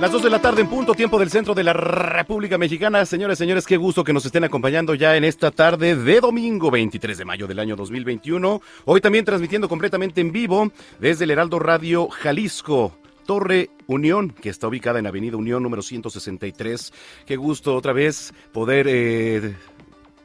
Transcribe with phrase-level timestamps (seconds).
[0.00, 3.06] Las 2 de la tarde en punto, tiempo del centro de la República Mexicana.
[3.06, 7.16] Señores, señores, qué gusto que nos estén acompañando ya en esta tarde de domingo 23
[7.16, 8.60] de mayo del año 2021.
[8.84, 12.98] Hoy también transmitiendo completamente en vivo desde el Heraldo Radio Jalisco.
[13.24, 16.92] Torre Unión, que está ubicada en Avenida Unión número 163.
[17.24, 19.56] Qué gusto otra vez poder eh,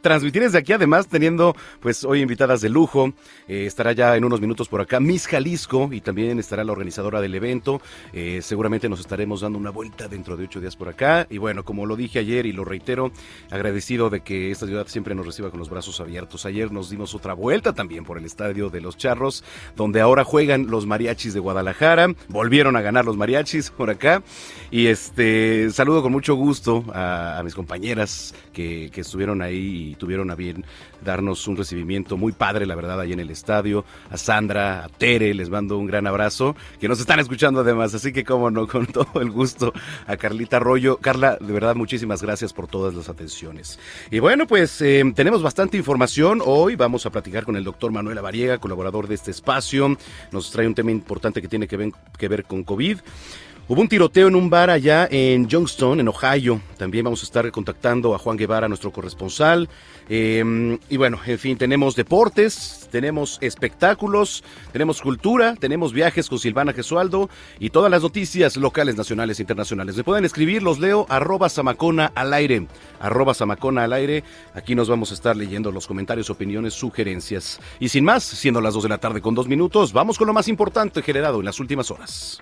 [0.01, 3.13] transmitir desde aquí, además teniendo pues hoy invitadas de lujo.
[3.47, 7.21] Eh, estará ya en unos minutos por acá Miss Jalisco y también estará la organizadora
[7.21, 7.81] del evento.
[8.13, 11.27] Eh, seguramente nos estaremos dando una vuelta dentro de ocho días por acá.
[11.29, 13.11] Y bueno, como lo dije ayer y lo reitero,
[13.51, 16.45] agradecido de que esta ciudad siempre nos reciba con los brazos abiertos.
[16.45, 19.43] Ayer nos dimos otra vuelta también por el estadio de los Charros,
[19.75, 22.13] donde ahora juegan los mariachis de Guadalajara.
[22.27, 24.23] Volvieron a ganar los mariachis por acá.
[24.71, 30.35] Y este saludo con mucho gusto a, mis compañeras que, que estuvieron ahí tuvieron a
[30.35, 30.65] bien
[31.03, 33.85] darnos un recibimiento muy padre, la verdad, ahí en el estadio.
[34.09, 38.11] A Sandra, a Tere, les mando un gran abrazo, que nos están escuchando además, así
[38.11, 39.73] que como no, con todo el gusto.
[40.07, 40.97] A Carlita Arroyo.
[40.97, 43.79] Carla, de verdad, muchísimas gracias por todas las atenciones.
[44.11, 46.41] Y bueno, pues eh, tenemos bastante información.
[46.45, 49.97] Hoy vamos a platicar con el doctor Manuel Avariega, colaborador de este espacio.
[50.31, 52.99] Nos trae un tema importante que tiene que ver, que ver con COVID.
[53.71, 56.59] Hubo un tiroteo en un bar allá en Youngstown, en Ohio.
[56.75, 59.69] También vamos a estar contactando a Juan Guevara, nuestro corresponsal.
[60.09, 66.73] Em, y bueno, en fin, tenemos deportes, tenemos espectáculos, tenemos cultura, tenemos viajes con Silvana
[66.73, 69.95] Gesualdo y todas las noticias locales, nacionales e internacionales.
[69.95, 72.65] Me pueden escribir, los leo, arroba Samacona al aire,
[72.99, 74.23] arroba Samacona al aire.
[74.55, 77.59] Aquí nos vamos a estar leyendo los comentarios, opiniones, sugerencias.
[77.79, 80.33] Y sin más, siendo las dos de la tarde con dos minutos, vamos con lo
[80.33, 82.41] más importante generado en las últimas horas.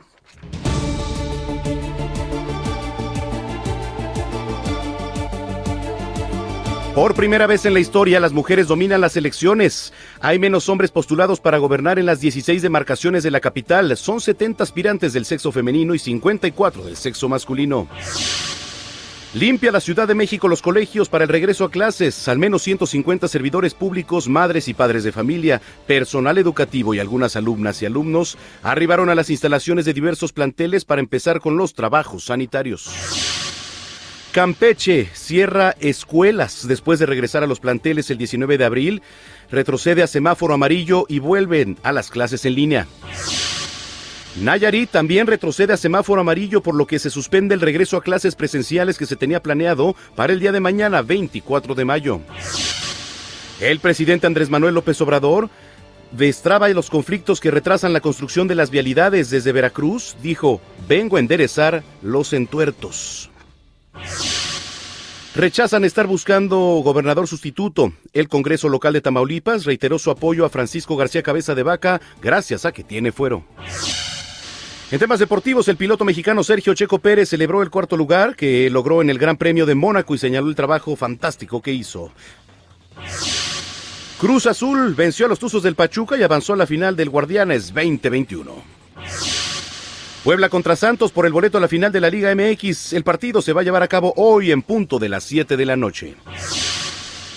[6.97, 9.93] Por primera vez en la historia, las mujeres dominan las elecciones.
[10.19, 13.95] Hay menos hombres postulados para gobernar en las 16 demarcaciones de la capital.
[13.95, 17.87] Son 70 aspirantes del sexo femenino y 54 del sexo masculino.
[19.35, 22.27] Limpia la Ciudad de México los colegios para el regreso a clases.
[22.27, 27.79] Al menos 150 servidores públicos, madres y padres de familia, personal educativo y algunas alumnas
[27.83, 33.46] y alumnos arribaron a las instalaciones de diversos planteles para empezar con los trabajos sanitarios.
[34.37, 39.01] Campeche cierra escuelas después de regresar a los planteles el 19 de abril,
[39.49, 42.87] retrocede a semáforo amarillo y vuelven a las clases en línea.
[44.39, 48.35] Nayarit también retrocede a semáforo amarillo por lo que se suspende el regreso a clases
[48.35, 52.21] presenciales que se tenía planeado para el día de mañana 24 de mayo.
[53.59, 55.49] El presidente Andrés Manuel López Obrador
[56.11, 61.21] destraba los conflictos que retrasan la construcción de las vialidades desde Veracruz, dijo, vengo a
[61.21, 63.31] enderezar los entuertos.
[65.35, 67.93] Rechazan estar buscando gobernador sustituto.
[68.11, 72.65] El Congreso local de Tamaulipas reiteró su apoyo a Francisco García Cabeza de Vaca gracias
[72.65, 73.43] a que tiene fuero.
[74.89, 79.01] En temas deportivos, el piloto mexicano Sergio Checo Pérez celebró el cuarto lugar que logró
[79.01, 82.11] en el Gran Premio de Mónaco y señaló el trabajo fantástico que hizo.
[84.17, 87.73] Cruz Azul venció a los Tuzos del Pachuca y avanzó a la final del Guardianes
[87.73, 88.51] 2021.
[90.27, 92.91] Puebla contra Santos por el boleto a la final de la Liga MX.
[92.91, 95.65] El partido se va a llevar a cabo hoy en punto de las 7 de
[95.65, 96.15] la noche.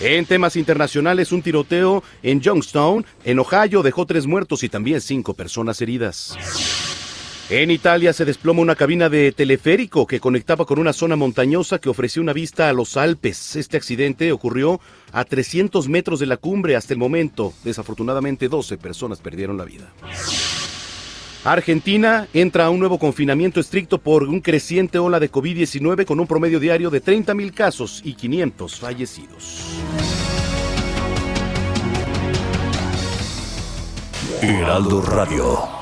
[0.01, 5.35] En temas internacionales, un tiroteo en Youngstown, en Ohio, dejó tres muertos y también cinco
[5.35, 6.37] personas heridas.
[7.49, 11.91] En Italia se desploma una cabina de teleférico que conectaba con una zona montañosa que
[11.91, 13.55] ofrecía una vista a los Alpes.
[13.55, 14.81] Este accidente ocurrió
[15.13, 17.53] a 300 metros de la cumbre hasta el momento.
[17.63, 19.93] Desafortunadamente 12 personas perdieron la vida.
[21.45, 26.27] Argentina entra a un nuevo confinamiento estricto por un creciente ola de COVID-19 con un
[26.27, 29.81] promedio diario de 30.000 casos y 500 fallecidos.
[34.43, 35.81] Heraldo Radio.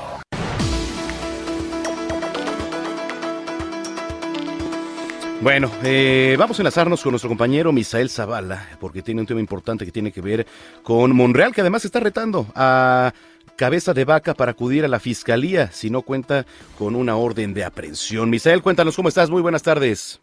[5.41, 9.85] Bueno, eh, vamos a enlazarnos con nuestro compañero Misael Zavala, porque tiene un tema importante
[9.85, 10.45] que tiene que ver
[10.83, 13.13] con Monreal, que además está retando a
[13.59, 16.45] cabeza de vaca para acudir a la fiscalía si no cuenta
[16.77, 18.29] con una orden de aprehensión.
[18.29, 19.29] Misael, cuéntanos cómo estás.
[19.29, 20.21] Muy buenas tardes.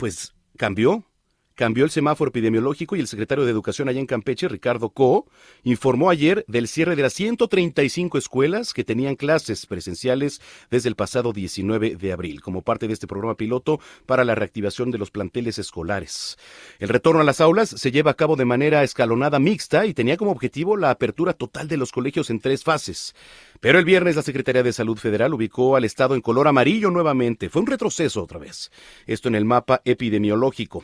[0.02, 1.06] pues cambió.
[1.54, 5.28] Cambió el semáforo epidemiológico y el secretario de Educación allá en Campeche, Ricardo Co,
[5.64, 11.34] informó ayer del cierre de las 135 escuelas que tenían clases presenciales desde el pasado
[11.34, 15.60] 19 de abril, como parte de este programa piloto para la reactivación de los planteles
[15.60, 16.36] escolares.
[16.80, 20.18] El retorno a las aulas se lleva a cabo de manera escalonada mixta y tenía
[20.18, 23.14] como objetivo la apertura total de los colegios en tres fases.
[23.62, 27.48] Pero el viernes la Secretaría de Salud Federal ubicó al estado en color amarillo nuevamente.
[27.48, 28.72] Fue un retroceso otra vez.
[29.06, 30.82] Esto en el mapa epidemiológico,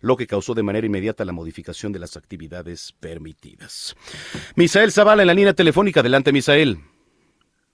[0.00, 3.96] lo que causó de manera inmediata la modificación de las actividades permitidas.
[4.54, 6.00] Misael Zavala en la línea telefónica.
[6.00, 6.78] Adelante, Misael.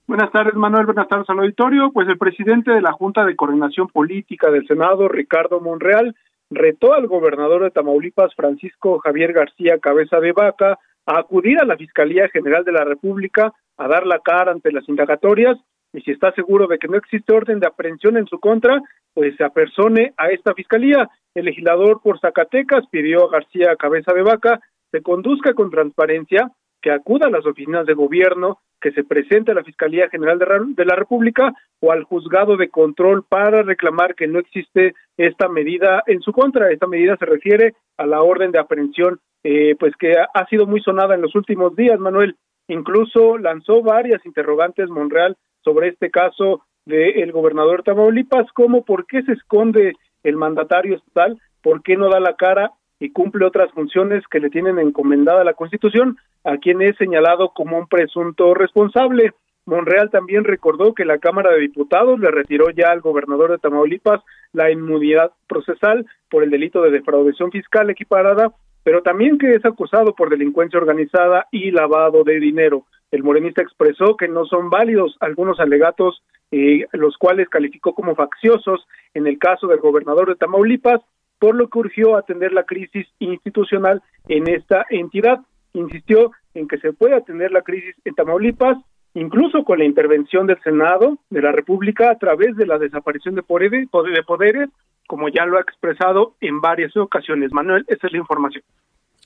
[0.07, 0.87] Buenas tardes, Manuel.
[0.87, 1.91] Buenas tardes al auditorio.
[1.93, 6.17] Pues el presidente de la Junta de Coordinación Política del Senado, Ricardo Monreal,
[6.49, 11.77] retó al gobernador de Tamaulipas, Francisco Javier García Cabeza de Vaca, a acudir a la
[11.77, 15.57] Fiscalía General de la República a dar la cara ante las indagatorias
[15.93, 18.81] y si está seguro de que no existe orden de aprehensión en su contra,
[19.15, 21.09] pues se apersone a esta fiscalía.
[21.35, 26.91] El legislador por Zacatecas pidió a García Cabeza de Vaca se conduzca con transparencia, que
[26.91, 30.95] acuda a las oficinas de gobierno, que se presente a la Fiscalía General de la
[30.95, 36.33] República o al juzgado de control para reclamar que no existe esta medida en su
[36.33, 36.71] contra.
[36.71, 40.81] Esta medida se refiere a la orden de aprehensión eh, pues que ha sido muy
[40.83, 42.37] sonada en los últimos días, Manuel.
[42.69, 49.33] Incluso lanzó varias interrogantes Monreal sobre este caso del gobernador Tamaulipas, como por qué se
[49.33, 54.41] esconde el mandatario estatal, por qué no da la cara y cumple otras funciones que
[54.41, 59.33] le tienen encomendada la Constitución, a quien es señalado como un presunto responsable.
[59.67, 64.23] Monreal también recordó que la Cámara de Diputados le retiró ya al gobernador de Tamaulipas
[64.53, 68.53] la inmunidad procesal por el delito de defraudación fiscal equiparada
[68.87, 72.87] pero también que es acusado por delincuencia organizada y lavado de dinero.
[73.11, 76.23] El morenista expresó que no son válidos algunos alegatos,
[76.53, 81.01] eh, los cuales calificó como facciosos en el caso del gobernador de Tamaulipas,
[81.41, 85.41] por lo que urgió atender la crisis institucional en esta entidad.
[85.73, 88.79] Insistió en que se puede atender la crisis en Tamaulipas,
[89.15, 93.43] incluso con la intervención del Senado de la República a través de la desaparición de
[93.43, 94.69] poderes, de poderes
[95.07, 97.53] como ya lo ha expresado en varias ocasiones.
[97.53, 98.63] Manuel, esa es la información.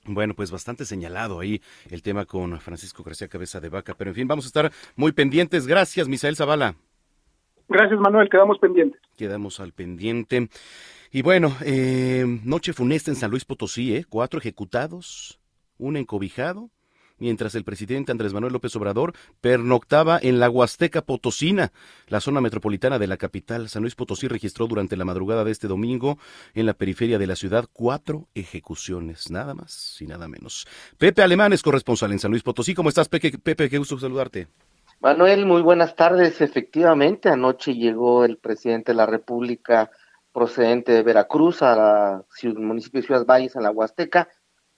[0.05, 1.61] Bueno, pues bastante señalado ahí
[1.91, 5.13] el tema con Francisco García Cabeza de Vaca, pero en fin, vamos a estar muy
[5.13, 5.67] pendientes.
[5.67, 6.75] Gracias, Misael Zavala.
[7.69, 9.01] Gracias, Manuel, quedamos pendientes.
[9.17, 10.49] Quedamos al pendiente.
[11.13, 14.05] Y bueno, eh, noche funesta en San Luis Potosí, ¿eh?
[14.09, 15.41] cuatro ejecutados,
[15.79, 16.71] un encobijado
[17.21, 21.73] mientras el presidente Andrés Manuel López Obrador pernoctaba en la Huasteca Potosina,
[22.09, 23.69] la zona metropolitana de la capital.
[23.69, 26.19] San Luis Potosí registró durante la madrugada de este domingo
[26.55, 30.67] en la periferia de la ciudad cuatro ejecuciones, nada más y nada menos.
[30.99, 32.75] Pepe Alemán es corresponsal en San Luis Potosí.
[32.75, 33.39] ¿Cómo estás, Pepe?
[33.39, 34.49] Pepe, qué gusto saludarte.
[35.01, 36.41] Manuel, muy buenas tardes.
[36.41, 39.91] Efectivamente, anoche llegó el presidente de la República
[40.33, 42.25] procedente de Veracruz al
[42.57, 44.29] municipio de Ciudad Valles, en la Huasteca,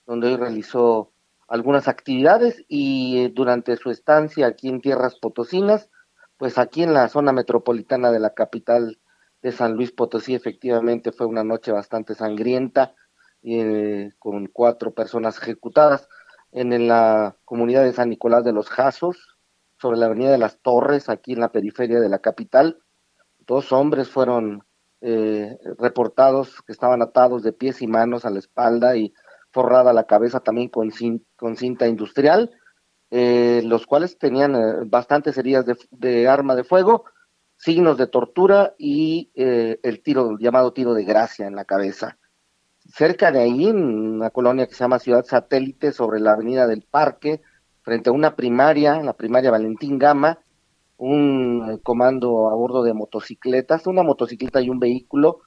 [0.05, 1.12] donde hoy realizó
[1.47, 5.89] algunas actividades y eh, durante su estancia aquí en Tierras Potosinas,
[6.37, 8.99] pues aquí en la zona metropolitana de la capital
[9.41, 12.95] de San Luis Potosí efectivamente fue una noche bastante sangrienta
[13.43, 16.07] eh, con cuatro personas ejecutadas
[16.53, 19.37] en la comunidad de San Nicolás de los Jazos,
[19.77, 22.79] sobre la avenida de las Torres, aquí en la periferia de la capital.
[23.45, 24.63] Dos hombres fueron
[25.01, 29.13] eh, reportados que estaban atados de pies y manos a la espalda y
[29.53, 30.91] forrada la cabeza también con,
[31.37, 32.51] con cinta industrial,
[33.11, 37.05] eh, los cuales tenían eh, bastantes heridas de, arma de fuego,
[37.55, 42.17] signos de tortura y eh, el tiro, llamado tiro de gracia en la cabeza.
[42.79, 46.81] Cerca de ahí, en una colonia que se llama Ciudad Satélite, sobre la avenida del
[46.81, 47.41] Parque,
[47.83, 50.39] frente a una primaria, la primaria Valentín Gama,
[50.97, 55.41] un comando a bordo de motocicletas, una motocicleta y un vehículo,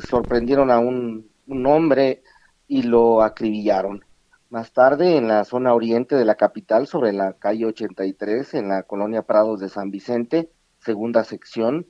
[0.00, 1.30] sorprendieron a un
[1.66, 2.22] hombre
[2.68, 4.04] y lo acribillaron.
[4.50, 8.84] Más tarde, en la zona oriente de la capital, sobre la calle 83, en la
[8.84, 11.86] colonia Prados de San Vicente, segunda sección.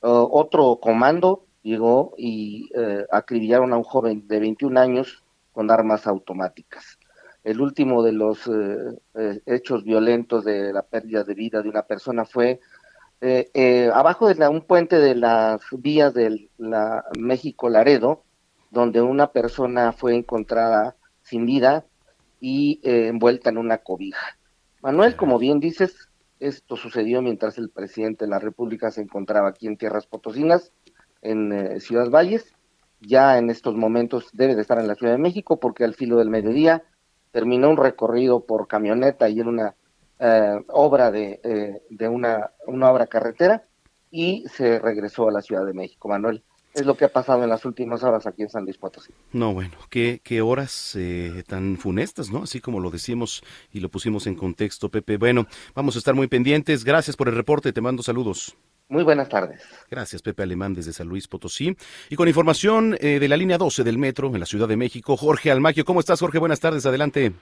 [0.00, 6.98] otro comando llegó y eh, acribillaron a un joven de 21 años con armas automáticas.
[7.44, 11.82] El último de los eh, eh, hechos violentos de la pérdida de vida de una
[11.82, 12.60] persona fue
[13.94, 18.24] abajo de un puente de las vías de la México Laredo,
[18.72, 21.84] donde una persona fue encontrada sin vida
[22.40, 24.36] y envuelta en una cobija.
[24.82, 26.08] Manuel, como bien dices,
[26.42, 30.72] esto sucedió mientras el presidente de la República se encontraba aquí en Tierras Potosinas
[31.22, 32.52] en eh, Ciudad Valles.
[33.00, 36.16] Ya en estos momentos debe de estar en la Ciudad de México porque al filo
[36.16, 36.82] del mediodía
[37.30, 39.76] terminó un recorrido por camioneta y en una
[40.18, 43.64] eh, obra de, eh, de una obra carretera
[44.10, 46.42] y se regresó a la Ciudad de México, Manuel
[46.74, 49.12] es lo que ha pasado en las últimas horas aquí en San Luis Potosí.
[49.32, 50.96] No, bueno, qué, qué horas
[51.46, 52.42] tan funestas, ¿no?
[52.44, 55.16] Así como lo decimos y lo pusimos en contexto, Pepe.
[55.16, 56.84] Bueno, vamos a estar muy pendientes.
[56.84, 57.72] Gracias por el reporte.
[57.72, 58.56] Te mando saludos.
[58.92, 59.62] Muy buenas tardes.
[59.90, 61.74] Gracias, Pepe Alemán, desde San Luis Potosí.
[62.10, 65.16] Y con información eh, de la línea 12 del metro en la Ciudad de México,
[65.16, 65.86] Jorge Almaquio.
[65.86, 66.38] ¿Cómo estás, Jorge?
[66.38, 67.32] Buenas tardes, adelante.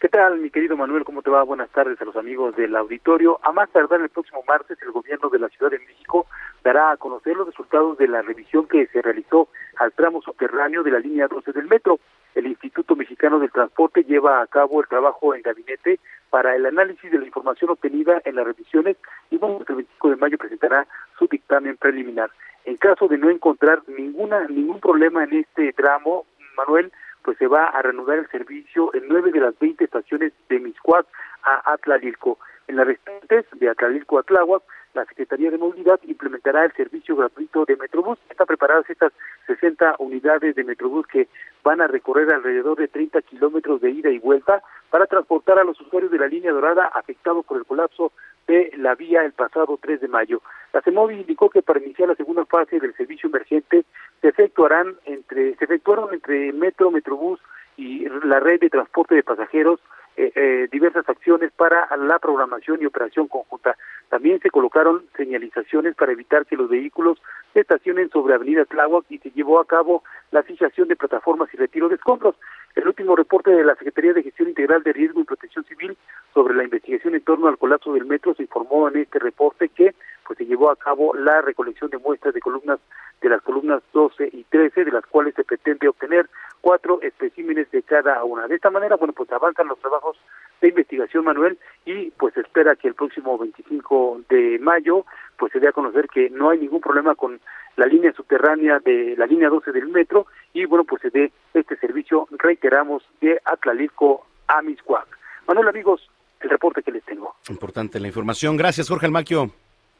[0.00, 1.02] ¿Qué tal, mi querido Manuel?
[1.02, 1.42] ¿Cómo te va?
[1.42, 3.40] Buenas tardes a los amigos del auditorio.
[3.42, 6.28] A más tardar el próximo martes, el gobierno de la Ciudad de México
[6.62, 10.92] dará a conocer los resultados de la revisión que se realizó al tramo subterráneo de
[10.92, 11.98] la línea 12 del metro.
[12.36, 15.98] El Instituto Mexicano del Transporte lleva a cabo el trabajo en gabinete
[16.30, 18.96] para el análisis de la información obtenida en las revisiones
[19.32, 20.86] y el 25 de mayo presentará
[21.18, 22.30] su dictamen preliminar.
[22.66, 26.24] En caso de no encontrar ninguna ningún problema en este tramo,
[26.56, 26.92] Manuel,
[27.28, 31.06] pues se va a reanudar el servicio en nueve de las veinte estaciones de Miscuac
[31.42, 32.38] a Atlalilco.
[32.68, 34.62] En las restantes de Atlalilco a Tláhuac,
[34.94, 38.18] la Secretaría de Movilidad implementará el servicio gratuito de Metrobús.
[38.30, 39.12] Están preparadas estas
[39.46, 41.28] 60 unidades de Metrobús que
[41.62, 45.78] van a recorrer alrededor de 30 kilómetros de ida y vuelta para transportar a los
[45.82, 48.10] usuarios de la línea dorada afectados por el colapso
[48.48, 50.42] de la vía el pasado 3 de mayo.
[50.72, 53.84] La CEMOVI indicó que para iniciar la segunda fase del servicio emergente
[54.20, 57.38] se efectuarán entre se efectuaron entre Metro, Metrobús
[57.76, 59.80] y la red de transporte de pasajeros
[60.16, 63.76] eh, eh, diversas acciones para la programación y operación conjunta.
[64.08, 67.22] También se colocaron señalizaciones para evitar que los vehículos
[67.60, 71.88] estacionen sobre Avenida Tláhuac y se llevó a cabo la fijación de plataformas y retiro
[71.88, 72.34] de escombros.
[72.74, 75.96] El último reporte de la Secretaría de Gestión Integral de Riesgo y Protección Civil
[76.34, 79.94] sobre la investigación en torno al colapso del metro se informó en este reporte que
[80.26, 82.78] pues se llevó a cabo la recolección de muestras de columnas
[83.20, 86.28] de las columnas 12 y 13, de las cuales se pretende obtener
[86.60, 88.46] cuatro especímenes de cada una.
[88.46, 90.16] De esta manera, bueno, pues avanzan los trabajos
[90.60, 95.04] de investigación, Manuel, y pues espera que el próximo 25 de mayo,
[95.38, 97.40] pues se dé a conocer que no hay ningún problema con
[97.76, 101.76] la línea subterránea de la línea 12 del metro, y bueno, pues se dé este
[101.76, 105.06] servicio, reiteramos, de Atlalisco a Miscuac.
[105.46, 107.36] Manuel, amigos, el reporte que les tengo.
[107.48, 108.56] Importante la información.
[108.56, 109.50] Gracias, Jorge Almaquio.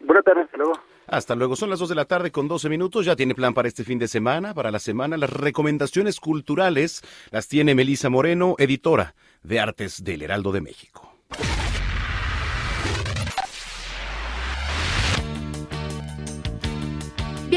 [0.01, 0.73] Buenas tardes, hasta luego.
[1.07, 3.07] Hasta luego, son las 2 de la tarde con 12 minutos.
[3.07, 5.17] Ya tiene plan para este fin de semana, para la semana.
[5.17, 11.15] Las recomendaciones culturales las tiene Melisa Moreno, editora de Artes del Heraldo de México.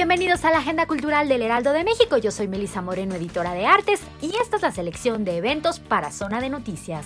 [0.01, 2.17] Bienvenidos a la Agenda Cultural del Heraldo de México.
[2.17, 6.10] Yo soy Melisa Moreno, editora de Artes, y esta es la selección de eventos para
[6.10, 7.05] Zona de Noticias.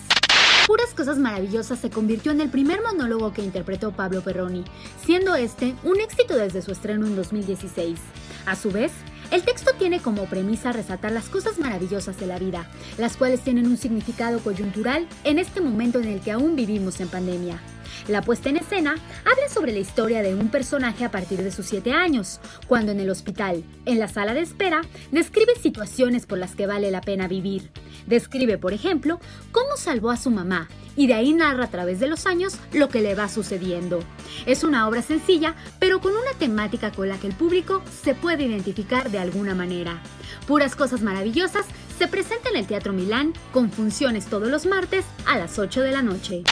[0.66, 4.64] Puras Cosas Maravillosas se convirtió en el primer monólogo que interpretó Pablo Perroni,
[5.04, 7.98] siendo este un éxito desde su estreno en 2016.
[8.46, 8.92] A su vez,
[9.30, 13.66] el texto tiene como premisa resaltar las cosas maravillosas de la vida, las cuales tienen
[13.66, 17.60] un significado coyuntural en este momento en el que aún vivimos en pandemia.
[18.08, 21.66] La puesta en escena habla sobre la historia de un personaje a partir de sus
[21.66, 26.54] 7 años, cuando en el hospital, en la sala de espera, describe situaciones por las
[26.54, 27.70] que vale la pena vivir.
[28.06, 32.06] Describe, por ejemplo, cómo salvó a su mamá y de ahí narra a través de
[32.06, 34.00] los años lo que le va sucediendo.
[34.46, 38.44] Es una obra sencilla, pero con una temática con la que el público se puede
[38.44, 40.00] identificar de alguna manera.
[40.46, 41.66] Puras Cosas Maravillosas
[41.98, 45.92] se presenta en el Teatro Milán con funciones todos los martes a las 8 de
[45.92, 46.44] la noche.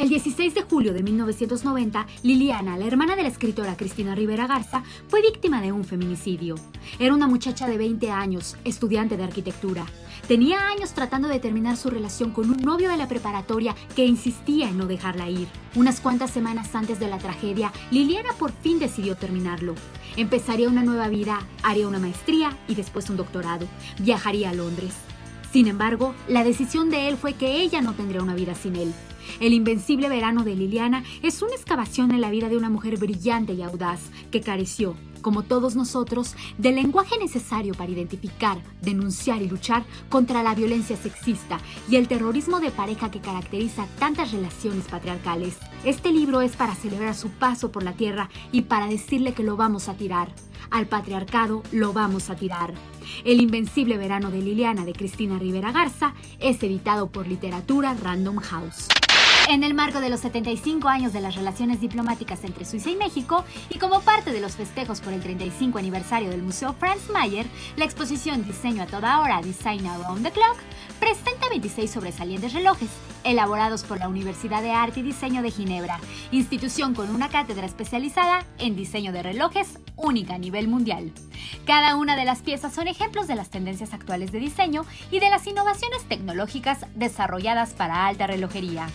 [0.00, 4.82] El 16 de julio de 1990, Liliana, la hermana de la escritora Cristina Rivera Garza,
[5.08, 6.54] fue víctima de un feminicidio.
[6.98, 9.84] Era una muchacha de 20 años, estudiante de arquitectura.
[10.26, 14.70] Tenía años tratando de terminar su relación con un novio de la preparatoria que insistía
[14.70, 15.48] en no dejarla ir.
[15.74, 19.74] Unas cuantas semanas antes de la tragedia, Liliana por fin decidió terminarlo.
[20.16, 23.66] Empezaría una nueva vida, haría una maestría y después un doctorado.
[23.98, 24.94] Viajaría a Londres.
[25.52, 28.94] Sin embargo, la decisión de él fue que ella no tendría una vida sin él.
[29.40, 33.52] El invencible verano de Liliana es una excavación en la vida de una mujer brillante
[33.52, 34.00] y audaz
[34.30, 40.54] que careció, como todos nosotros, del lenguaje necesario para identificar, denunciar y luchar contra la
[40.54, 41.58] violencia sexista
[41.88, 45.56] y el terrorismo de pareja que caracteriza tantas relaciones patriarcales.
[45.84, 49.56] Este libro es para celebrar su paso por la tierra y para decirle que lo
[49.56, 50.32] vamos a tirar.
[50.70, 52.74] Al patriarcado lo vamos a tirar.
[53.24, 58.88] El Invencible Verano de Liliana de Cristina Rivera Garza es editado por Literatura Random House.
[59.48, 63.44] En el marco de los 75 años de las relaciones diplomáticas entre Suiza y México
[63.68, 67.84] y como parte de los festejos por el 35 aniversario del Museo Franz Mayer, la
[67.84, 70.56] exposición Diseño a toda hora, Design Around the Clock,
[71.00, 72.90] presenta 26 sobresalientes relojes
[73.24, 75.98] elaborados por la Universidad de Arte y Diseño de Ginebra,
[76.30, 81.10] institución con una cátedra especializada en diseño de relojes única a nivel mundial.
[81.66, 85.30] Cada una de las piezas son ejemplos de las tendencias actuales de diseño y de
[85.30, 88.86] las innovaciones tecnológicas desarrolladas para alta relojería.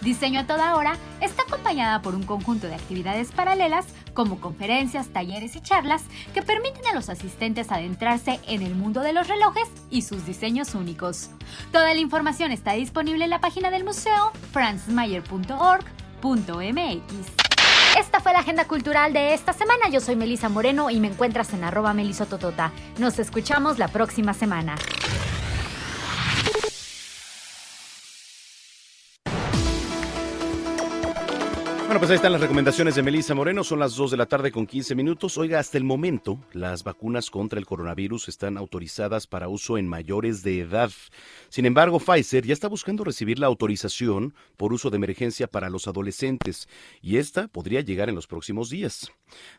[0.00, 5.56] Diseño a toda hora está acompañada por un conjunto de actividades paralelas como conferencias, talleres
[5.56, 6.02] y charlas
[6.32, 10.74] que permiten a los asistentes adentrarse en el mundo de los relojes y sus diseños
[10.74, 11.30] únicos.
[11.70, 17.40] Toda la información está disponible en la página del museo franzmayer.org.mx.
[17.98, 19.90] Esta fue la agenda cultural de esta semana.
[19.90, 22.72] Yo soy Melisa Moreno y me encuentras en arroba melisototota.
[22.98, 24.76] Nos escuchamos la próxima semana.
[31.90, 33.64] Bueno, pues ahí están las recomendaciones de Melissa Moreno.
[33.64, 35.36] Son las 2 de la tarde con 15 minutos.
[35.36, 40.44] Oiga, hasta el momento, las vacunas contra el coronavirus están autorizadas para uso en mayores
[40.44, 40.92] de edad.
[41.48, 45.88] Sin embargo, Pfizer ya está buscando recibir la autorización por uso de emergencia para los
[45.88, 46.68] adolescentes
[47.02, 49.10] y esta podría llegar en los próximos días.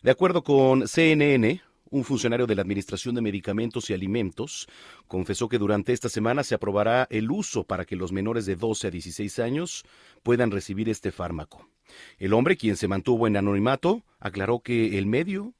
[0.01, 4.67] De acuerdo con CNN, un funcionario de la Administración de Medicamentos y Alimentos
[5.07, 8.87] confesó que durante esta semana se aprobará el uso para que los menores de 12
[8.87, 9.83] a 16 años
[10.23, 11.69] puedan recibir este fármaco.
[12.17, 15.53] El hombre, quien se mantuvo en anonimato, aclaró que el medio,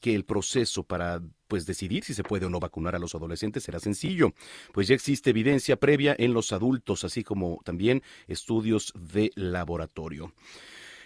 [0.00, 3.64] que el proceso para pues decidir si se puede o no vacunar a los adolescentes
[3.64, 4.32] será sencillo,
[4.72, 10.32] pues ya existe evidencia previa en los adultos, así como también estudios de laboratorio.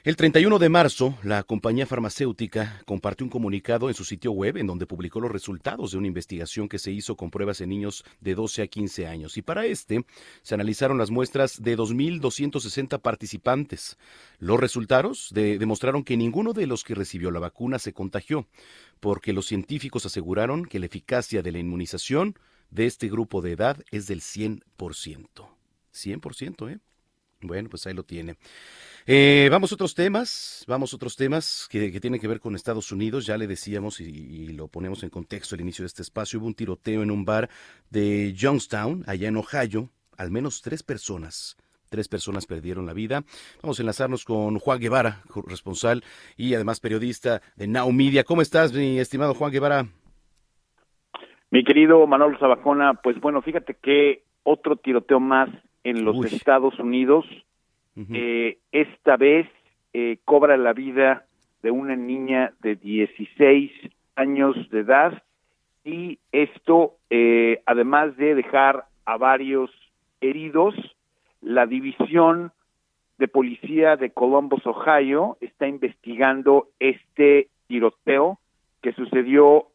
[0.06, 4.68] El 31 de marzo, la compañía farmacéutica compartió un comunicado en su sitio web en
[4.68, 8.36] donde publicó los resultados de una investigación que se hizo con pruebas en niños de
[8.36, 9.36] 12 a 15 años.
[9.36, 10.06] Y para este,
[10.42, 13.98] se analizaron las muestras de 2.260 participantes.
[14.38, 18.46] Los resultados demostraron que ninguno de los que recibió la vacuna se contagió,
[19.00, 22.38] porque los científicos aseguraron que la eficacia de la inmunización
[22.70, 24.62] de este grupo de edad es del 100%.
[25.92, 26.78] 100%, ¿eh?
[27.42, 28.36] Bueno, pues ahí lo tiene.
[29.08, 32.90] Eh, vamos a otros temas, vamos a otros temas que, tienen que ver con Estados
[32.90, 33.24] Unidos.
[33.24, 36.40] Ya le decíamos y, lo ponemos en contexto al inicio de este espacio.
[36.40, 37.48] Hubo un tiroteo en un bar
[37.88, 39.90] de Youngstown, allá en Ohio.
[40.18, 41.56] Al menos tres personas,
[41.88, 43.22] tres personas perdieron la vida.
[43.62, 46.02] Vamos a enlazarnos con Juan Guevara, responsable
[46.36, 48.24] y además periodista de Now Media.
[48.24, 49.86] ¿Cómo estás, mi estimado Juan Guevara?
[51.52, 55.48] Mi querido Manolo Sabacona, pues bueno, fíjate que otro tiroteo más
[55.84, 57.24] en los Estados Unidos
[58.12, 59.48] eh, esta vez
[59.94, 61.24] eh, cobra la vida
[61.62, 63.72] de una niña de 16
[64.16, 65.22] años de edad
[65.82, 69.70] y esto, eh, además de dejar a varios
[70.20, 70.74] heridos,
[71.40, 72.52] la división
[73.18, 78.38] de policía de Columbus, Ohio, está investigando este tiroteo
[78.82, 79.68] que sucedió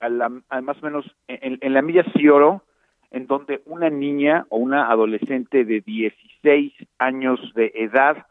[0.00, 2.62] a, la, más o menos en, en la milla Cioro,
[3.10, 8.26] en donde una niña o una adolescente de 16 años de edad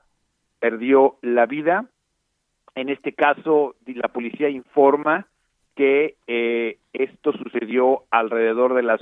[0.59, 1.85] perdió la vida.
[2.75, 5.27] En este caso, la policía informa
[5.75, 9.01] que eh, esto sucedió alrededor de las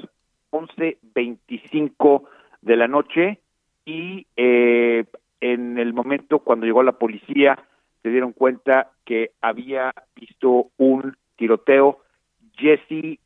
[0.51, 2.23] 11.25
[2.61, 3.39] de la noche
[3.85, 5.05] y eh,
[5.41, 7.57] en el momento cuando llegó la policía
[8.01, 12.01] se dieron cuenta que había visto un tiroteo.
[12.55, 13.19] Jesse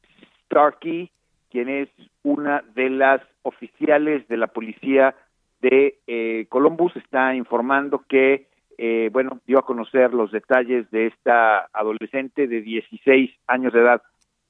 [0.45, 1.12] Starkey,
[1.49, 1.89] quien es
[2.23, 5.15] una de las oficiales de la policía
[5.62, 11.69] de eh, Columbus, está informando que, eh, bueno, dio a conocer los detalles de esta
[11.73, 14.01] adolescente de 16 años de edad.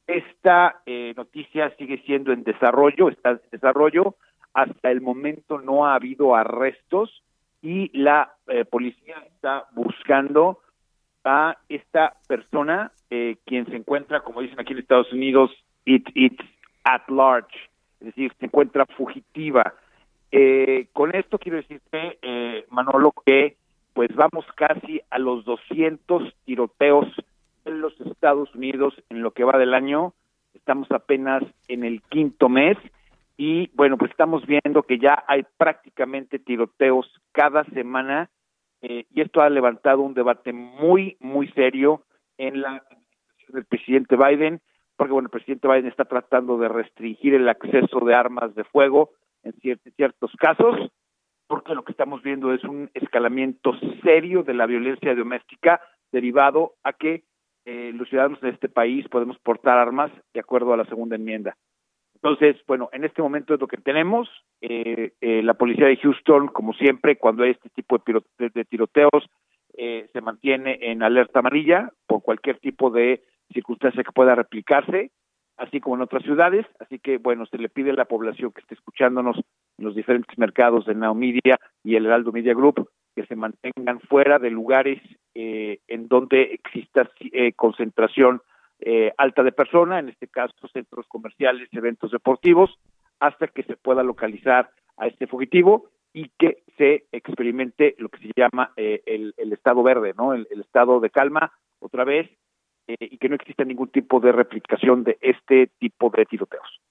[0.07, 4.15] Esta eh, noticia sigue siendo en desarrollo, está en desarrollo.
[4.53, 7.23] Hasta el momento no ha habido arrestos
[7.61, 10.59] y la eh, policía está buscando
[11.23, 15.51] a esta persona, quien se encuentra, como dicen aquí en Estados Unidos,
[15.85, 16.43] it, it's
[16.89, 17.55] at large,
[17.99, 19.73] es decir, se encuentra fugitiva.
[20.31, 23.57] Eh, con esto quiero decirte, eh, Manolo, que
[23.93, 27.07] pues vamos casi a los 200 tiroteos
[27.65, 30.13] en los Estados Unidos en lo que va del año.
[30.53, 32.77] Estamos apenas en el quinto mes
[33.37, 38.29] y bueno, pues estamos viendo que ya hay prácticamente tiroteos cada semana
[38.81, 42.03] eh, y esto ha levantado un debate muy, muy serio
[42.37, 42.83] en la
[43.49, 44.61] del presidente Biden,
[44.99, 49.11] porque bueno, el presidente Biden está tratando de restringir el acceso de armas de fuego
[49.43, 49.53] en
[49.95, 50.91] ciertos casos,
[51.47, 53.71] porque lo que estamos viendo es un escalamiento
[54.03, 55.79] serio de la violencia doméstica
[56.11, 57.23] derivado a que
[57.63, 61.55] eh, los ciudadanos de este país podemos portar armas de acuerdo a la segunda enmienda.
[62.15, 64.27] Entonces, bueno, en este momento es lo que tenemos.
[64.59, 68.03] Eh, eh, la policía de Houston, como siempre, cuando hay este tipo
[68.37, 69.29] de, tiroteos,
[70.11, 75.11] se mantiene en alerta amarilla por cualquier tipo de circunstancia que pueda replicarse,
[75.57, 76.65] así como en otras ciudades.
[76.79, 79.37] Así que, bueno, se le pide a la población que esté escuchándonos
[79.77, 83.99] en los diferentes mercados de Now Media y el Heraldo Media Group que se mantengan
[84.01, 85.01] fuera de lugares
[85.35, 88.41] eh, en donde exista eh, concentración
[88.79, 92.77] eh, alta de personas, en este caso centros comerciales, eventos deportivos,
[93.19, 95.89] hasta que se pueda localizar a este fugitivo
[96.19, 100.33] y que se experimente lo que se llama el, estado verde, ¿no?
[100.33, 102.29] El, estado de calma otra vez
[102.87, 106.81] y que no exista ningún tipo de replicación de este tipo de tiroteos.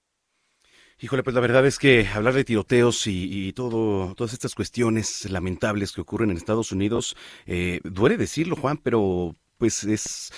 [0.98, 5.92] Híjole, pues la verdad es que hablar de tiroteos y, todo, todas estas cuestiones lamentables
[5.92, 7.14] que ocurren en Estados Unidos,
[7.46, 10.32] eh, duele decirlo, Juan, pero pues es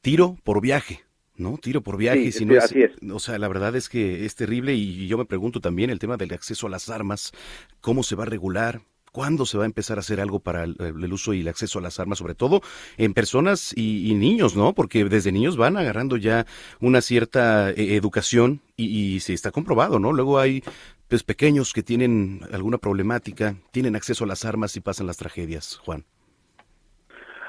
[0.00, 1.00] tiro por viaje.
[1.42, 1.58] ¿No?
[1.58, 2.72] Tiro por viaje, si no es,
[3.10, 6.16] o sea, la verdad es que es terrible y yo me pregunto también el tema
[6.16, 7.32] del acceso a las armas,
[7.80, 11.12] cómo se va a regular, ¿Cuándo se va a empezar a hacer algo para el,
[11.12, 12.62] uso y el acceso a las armas, sobre todo
[12.96, 14.72] en personas y, niños, ¿no?
[14.72, 16.46] Porque desde niños van agarrando ya
[16.80, 20.12] una cierta eh, educación y, se está comprobado, ¿no?
[20.12, 20.64] Luego hay
[21.08, 25.76] pues, pequeños que tienen alguna problemática, tienen acceso a las armas y pasan las tragedias,
[25.84, 26.06] Juan.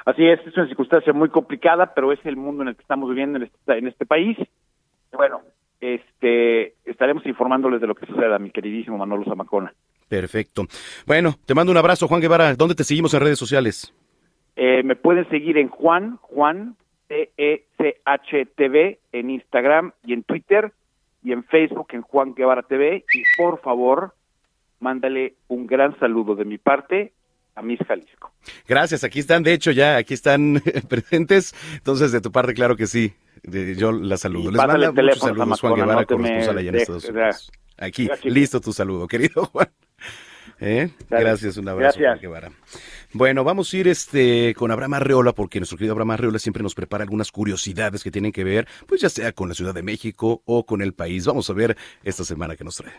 [0.05, 3.09] Así es, es una circunstancia muy complicada, pero es el mundo en el que estamos
[3.09, 4.37] viviendo en este, en este país.
[5.13, 5.41] Bueno,
[5.79, 9.73] este, estaremos informándoles de lo que suceda, mi queridísimo Manolo Zamacona.
[10.09, 10.63] Perfecto.
[11.05, 12.55] Bueno, te mando un abrazo, Juan Guevara.
[12.55, 13.93] ¿Dónde te seguimos en redes sociales?
[14.55, 16.75] Eh, me pueden seguir en Juan, Juan,
[17.07, 20.73] T-E-C-H-T-V, en Instagram y en Twitter
[21.23, 23.05] y en Facebook en Juan Guevara TV.
[23.13, 24.13] Y por favor,
[24.79, 27.13] mándale un gran saludo de mi parte
[27.55, 28.31] a Miss Jalisco.
[28.67, 31.53] Gracias, aquí están, de hecho ya, aquí están presentes.
[31.73, 33.13] Entonces, de tu parte, claro que sí.
[33.43, 34.51] yo la saludo.
[34.51, 37.51] Les manda muchos saludos, Juan Guevara, corresponsal allá en Estados Unidos.
[37.77, 39.69] Aquí, listo tu saludo, querido Juan.
[40.59, 40.91] ¿Eh?
[41.09, 42.51] Gracias, un abrazo, Guevara.
[43.11, 46.73] Bueno, vamos a ir este con Abraham Arreola, porque nuestro querido Abraham Arreola siempre nos
[46.73, 50.41] prepara algunas curiosidades que tienen que ver, pues ya sea con la Ciudad de México
[50.45, 51.25] o con el país.
[51.25, 52.93] Vamos a ver esta semana que nos trae.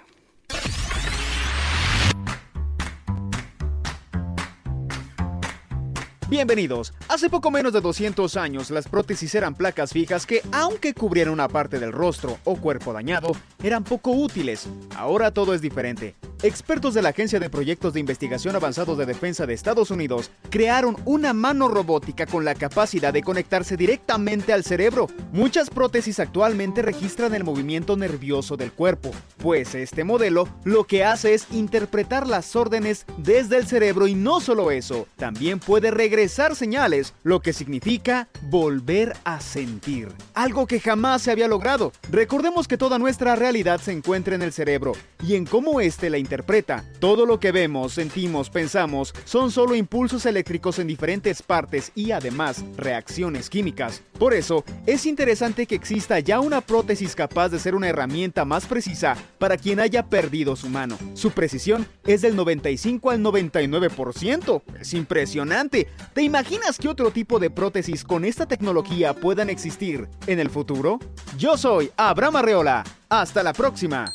[6.31, 6.95] Bienvenidos.
[7.09, 11.49] Hace poco menos de 200 años, las prótesis eran placas fijas que, aunque cubrieran una
[11.49, 13.33] parte del rostro o cuerpo dañado,
[13.63, 14.67] eran poco útiles.
[14.97, 16.15] Ahora todo es diferente.
[16.43, 20.97] Expertos de la Agencia de Proyectos de Investigación Avanzados de Defensa de Estados Unidos crearon
[21.05, 25.09] una mano robótica con la capacidad de conectarse directamente al cerebro.
[25.33, 31.35] Muchas prótesis actualmente registran el movimiento nervioso del cuerpo, pues este modelo lo que hace
[31.35, 36.14] es interpretar las órdenes desde el cerebro y no solo eso, también puede regresar
[36.55, 40.09] señales, lo que significa volver a sentir.
[40.35, 41.93] Algo que jamás se había logrado.
[42.11, 46.19] Recordemos que toda nuestra realidad se encuentra en el cerebro y en cómo éste la
[46.19, 46.85] interpreta.
[47.01, 52.65] Todo lo que vemos, sentimos, pensamos son solo impulsos eléctricos en diferentes partes y además
[52.77, 54.03] reacciones químicas.
[54.19, 58.67] Por eso, es interesante que exista ya una prótesis capaz de ser una herramienta más
[58.67, 60.97] precisa para quien haya perdido su mano.
[61.15, 64.63] Su precisión es del 95 al 99%.
[64.81, 65.89] Es impresionante.
[66.13, 70.99] ¿Te imaginas que otro tipo de prótesis con esta tecnología puedan existir en el futuro?
[71.39, 72.85] Yo soy Abraham Arreola.
[73.09, 74.13] Hasta la próxima.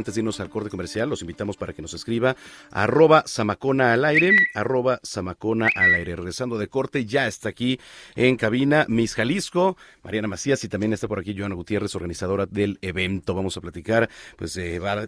[0.00, 2.36] Antes de irnos al corte comercial, los invitamos para que nos escriba
[2.70, 6.16] arroba Samacona al aire, arroba Samacona al aire.
[6.16, 7.78] Regresando de corte, ya está aquí
[8.16, 12.78] en cabina Miss Jalisco, Mariana Macías y también está por aquí Joana Gutiérrez, organizadora del
[12.82, 13.34] evento.
[13.34, 14.58] Vamos a platicar pues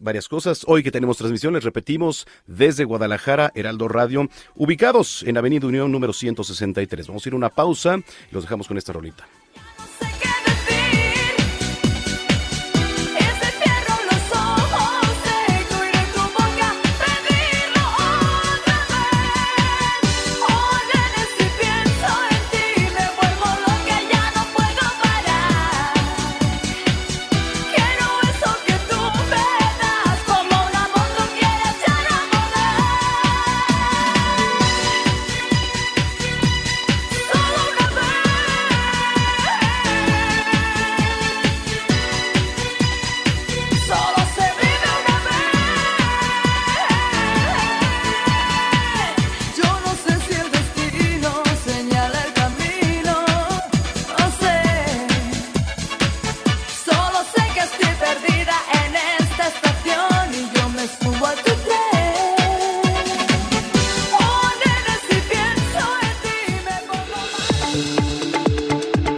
[0.01, 0.65] varias cosas.
[0.67, 7.07] Hoy que tenemos transmisiones, repetimos, desde Guadalajara, Heraldo Radio, ubicados en Avenida Unión número 163.
[7.09, 9.27] Vamos a ir a una pausa y los dejamos con esta rolita.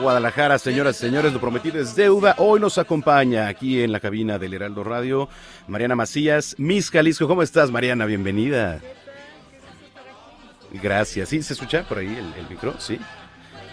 [0.00, 2.34] Guadalajara, señoras y señores, lo prometido es deuda.
[2.38, 5.28] Hoy nos acompaña aquí en la cabina del Heraldo Radio
[5.66, 7.26] Mariana Macías, Miss Jalisco.
[7.26, 8.06] ¿Cómo estás, Mariana?
[8.06, 8.80] Bienvenida.
[10.82, 11.28] Gracias.
[11.28, 12.74] ¿Sí se escucha por ahí el, el micro?
[12.78, 12.98] Sí.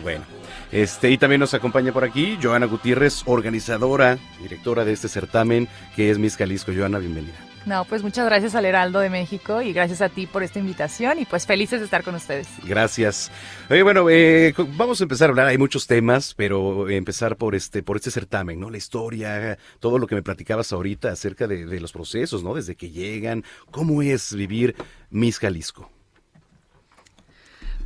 [0.02, 0.26] Bueno,
[0.72, 6.10] este y también nos acompaña por aquí Joana Gutiérrez, organizadora, directora de este certamen que
[6.10, 6.72] es Miss Jalisco.
[6.76, 7.53] Joana, bienvenida.
[7.66, 11.20] No, pues muchas gracias al Heraldo de México y gracias a ti por esta invitación
[11.20, 12.48] y pues felices de estar con ustedes.
[12.66, 13.32] Gracias.
[13.70, 15.48] Oye, bueno, eh, vamos a empezar a hablar.
[15.48, 18.70] Hay muchos temas, pero empezar por este, por este certamen, ¿no?
[18.70, 22.54] La historia, todo lo que me platicabas ahorita acerca de, de los procesos, ¿no?
[22.54, 24.76] Desde que llegan, cómo es vivir
[25.10, 25.93] Miss Jalisco.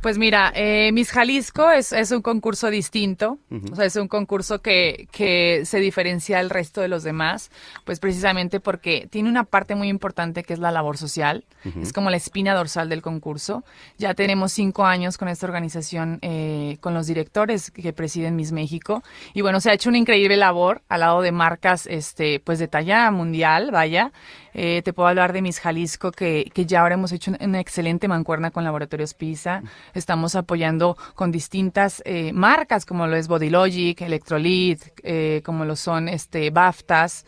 [0.00, 3.38] Pues mira, eh, Miss Jalisco es, es un concurso distinto,
[3.72, 7.50] o sea, es un concurso que, que se diferencia al resto de los demás,
[7.84, 11.44] pues precisamente porque tiene una parte muy importante que es la labor social,
[11.82, 13.64] es como la espina dorsal del concurso.
[13.98, 19.02] Ya tenemos cinco años con esta organización, eh, con los directores que presiden Miss México,
[19.34, 22.68] y bueno, se ha hecho una increíble labor al lado de marcas, este, pues de
[22.68, 24.12] talla mundial, vaya.
[24.54, 27.60] Eh, te puedo hablar de Miss Jalisco, que, que ya ahora hemos hecho una, una
[27.60, 29.62] excelente mancuerna con Laboratorios PISA.
[29.94, 36.08] Estamos apoyando con distintas eh, marcas, como lo es Bodylogic, Electrolit, eh, como lo son
[36.08, 37.24] este BAFTAs.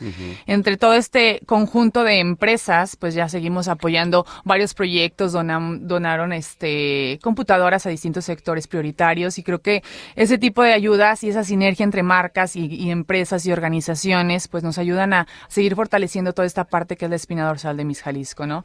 [0.46, 7.18] Entre todo este conjunto de empresas, pues ya seguimos apoyando varios proyectos, donam- donaron este
[7.22, 9.83] computadoras a distintos sectores prioritarios y creo que
[10.16, 14.62] ese tipo de ayudas y esa sinergia entre marcas y, y empresas y organizaciones, pues
[14.64, 18.03] nos ayudan a seguir fortaleciendo toda esta parte que es la espina dorsal de Miss
[18.03, 18.64] Jalisco, ¿no?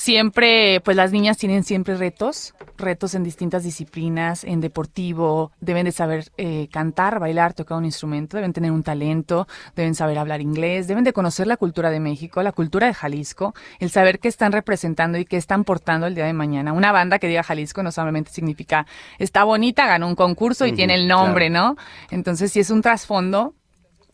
[0.00, 5.92] Siempre, pues las niñas tienen siempre retos, retos en distintas disciplinas, en deportivo, deben de
[5.92, 10.88] saber eh, cantar, bailar, tocar un instrumento, deben tener un talento, deben saber hablar inglés,
[10.88, 14.52] deben de conocer la cultura de México, la cultura de Jalisco, el saber qué están
[14.52, 16.72] representando y qué están portando el día de mañana.
[16.72, 18.86] Una banda que diga Jalisco no solamente significa
[19.18, 21.74] está bonita, ganó un concurso y tiene el nombre, claro.
[21.74, 21.76] ¿no?
[22.10, 23.52] Entonces, sí es un trasfondo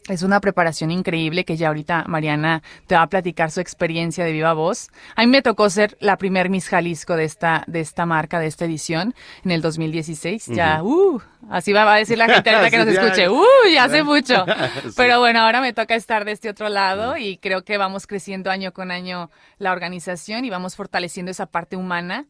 [0.08, 4.32] es una preparación increíble que ya ahorita Mariana te va a platicar su experiencia de
[4.32, 4.88] viva voz.
[5.16, 8.46] A mí me tocó ser la primer Miss Jalisco de esta, de esta marca, de
[8.46, 9.14] esta edición,
[9.44, 10.46] en el 2016.
[10.46, 14.02] Ya, uh, así va a decir la gente ahorita que nos escuche, uh, ya hace
[14.02, 14.44] mucho.
[14.96, 18.50] Pero bueno, ahora me toca estar de este otro lado y creo que vamos creciendo
[18.50, 22.26] año con año la organización y vamos fortaleciendo esa parte humana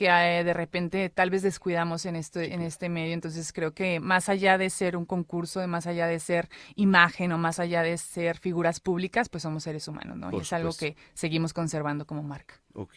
[0.00, 3.12] que eh, de repente tal vez descuidamos en este, en este medio.
[3.12, 7.32] Entonces creo que más allá de ser un concurso, de más allá de ser imagen
[7.32, 10.30] o más allá de ser figuras públicas, pues somos seres humanos, ¿no?
[10.30, 12.54] Por y es algo que seguimos conservando como marca.
[12.72, 12.96] Ok.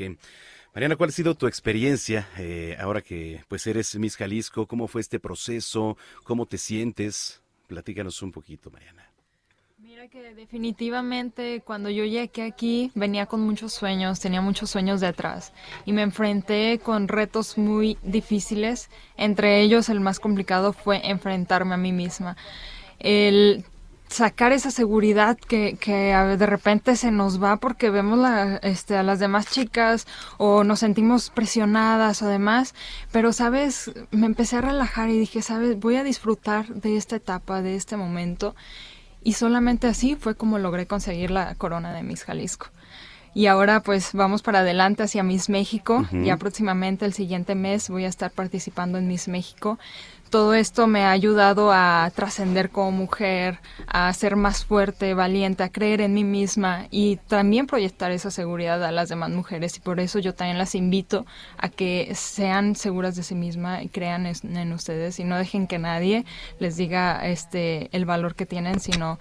[0.73, 4.65] Mariana, ¿cuál ha sido tu experiencia eh, ahora que pues eres Miss Jalisco?
[4.65, 5.97] ¿Cómo fue este proceso?
[6.23, 7.41] ¿Cómo te sientes?
[7.67, 9.12] Platícanos un poquito, Mariana.
[10.35, 15.53] Definitivamente cuando yo llegué aquí venía con muchos sueños, tenía muchos sueños detrás
[15.85, 18.89] y me enfrenté con retos muy difíciles.
[19.17, 22.37] Entre ellos el más complicado fue enfrentarme a mí misma.
[22.97, 23.65] El
[24.07, 28.19] sacar esa seguridad que, que de repente se nos va porque vemos
[28.61, 32.73] este, a las demás chicas o nos sentimos presionadas o demás,
[33.11, 37.61] pero sabes, me empecé a relajar y dije, sabes, voy a disfrutar de esta etapa,
[37.61, 38.55] de este momento
[39.23, 42.67] y solamente así fue como logré conseguir la corona de Miss Jalisco.
[43.35, 45.99] Y ahora pues vamos para adelante hacia Miss México.
[45.99, 46.23] Ujú.
[46.23, 49.79] Ya próximamente el siguiente mes voy a estar participando en Miss México.
[50.33, 55.69] Todo esto me ha ayudado a trascender como mujer, a ser más fuerte, valiente, a
[55.69, 59.77] creer en mí misma y también proyectar esa seguridad a las demás mujeres.
[59.77, 61.27] Y por eso yo también las invito
[61.59, 65.67] a que sean seguras de sí misma y crean es- en ustedes y no dejen
[65.67, 66.25] que nadie
[66.57, 69.19] les diga este el valor que tienen, sino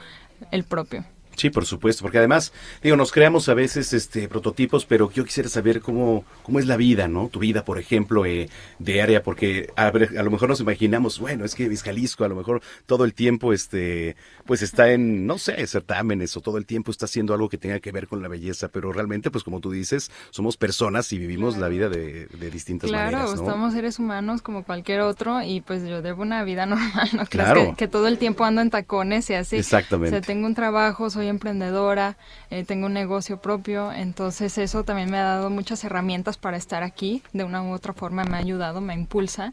[0.51, 1.05] el propio.
[1.37, 5.49] Sí, por supuesto, porque además, digo, nos creamos a veces este prototipos, pero yo quisiera
[5.49, 7.29] saber cómo, cómo es la vida, ¿no?
[7.29, 11.19] Tu vida, por ejemplo, eh, de área, porque a, ver, a lo mejor nos imaginamos,
[11.19, 15.27] bueno, es que Miss Jalisco a lo mejor todo el tiempo, este, pues está en,
[15.27, 18.23] no sé, certámenes o todo el tiempo está haciendo algo que tenga que ver con
[18.23, 22.27] la belleza, pero realmente, pues como tú dices, somos personas y vivimos la vida de,
[22.27, 23.43] de distintas Claro, maneras, ¿no?
[23.43, 27.71] estamos seres humanos como cualquier otro y pues yo debo una vida normal, no Claro.
[27.71, 29.57] que, que todo el tiempo ando en tacones y así.
[29.57, 30.17] Exactamente.
[30.17, 32.17] O sea, tengo un trabajo, soy soy emprendedora,
[32.51, 36.83] eh, tengo un negocio propio, entonces eso también me ha dado muchas herramientas para estar
[36.83, 39.53] aquí, de una u otra forma me ha ayudado, me impulsa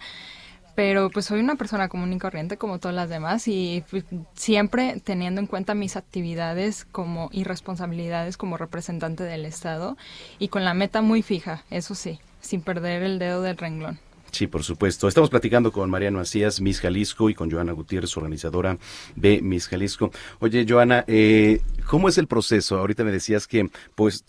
[0.73, 4.99] pero pues soy una persona común y corriente como todas las demás y pues, siempre
[5.03, 9.97] teniendo en cuenta mis actividades como y responsabilidades como representante del Estado
[10.39, 13.99] y con la meta muy fija, eso sí, sin perder el dedo del renglón.
[14.31, 15.07] Sí, por supuesto.
[15.07, 18.77] Estamos platicando con Mariano Macías, Miss Jalisco, y con Joana Gutiérrez, organizadora
[19.15, 20.11] de Miss Jalisco.
[20.39, 22.77] Oye, Joana, eh, ¿cómo es el proceso?
[22.77, 24.23] Ahorita me decías que pues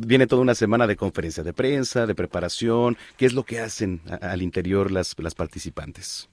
[0.00, 2.96] viene toda una semana de conferencia de prensa, de preparación.
[3.16, 6.28] ¿Qué es lo que hacen al interior las, las participantes?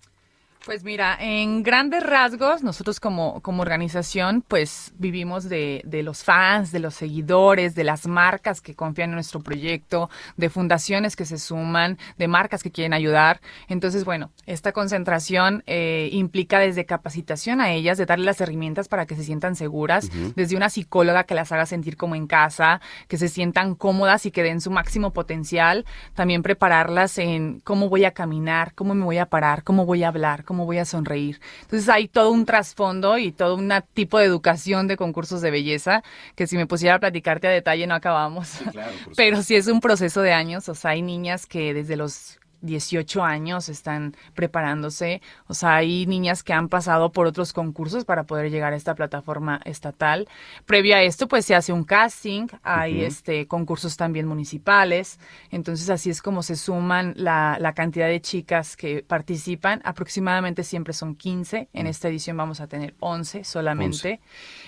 [0.68, 6.74] Pues mira, en grandes rasgos, nosotros como, como organización, pues vivimos de, de, los fans,
[6.74, 11.38] de los seguidores, de las marcas que confían en nuestro proyecto, de fundaciones que se
[11.38, 13.40] suman, de marcas que quieren ayudar.
[13.70, 19.06] Entonces, bueno, esta concentración eh, implica desde capacitación a ellas, de darle las herramientas para
[19.06, 23.18] que se sientan seguras, desde una psicóloga que las haga sentir como en casa, que
[23.18, 25.86] se sientan cómodas y que den su máximo potencial.
[26.14, 30.10] También prepararlas en cómo voy a caminar, cómo me voy a parar, cómo voy a
[30.10, 31.40] hablar, cómo voy a sonreír.
[31.62, 36.04] Entonces hay todo un trasfondo y todo un tipo de educación de concursos de belleza
[36.36, 38.60] que si me pusiera a platicarte a detalle no acabamos.
[39.16, 43.24] Pero sí es un proceso de años, o sea, hay niñas que desde los 18
[43.24, 45.22] años están preparándose.
[45.48, 48.96] O sea, hay niñas que han pasado por otros concursos para poder llegar a esta
[48.96, 50.28] plataforma estatal.
[50.66, 55.20] Previo a esto, pues se hace un casting, hay este concursos también municipales.
[55.52, 59.82] Entonces, así es como se suman la, la cantidad de chicas que participan.
[59.84, 61.70] Aproximadamente siempre son 15.
[61.74, 64.20] En esta edición vamos a tener 11 solamente.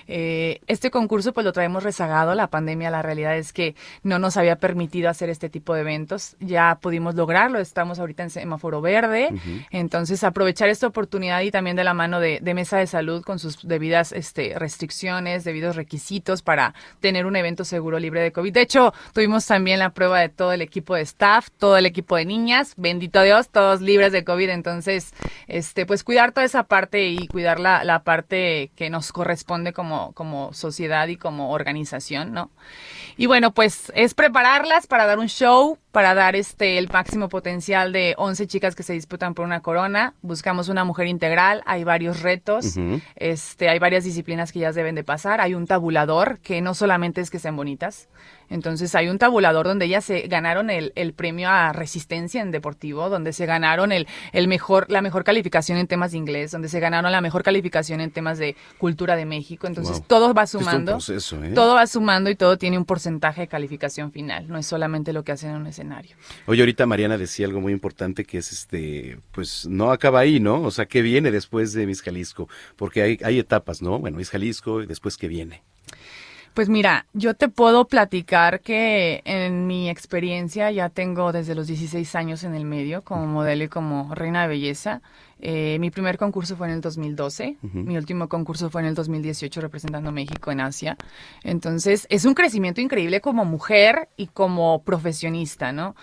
[0.08, 2.36] Eh, este concurso, pues lo traemos rezagado.
[2.36, 6.36] La pandemia, la realidad es que no nos había permitido hacer este tipo de eventos.
[6.40, 9.30] Ya pudimos lograrlo estamos ahorita en semáforo verde.
[9.72, 13.66] Entonces, aprovechar esta oportunidad y también de la mano de, Mesa de Salud con sus
[13.66, 18.52] debidas este, restricciones, debidos requisitos para tener un evento seguro libre de COVID.
[18.52, 22.18] De hecho, tuvimos también la prueba de todo el equipo de staff, todo el equipo
[22.18, 24.50] de niñas, bendito Dios, todos libres de COVID.
[24.50, 25.14] Entonces,
[25.48, 30.12] este, pues cuidar toda esa parte y cuidar la, la parte que nos corresponde como,
[30.12, 32.52] como sociedad y como organización, ¿no?
[33.16, 37.69] Y bueno, pues es prepararlas para dar un show, para dar este el máximo potencial
[37.70, 40.16] de 11 chicas que se disputan por una corona.
[40.24, 42.78] Buscamos una mujer integral, hay varios retos,
[43.16, 47.22] este hay varias disciplinas que ellas deben de pasar, hay un tabulador que no solamente
[47.22, 48.10] es que sean bonitas,
[48.50, 53.10] entonces hay un tabulador donde ellas se ganaron el, el premio a resistencia en deportivo,
[53.10, 56.80] donde se ganaron el, el mejor, la mejor calificación en temas de inglés, donde se
[56.80, 59.68] ganaron la mejor calificación en temas de cultura de México.
[59.68, 60.98] Entonces todo va sumando.
[60.98, 61.52] ¿eh?
[61.54, 64.48] Todo va sumando y todo tiene un porcentaje de calificación final.
[64.48, 66.16] No es solamente lo que hacen en un escenario.
[66.46, 70.62] Oye, ahorita Mariana decía algo muy importante que es este, pues no acaba ahí, ¿no?
[70.62, 72.50] O sea, ¿qué viene después de Miss Jalisco?
[72.76, 74.00] Porque hay, hay etapas, ¿no?
[74.00, 75.62] Bueno, Miss Jalisco y después ¿qué viene?
[76.60, 82.16] Pues mira, yo te puedo platicar que en mi experiencia ya tengo desde los 16
[82.16, 85.02] años en el medio como modelo y como reina de belleza.
[85.40, 89.62] Eh, mi primer concurso fue en el 2012, mi último concurso fue en el 2018
[89.62, 90.98] representando México en Asia.
[91.46, 95.96] Entonces, es un crecimiento increíble como mujer y como profesionista, ¿no?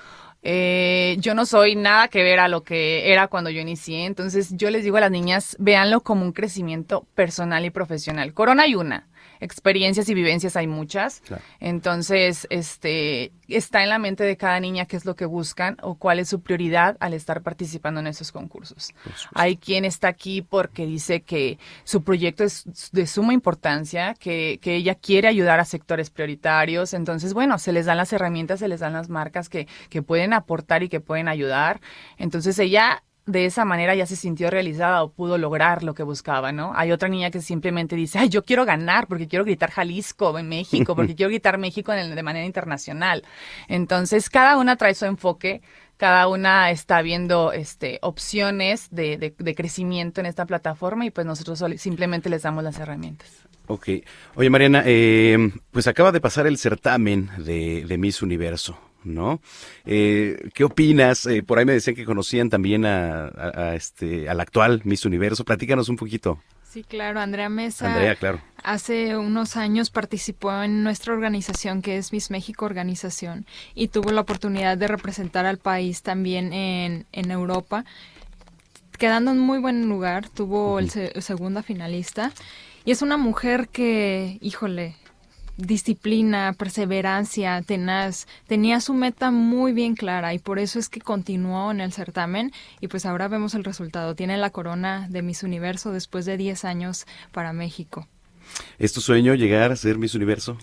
[0.43, 4.57] Eh, yo no soy nada que ver a lo que era cuando yo inicié, entonces
[4.57, 8.33] yo les digo a las niñas, véanlo como un crecimiento personal y profesional.
[8.33, 9.07] Corona hay una
[9.41, 11.23] experiencias y vivencias hay muchas.
[11.61, 15.97] Entonces, este, está en la mente de cada niña qué es lo que buscan o
[15.97, 18.95] cuál es su prioridad al estar participando en esos concursos.
[19.35, 24.77] Hay quien está aquí porque dice que su proyecto es de suma importancia, que, que
[24.77, 26.95] ella quiere ayudar a sectores prioritarios.
[26.95, 30.33] Entonces, bueno, se les dan las herramientas, se les dan las marcas que, que pueden
[30.33, 31.81] aportar y que pueden ayudar.
[32.19, 36.53] Entonces, ella de esa manera ya se sintió realizada o pudo lograr lo que buscaba,
[36.53, 36.73] ¿no?
[36.77, 40.49] Hay otra niña que simplemente dice, ay, yo quiero ganar porque quiero gritar Jalisco en
[40.49, 43.25] México, porque quiero gritar México en de manera internacional.
[43.67, 45.61] Entonces, cada una trae su enfoque,
[45.97, 51.65] cada una está viendo este, opciones de, de, crecimiento en esta plataforma y pues nosotros
[51.79, 53.29] simplemente les damos las herramientas.
[53.67, 53.89] Ok.
[54.37, 58.79] Oye, Mariana, eh, pues acaba de pasar el certamen de, de Miss Universo.
[59.07, 59.41] ¿No?
[59.85, 61.27] Eh, ¿Qué opinas?
[61.27, 65.45] Eh, por ahí me decían que conocían también a, este, al actual Miss Universo.
[65.45, 66.41] Platícanos un poquito.
[66.69, 67.91] Sí, claro, Andrea Mesa.
[67.91, 68.41] Andrea, claro.
[68.63, 74.21] Hace unos años participó en nuestra organización que es Miss México Organización y tuvo la
[74.21, 77.85] oportunidad de representar al país también en, en Europa,
[78.99, 82.33] quedando en muy buen lugar, tuvo el segunda finalista
[82.85, 84.97] y es una mujer que, híjole,
[85.57, 91.71] disciplina, perseverancia, tenaz, tenía su meta muy bien clara y por eso es que continuó
[91.71, 94.15] en el certamen y pues ahora vemos el resultado.
[94.15, 98.07] Tiene la corona de Miss Universo después de 10 años para México.
[98.79, 100.57] ¿Es tu sueño llegar a ser Miss Universo?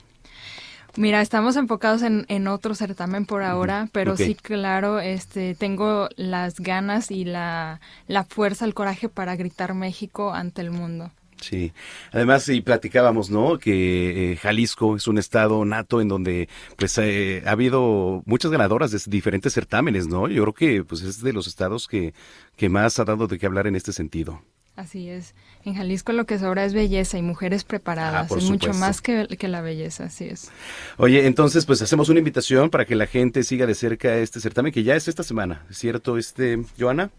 [0.95, 6.59] Mira, estamos enfocados en, en otro certamen por ahora, pero sí, claro, este, tengo las
[6.59, 11.09] ganas y la, la fuerza, el coraje para gritar México ante el mundo.
[11.43, 11.73] Sí,
[12.11, 13.59] además y platicábamos, ¿no?
[13.59, 18.91] Que eh, Jalisco es un estado nato en donde pues eh, ha habido muchas ganadoras
[18.91, 20.27] de diferentes certámenes, ¿no?
[20.29, 22.13] Yo creo que pues es de los estados que,
[22.55, 24.41] que más ha dado de qué hablar en este sentido.
[24.75, 25.35] Así es.
[25.65, 28.31] En Jalisco lo que sobra es belleza y mujeres preparadas.
[28.31, 30.51] Ah, es mucho más que, que, la belleza, así es.
[30.97, 34.71] Oye, entonces pues hacemos una invitación para que la gente siga de cerca este certamen
[34.71, 37.11] que ya es esta semana, ¿cierto, este, Joana?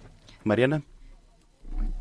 [0.43, 0.83] Mariana.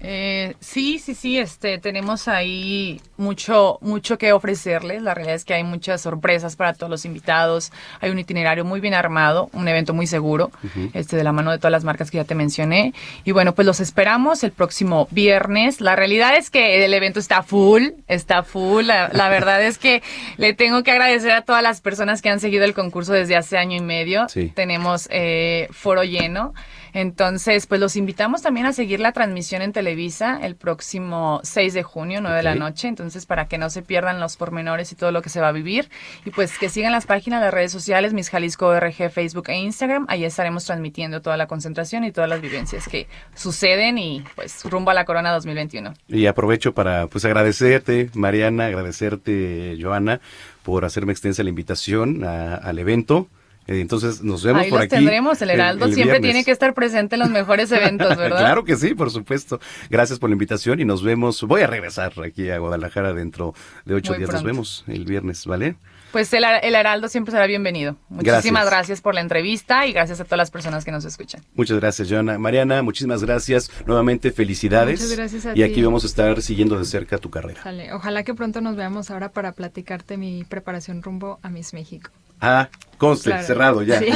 [0.06, 5.02] Eh, sí, sí, sí, este, tenemos ahí mucho, mucho que ofrecerles.
[5.02, 7.72] La realidad es que hay muchas sorpresas para todos los invitados.
[8.02, 10.52] Hay un itinerario muy bien armado, un evento muy seguro,
[10.94, 12.94] este, de la mano de todas las marcas que ya te mencioné.
[13.24, 15.80] Y bueno, pues los esperamos el próximo viernes.
[15.80, 18.86] La realidad es que el evento está full, está full.
[18.86, 20.04] La, verdad es que
[20.36, 23.58] le tengo que agradecer a todas las personas que han seguido el concurso desde hace
[23.58, 24.28] año y medio.
[24.54, 26.54] Tenemos eh, foro lleno.
[26.94, 31.84] Entonces, pues los invitamos también a seguir la transmisión en televisa el próximo 6 de
[31.84, 32.88] junio, 9 de la noche.
[32.88, 35.52] Entonces, para que no se pierdan los pormenores y todo lo que se va a
[35.52, 35.90] vivir.
[36.26, 40.06] Y pues que sigan las páginas, las redes sociales, Miss Jalisco RG, Facebook e Instagram.
[40.08, 44.92] Ahí estaremos transmitiendo toda la concentración y todas las vivencias que suceden y pues rumbo
[44.92, 45.94] a la Corona 2021.
[46.08, 50.22] Y aprovecho para pues agradecerte, Mariana, agradecerte, Joana,
[50.64, 53.28] por hacerme extensa la invitación al evento.
[53.68, 57.16] Eh, entonces nos vemos Ahí por los tendremos, el Heraldo siempre tiene que estar presente
[57.16, 58.40] en los mejores eventos, ¿verdad?
[58.40, 59.60] claro que sí, por supuesto.
[59.90, 61.42] Gracias por la invitación y nos vemos.
[61.44, 63.54] Voy a regresar aquí a Guadalajara dentro
[63.86, 64.32] de ocho días.
[64.32, 65.76] Nos vemos el viernes, ¿vale?
[66.14, 67.96] Pues el, Heraldo siempre será bienvenido.
[68.08, 69.02] Muchísimas gracias.
[69.02, 71.42] por la entrevista y gracias a todas las personas que nos escuchan.
[71.56, 72.38] Muchas gracias, Joana.
[72.38, 73.72] Mariana, muchísimas gracias.
[73.88, 75.02] Nuevamente, felicidades.
[75.02, 77.62] Muchas gracias a y aquí vamos a estar siguiendo de cerca tu carrera.
[77.94, 82.12] Ojalá que pronto nos veamos ahora para platicarte mi preparación rumbo a Miss México.
[82.40, 82.70] Ah,
[83.04, 84.02] conste, cerrado ya.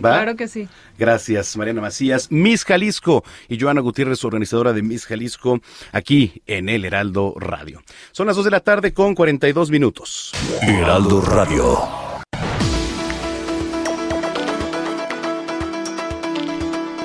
[0.00, 0.68] Claro que sí.
[0.96, 5.60] Gracias, Mariana Macías, Miss Jalisco y Joana Gutiérrez, organizadora de Miss Jalisco,
[5.92, 7.82] aquí en El Heraldo Radio.
[8.12, 10.32] Son las 2 de la tarde con 42 minutos.
[10.62, 11.78] Heraldo Radio.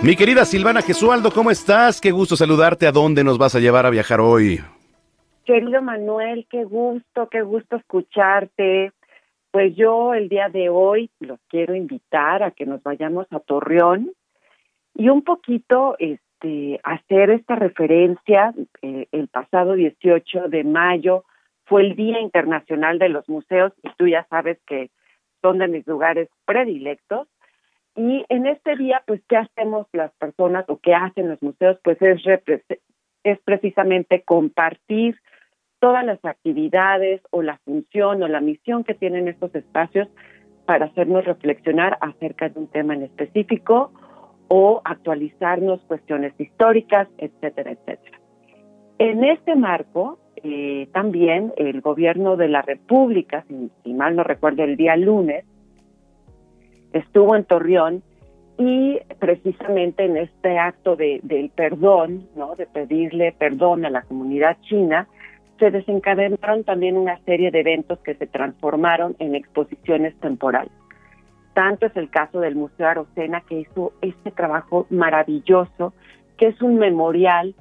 [0.02, 2.00] Mi querida Silvana Gesualdo, ¿cómo estás?
[2.00, 2.88] Qué gusto saludarte.
[2.88, 4.62] ¿A dónde nos vas a llevar a viajar hoy?
[5.46, 8.92] Querido Manuel, qué gusto, qué gusto escucharte.
[9.54, 14.12] Pues yo el día de hoy los quiero invitar a que nos vayamos a Torreón
[14.96, 18.52] y un poquito este hacer esta referencia.
[18.82, 21.24] Eh, el pasado 18 de mayo
[21.66, 24.90] fue el Día Internacional de los Museos y tú ya sabes que
[25.44, 27.28] son de mis lugares predilectos.
[27.96, 31.78] Y en este día, pues, ¿qué hacemos las personas o qué hacen los museos?
[31.84, 32.24] Pues es,
[33.24, 35.16] es precisamente compartir
[35.84, 40.08] todas las actividades o la función o la misión que tienen estos espacios
[40.66, 43.92] para hacernos reflexionar acerca de un tema en específico
[44.48, 48.18] o actualizarnos cuestiones históricas, etcétera, etcétera.
[48.98, 54.78] En este marco, eh, también el gobierno de la República, si, mal no recuerdo, el
[54.78, 55.44] día lunes,
[56.94, 58.04] estuvo en Torreón
[58.58, 62.56] y precisamente en este acto de, del perdón, ¿no?
[62.56, 65.10] de pedirle perdón a la comunidad china,
[65.64, 70.74] se desencadenaron también una serie de eventos que se transformaron en exposiciones temporales.
[71.54, 75.94] Tanto es el caso del Museo Arocena, que hizo este trabajo maravilloso,
[76.36, 77.56] que es un memorial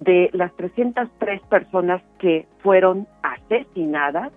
[0.00, 4.32] de las 303 personas que fueron asesinadas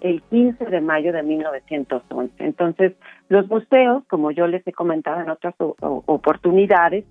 [0.00, 2.32] el 15 de mayo de 1911.
[2.38, 2.92] Entonces,
[3.28, 7.04] los museos, como yo les he comentado en otras oportunidades,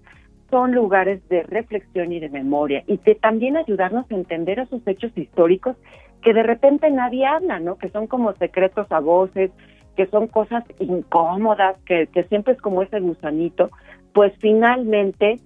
[0.50, 5.12] son lugares de reflexión y de memoria y de también ayudarnos a entender esos hechos
[5.16, 5.76] históricos
[6.22, 7.78] que de repente nadie habla, ¿no?
[7.78, 9.52] Que son como secretos a voces,
[9.95, 13.70] que son cosas incómodas, que, que siempre es como ese gusanito.
[14.14, 15.39] Pues finalmente,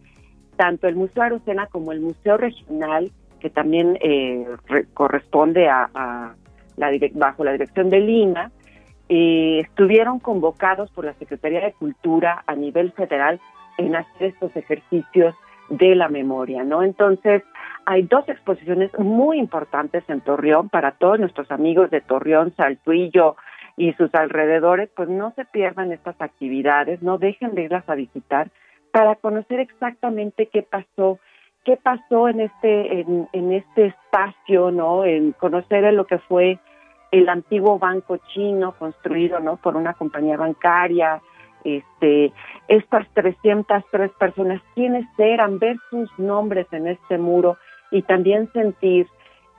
[0.56, 4.46] tanto el Museo Arocena como el Museo Regional, que también eh,
[4.94, 6.36] corresponde a,
[7.14, 8.52] bajo la dirección de Lima,
[9.10, 13.40] eh, estuvieron convocados por la Secretaría de Cultura a nivel federal
[13.78, 15.36] en hacer estos ejercicios
[15.70, 16.84] de la memoria, ¿no?
[16.84, 17.44] Entonces,
[17.86, 23.36] hay dos exposiciones muy importantes en Torreón para todos nuestros amigos de Torreón, Saltuillo
[23.76, 28.50] y sus alrededores, pues no se pierdan estas actividades, no dejen de irlas a visitar
[28.92, 31.20] para conocer exactamente qué pasó,
[31.66, 35.04] qué pasó en este en, en este espacio, ¿no?
[35.04, 36.60] En conocer lo que fue
[37.12, 39.58] el antiguo banco chino construido, ¿no?
[39.58, 41.22] Por una compañía bancaria,
[41.64, 42.32] este,
[42.68, 47.58] estas 303 personas, quiénes eran, ver sus nombres en este muro
[47.92, 49.08] y también sentir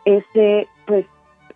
[0.05, 1.07] ese pues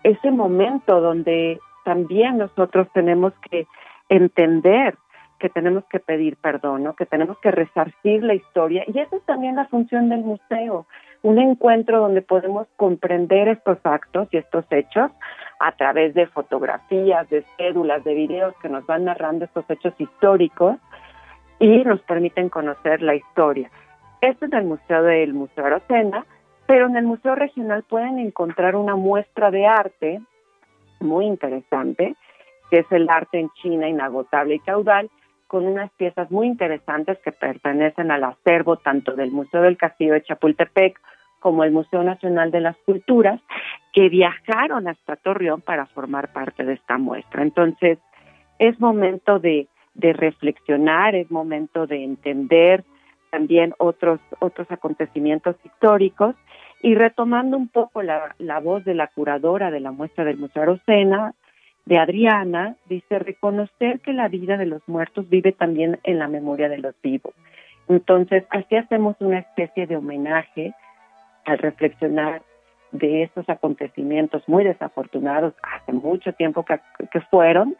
[0.02, 3.66] ese momento donde también nosotros tenemos que
[4.08, 4.96] entender
[5.38, 6.94] que tenemos que pedir perdón, ¿no?
[6.94, 8.84] que tenemos que resarcir la historia.
[8.86, 10.86] Y esa es también la función del museo,
[11.22, 15.10] un encuentro donde podemos comprender estos actos y estos hechos
[15.60, 20.76] a través de fotografías, de cédulas, de videos que nos van narrando estos hechos históricos
[21.58, 23.70] y nos permiten conocer la historia.
[24.20, 26.24] Esto es el Museo del Museo Arocena,
[26.66, 30.20] pero en el Museo Regional pueden encontrar una muestra de arte
[31.00, 32.14] muy interesante,
[32.70, 35.10] que es el arte en China inagotable y caudal,
[35.48, 40.22] con unas piezas muy interesantes que pertenecen al acervo tanto del Museo del Castillo de
[40.22, 41.00] Chapultepec
[41.40, 43.40] como el Museo Nacional de las Culturas,
[43.92, 47.42] que viajaron hasta Torreón para formar parte de esta muestra.
[47.42, 47.98] Entonces,
[48.58, 52.84] es momento de, de reflexionar, es momento de entender
[53.30, 56.34] también otros, otros acontecimientos históricos
[56.82, 60.62] y retomando un poco la, la voz de la curadora de la muestra del Museo
[60.62, 61.34] Arocena,
[61.88, 66.68] de Adriana, dice reconocer que la vida de los muertos vive también en la memoria
[66.68, 67.32] de los vivos.
[67.88, 70.74] Entonces, así hacemos una especie de homenaje
[71.46, 72.42] al reflexionar
[72.92, 76.78] de estos acontecimientos muy desafortunados hace mucho tiempo que,
[77.10, 77.74] que fueron,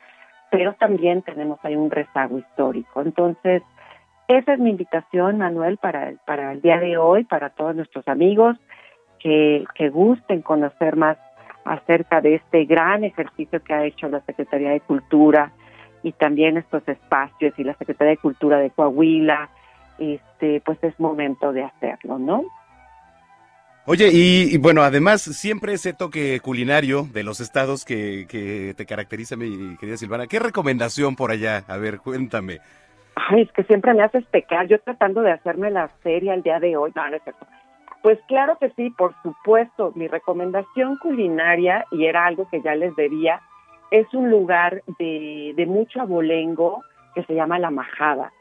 [0.51, 3.03] pero también tenemos ahí un rezago histórico.
[3.03, 3.63] Entonces,
[4.27, 8.57] esa es mi invitación, Manuel, para, para el día de hoy, para todos nuestros amigos
[9.19, 11.19] que, que gusten conocer más
[11.69, 15.53] acerca de este gran ejercicio que ha hecho la Secretaría de Cultura
[16.03, 19.51] y también estos espacios y la Secretaría de Cultura de Coahuila,
[19.99, 22.45] este, pues es momento de hacerlo, ¿no?
[23.85, 29.35] Oye, y, bueno, además siempre ese toque culinario de los estados que, que te caracteriza,
[29.37, 30.27] mi querida Silvana.
[30.27, 31.65] ¿Qué recomendación por allá?
[31.69, 32.59] A ver, cuéntame.
[33.15, 34.69] Ay, es que siempre me haces pecar.
[34.69, 36.93] Yo tratando de hacerme la serie al día de hoy.
[36.95, 37.47] No, no es cierto.
[38.03, 39.93] Pues claro que sí, por supuesto.
[39.95, 43.41] Mi recomendación culinaria, y era algo que ya les debía,
[43.91, 46.83] es un lugar de, de mucho abolengo
[47.15, 48.33] que se llama La Majada.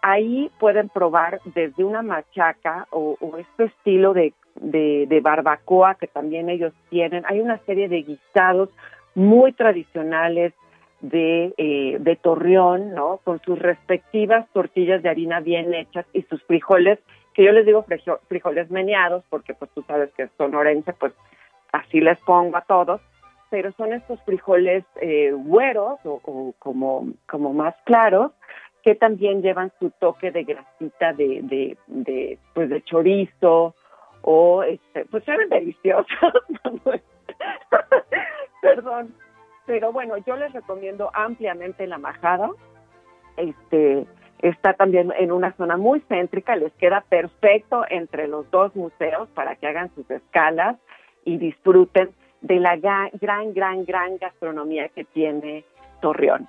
[0.00, 6.48] Ahí pueden probar desde una machaca o, este estilo de, de, de, barbacoa que también
[6.48, 7.24] ellos tienen.
[7.28, 8.70] Hay una serie de guisados
[9.14, 10.54] muy tradicionales
[11.02, 13.20] de, eh, de Torreón, ¿no?
[13.22, 16.98] Con sus respectivas tortillas de harina bien hechas y sus frijoles
[17.34, 17.84] que yo les digo
[18.28, 21.12] frijoles meneados, porque pues tú sabes que son orense, pues
[21.72, 23.00] así les pongo a todos,
[23.50, 28.32] pero son estos frijoles eh, güeros o, como, como más claros,
[28.82, 33.74] que también llevan su toque de grasita de, de, de pues de chorizo,
[34.22, 36.06] o este, pues saben deliciosos,
[38.62, 39.14] perdón,
[39.66, 42.50] pero bueno, yo les recomiendo ampliamente la majada,
[43.36, 44.06] este,
[44.42, 49.54] Está también en una zona muy céntrica, les queda perfecto entre los dos museos para
[49.54, 50.76] que hagan sus escalas
[51.24, 53.10] y disfruten de la gran,
[53.54, 55.64] gran, gran gastronomía que tiene
[56.00, 56.48] Torreón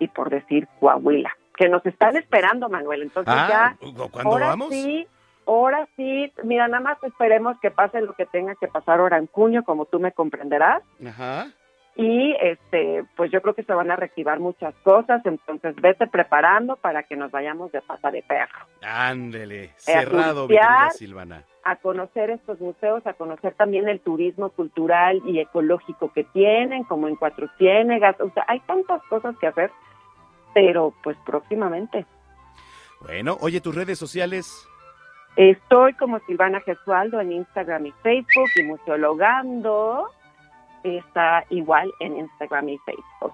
[0.00, 3.02] y por decir Coahuila, que nos están esperando, Manuel.
[3.02, 4.70] Entonces ah, ya, ¿cuándo ahora vamos?
[4.70, 5.06] sí,
[5.46, 9.28] ahora sí, mira, nada más esperemos que pase lo que tenga que pasar ahora en
[9.28, 10.82] junio, como tú me comprenderás.
[11.06, 11.52] Ajá
[11.98, 16.76] y este pues yo creo que se van a reactivar muchas cosas, entonces vete preparando
[16.76, 18.66] para que nos vayamos de pata de perro.
[18.82, 20.56] Ándele, cerrado, mi
[20.92, 21.42] Silvana.
[21.64, 27.08] A conocer estos museos, a conocer también el turismo cultural y ecológico que tienen, como
[27.08, 29.72] en Cuatro Ciénegas, o sea, hay tantas cosas que hacer,
[30.54, 32.06] pero pues próximamente.
[33.00, 34.66] Bueno, oye, tus redes sociales.
[35.34, 40.10] Estoy como Silvana Gesualdo en Instagram y Facebook y museologando
[40.96, 43.32] está igual en Instagram y Facebook.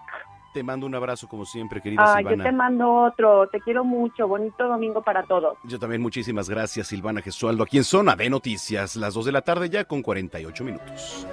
[0.52, 2.36] Te mando un abrazo como siempre, querida ah, Silvana.
[2.36, 5.58] Yo te mando otro, te quiero mucho, bonito domingo para todos.
[5.64, 9.42] Yo también muchísimas gracias, Silvana Gesualdo, aquí en Zona de Noticias, las 2 de la
[9.42, 11.26] tarde ya con 48 minutos.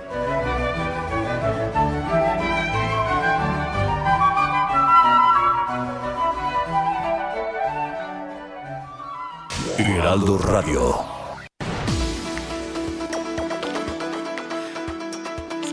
[9.78, 11.11] Heraldo Radio.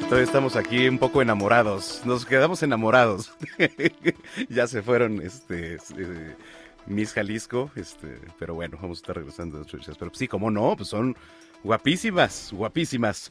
[0.09, 2.01] Todavía estamos aquí un poco enamorados.
[2.07, 3.31] Nos quedamos enamorados.
[4.49, 6.35] ya se fueron este eh,
[6.87, 9.63] Miss Jalisco, este, pero bueno, vamos a estar regresando
[9.99, 11.15] Pero sí, como no, pues son
[11.63, 13.31] guapísimas, guapísimas.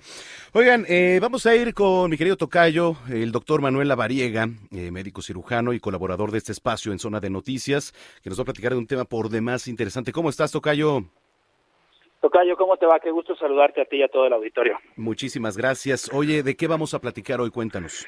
[0.53, 5.23] Oigan, eh, vamos a ir con mi querido tocayo, el doctor Manuel Lavariega, eh, médico
[5.23, 8.73] cirujano y colaborador de este espacio en Zona de Noticias, que nos va a platicar
[8.73, 10.11] de un tema por demás interesante.
[10.11, 11.05] ¿Cómo estás, tocayo?
[12.27, 12.99] Tocayo, ¿cómo te va?
[12.99, 14.77] Qué gusto saludarte a ti y a todo el auditorio.
[14.97, 16.11] Muchísimas gracias.
[16.13, 17.51] Oye, ¿de qué vamos a platicar hoy?
[17.51, 18.05] Cuéntanos.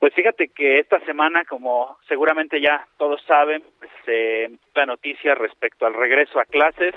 [0.00, 5.86] Pues fíjate que esta semana, como seguramente ya todos saben, pues, eh, la noticia respecto
[5.86, 6.96] al regreso a clases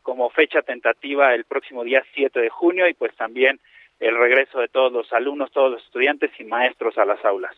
[0.00, 3.60] como fecha tentativa el próximo día 7 de junio y pues también
[4.00, 7.54] el regreso de todos los alumnos, todos los estudiantes y maestros a las aulas.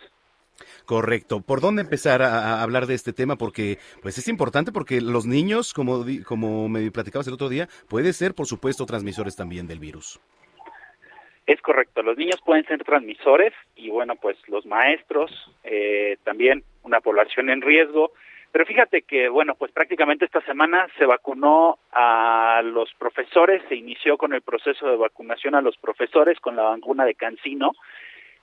[0.84, 1.40] Correcto.
[1.40, 3.36] ¿Por dónde empezar a, hablar de este tema?
[3.36, 8.12] Porque pues es importante porque los niños, como, como me platicabas el otro día, puede
[8.12, 10.20] ser, por supuesto, transmisores también del virus.
[11.46, 15.30] Es correcto, los niños pueden ser transmisores y bueno, pues los maestros,
[15.62, 18.12] eh, también una población en riesgo.
[18.50, 24.16] Pero fíjate que, bueno, pues prácticamente esta semana se vacunó a los profesores, se inició
[24.16, 27.72] con el proceso de vacunación a los profesores con la vacuna de Cancino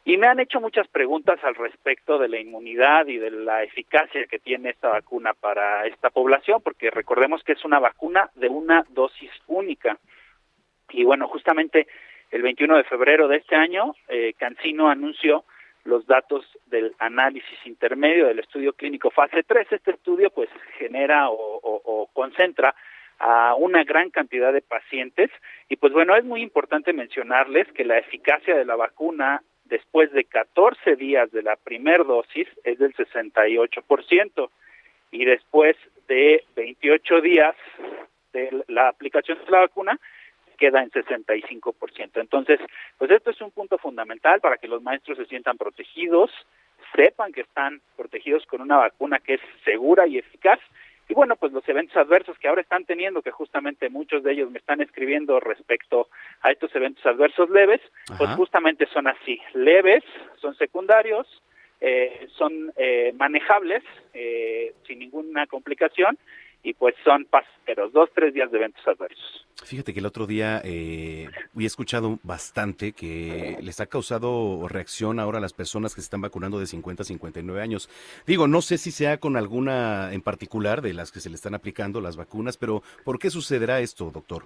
[0.04, 4.26] y me han hecho muchas preguntas al respecto de la inmunidad y de la eficacia
[4.26, 8.84] que tiene esta vacuna para esta población, porque recordemos que es una vacuna de una
[8.90, 10.00] dosis única.
[10.90, 11.88] Y bueno, justamente
[12.32, 15.44] el 21 de febrero de este año, eh, Cancino anunció
[15.84, 19.68] los datos del análisis intermedio del estudio clínico fase 3.
[19.72, 22.74] Este estudio pues genera o, o concentra
[23.20, 25.30] a una gran cantidad de pacientes
[25.70, 30.26] y pues bueno, es muy importante mencionarles que la eficacia de la vacuna después de
[30.26, 34.50] 14 días de la primera dosis es del 68%
[35.12, 35.78] y después
[36.10, 37.56] de 28 días
[38.34, 39.98] de la aplicación de la vacuna
[40.58, 42.12] queda en 65%.
[42.16, 42.60] Entonces,
[42.98, 46.30] pues esto es un punto fundamental para que los maestros se sientan protegidos,
[46.94, 50.60] sepan que están protegidos con una vacuna que es segura y eficaz
[51.12, 54.50] y bueno, pues los eventos adversos que ahora están teniendo, que justamente muchos de ellos
[54.50, 56.08] me están escribiendo respecto
[56.40, 57.82] a estos eventos adversos leves,
[58.18, 60.06] pues justamente son así, leves,
[60.38, 61.28] son secundarios,
[61.82, 63.84] eh, son eh, manejables
[64.14, 66.18] eh, sin ninguna complicación
[66.64, 69.48] y pues son pasajeros, dos, tres días de eventos adversos.
[69.64, 75.38] Fíjate que el otro día eh, he escuchado bastante que les ha causado reacción ahora
[75.38, 77.90] a las personas que se están vacunando de 50 a 59 años.
[78.26, 81.56] Digo, no sé si sea con alguna en particular de las que se le están
[81.56, 84.44] aplicando las vacunas, pero ¿por qué sucederá esto, doctor?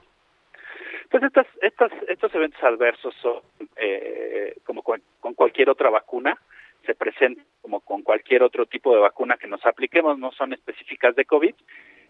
[1.10, 3.42] Pues estas, estas, estos eventos adversos son
[3.78, 6.38] eh, como con, con cualquier otra vacuna,
[6.86, 11.16] se presentan como con cualquier otro tipo de vacuna que nos apliquemos, no son específicas
[11.16, 11.56] de COVID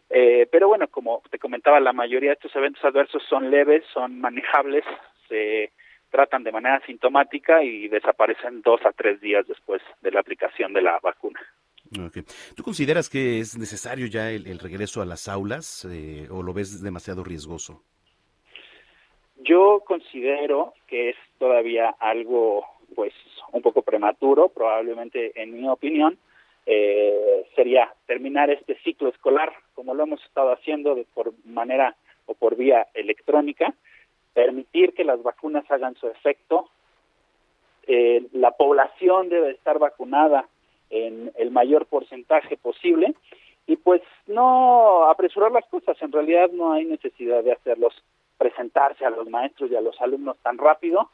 [0.10, 4.20] eh, pero bueno, como te comentaba, la mayoría de estos eventos adversos son leves, son
[4.20, 4.84] manejables,
[5.28, 5.72] se
[6.10, 10.82] tratan de manera sintomática y desaparecen dos a tres días después de la aplicación de
[10.82, 11.40] la vacuna.
[12.56, 16.82] ¿Tú consideras que es necesario ya el, regreso a las aulas eh, o lo ves
[16.82, 17.84] demasiado riesgoso?
[19.38, 23.14] Yo considero que es todavía algo, pues,
[23.52, 26.18] un poco prematuro, probablemente en mi opinión,
[26.66, 31.96] eh, sería terminar este ciclo escolar como lo hemos estado haciendo de, por manera
[32.26, 33.74] o por vía electrónica,
[34.34, 36.70] permitir que las vacunas hagan su efecto.
[37.88, 40.48] Eh, la población debe estar vacunada
[40.90, 43.14] en el mayor porcentaje posible
[43.68, 46.02] y pues no apresurar las cosas.
[46.02, 47.94] En realidad no hay necesidad de hacerlos
[48.38, 51.10] presentarse a los maestros y a los alumnos tan rápido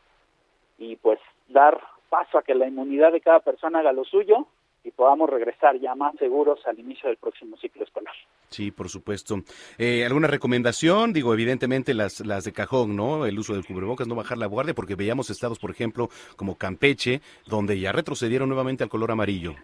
[0.77, 1.79] y pues dar
[2.09, 4.47] paso a que la inmunidad de cada persona haga lo suyo
[4.83, 8.13] y podamos regresar ya más seguros al inicio del próximo ciclo escolar.
[8.49, 9.35] Sí, por supuesto.
[9.77, 11.13] Eh, ¿Alguna recomendación?
[11.13, 13.25] Digo, evidentemente las, las de cajón, ¿no?
[13.25, 17.21] El uso del cubrebocas, no bajar la guardia, porque veíamos estados, por ejemplo, como Campeche,
[17.47, 19.55] donde ya retrocedieron nuevamente al color amarillo.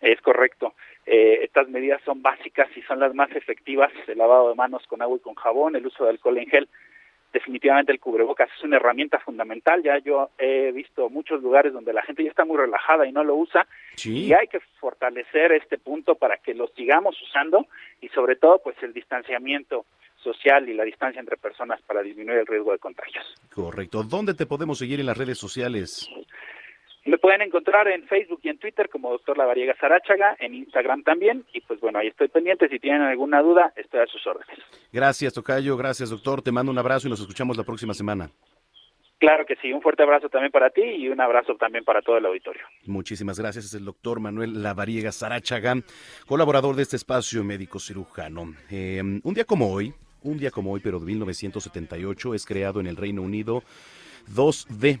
[0.00, 0.74] Es correcto.
[1.06, 5.02] Eh, estas medidas son básicas y son las más efectivas, el lavado de manos con
[5.02, 6.68] agua y con jabón, el uso de alcohol en gel
[7.34, 9.82] definitivamente el cubrebocas es una herramienta fundamental.
[9.82, 13.22] Ya yo he visto muchos lugares donde la gente ya está muy relajada y no
[13.22, 13.66] lo usa.
[14.04, 17.66] Y hay que fortalecer este punto para que lo sigamos usando
[18.00, 19.84] y sobre todo pues el distanciamiento
[20.22, 23.26] social y la distancia entre personas para disminuir el riesgo de contagios.
[23.52, 24.02] Correcto.
[24.04, 26.08] ¿Dónde te podemos seguir en las redes sociales?
[27.06, 31.44] Me pueden encontrar en Facebook y en Twitter como doctor Lavariega Sarachaga, en Instagram también,
[31.52, 34.58] y pues bueno, ahí estoy pendiente, si tienen alguna duda, estoy a sus órdenes.
[34.90, 38.30] Gracias, Tocayo, gracias, doctor, te mando un abrazo y nos escuchamos la próxima semana.
[39.18, 42.16] Claro que sí, un fuerte abrazo también para ti y un abrazo también para todo
[42.16, 42.62] el auditorio.
[42.86, 45.76] Muchísimas gracias, es el doctor Manuel Lavariega Sarachaga,
[46.26, 48.54] colaborador de este espacio médico cirujano.
[48.70, 49.92] Eh, un día como hoy,
[50.22, 53.62] un día como hoy, pero de 1978, es creado en el Reino Unido
[54.34, 55.00] 2D,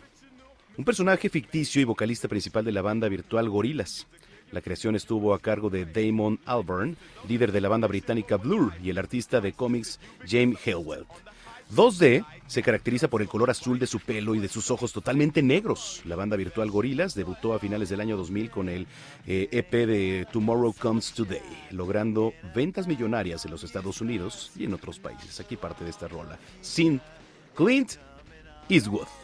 [0.76, 4.06] un personaje ficticio y vocalista principal de la banda virtual Gorillaz.
[4.50, 6.96] La creación estuvo a cargo de Damon Albarn,
[7.28, 9.98] líder de la banda británica Blur, y el artista de cómics
[10.28, 11.06] James Helwell.
[11.74, 15.42] 2D se caracteriza por el color azul de su pelo y de sus ojos totalmente
[15.42, 16.02] negros.
[16.04, 18.86] La banda virtual Gorillaz debutó a finales del año 2000 con el
[19.26, 24.64] EP eh, e de Tomorrow Comes Today, logrando ventas millonarias en los Estados Unidos y
[24.64, 25.40] en otros países.
[25.40, 26.38] Aquí parte de esta rola.
[26.60, 27.00] Sin
[27.54, 27.92] Clint
[28.68, 29.23] Eastwood.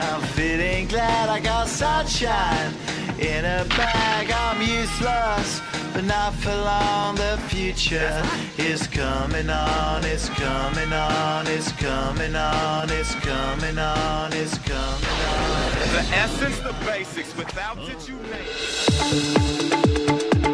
[0.00, 2.72] I'm feeling glad I got sunshine
[3.18, 4.30] in a bag.
[4.30, 5.60] I'm useless,
[5.92, 7.16] but not for long.
[7.16, 8.22] The future
[8.58, 15.70] is coming on, it's coming on, it's coming on, it's coming on, it's coming on.
[15.94, 19.54] The essence, the basics, without it you make.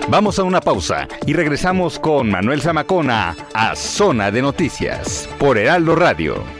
[0.09, 5.95] Vamos a una pausa y regresamos con Manuel Zamacona a Zona de Noticias por Heraldo
[5.95, 6.60] Radio.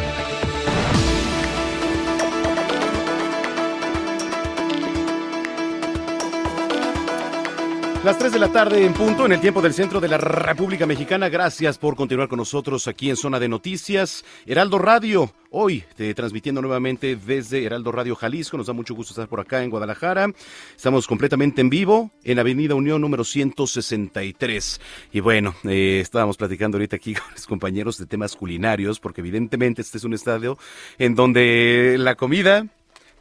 [8.03, 10.87] Las 3 de la tarde en punto, en el tiempo del centro de la República
[10.87, 11.29] Mexicana.
[11.29, 14.25] Gracias por continuar con nosotros aquí en Zona de Noticias.
[14.47, 18.57] Heraldo Radio, hoy te, transmitiendo nuevamente desde Heraldo Radio Jalisco.
[18.57, 20.33] Nos da mucho gusto estar por acá en Guadalajara.
[20.75, 24.81] Estamos completamente en vivo en Avenida Unión número 163.
[25.11, 29.83] Y bueno, eh, estábamos platicando ahorita aquí con los compañeros de temas culinarios, porque evidentemente
[29.83, 30.57] este es un estadio
[30.97, 32.65] en donde la comida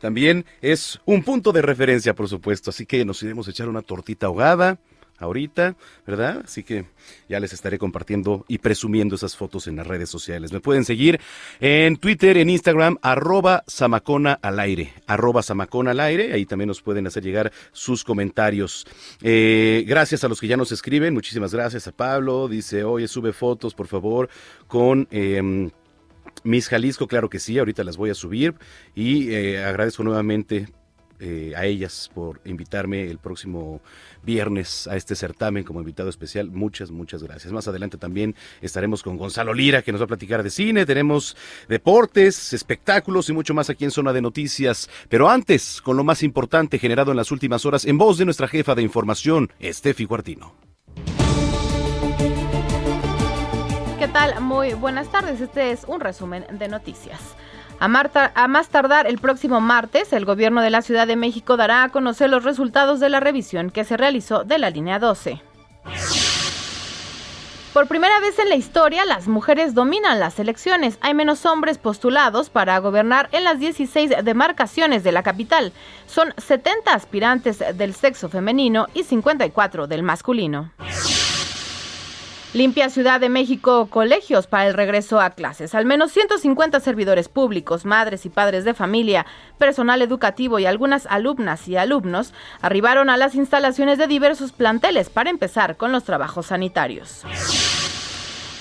[0.01, 2.70] también es un punto de referencia, por supuesto.
[2.70, 4.78] Así que nos iremos a echar una tortita ahogada
[5.20, 5.76] ahorita,
[6.07, 6.42] ¿verdad?
[6.44, 6.86] Así que
[7.28, 10.53] ya les estaré compartiendo y presumiendo esas fotos en las redes sociales.
[10.53, 11.20] Me pueden seguir
[11.61, 16.32] en Twitter, en Instagram, arroba Samacona al aire, arroba Samacona al aire.
[16.32, 18.86] Ahí también nos pueden hacer llegar sus comentarios.
[19.22, 21.14] Eh, gracias a los que ya nos escriben.
[21.14, 22.48] Muchísimas gracias a Pablo.
[22.48, 24.28] Dice, oye, sube fotos, por favor,
[24.66, 25.07] con...
[25.11, 25.70] Eh,
[26.43, 28.55] Miss Jalisco, claro que sí, ahorita las voy a subir
[28.95, 30.66] y eh, agradezco nuevamente
[31.22, 33.82] eh, a ellas por invitarme el próximo
[34.22, 36.51] viernes a este certamen como invitado especial.
[36.51, 37.53] Muchas, muchas gracias.
[37.53, 40.86] Más adelante también estaremos con Gonzalo Lira, que nos va a platicar de cine.
[40.86, 41.36] Tenemos
[41.68, 44.88] deportes, espectáculos y mucho más aquí en Zona de Noticias.
[45.11, 48.49] Pero antes, con lo más importante generado en las últimas horas, en voz de nuestra
[48.49, 50.70] jefa de información, Estefi Guartino.
[54.13, 54.41] Tal?
[54.41, 55.41] Muy buenas tardes.
[55.41, 57.21] Este es un resumen de noticias.
[57.79, 61.57] A, Marta, a, más tardar el próximo martes, el gobierno de la Ciudad de México
[61.57, 65.41] dará a conocer los resultados de la revisión que se realizó de la línea 12.
[67.73, 70.99] Por primera vez en la historia, las mujeres dominan las elecciones.
[71.01, 75.73] Hay menos hombres postulados para gobernar en las 16 demarcaciones de la capital.
[76.07, 80.73] Son 70 aspirantes del sexo femenino y 54 del masculino.
[82.53, 85.72] Limpia Ciudad de México colegios para el regreso a clases.
[85.76, 89.24] Al menos 150 servidores públicos, madres y padres de familia,
[89.57, 95.30] personal educativo y algunas alumnas y alumnos arribaron a las instalaciones de diversos planteles para
[95.30, 97.22] empezar con los trabajos sanitarios.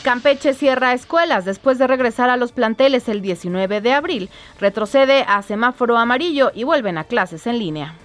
[0.04, 4.30] Campeche cierra escuelas después de regresar a los planteles el 19 de abril,
[4.60, 7.96] retrocede a semáforo amarillo y vuelven a clases en línea.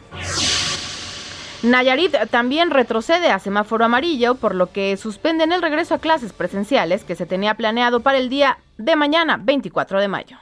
[1.65, 7.05] Nayarit también retrocede a semáforo amarillo, por lo que suspenden el regreso a clases presenciales
[7.05, 10.37] que se tenía planeado para el día de mañana, 24 de mayo.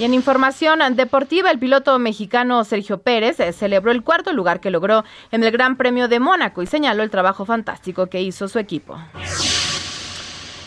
[0.00, 4.70] Y en información deportiva, el piloto mexicano Sergio Pérez eh, celebró el cuarto lugar que
[4.70, 8.58] logró en el Gran Premio de Mónaco y señaló el trabajo fantástico que hizo su
[8.58, 8.98] equipo.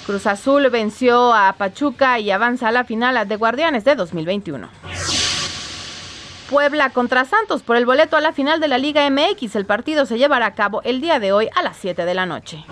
[0.06, 4.70] Cruz Azul venció a Pachuca y avanza a la final de Guardianes de 2021.
[6.54, 9.56] Puebla contra Santos por el boleto a la final de la Liga MX.
[9.56, 12.28] El partido se llevará a cabo el día de hoy a las 7 de la
[12.28, 12.64] noche.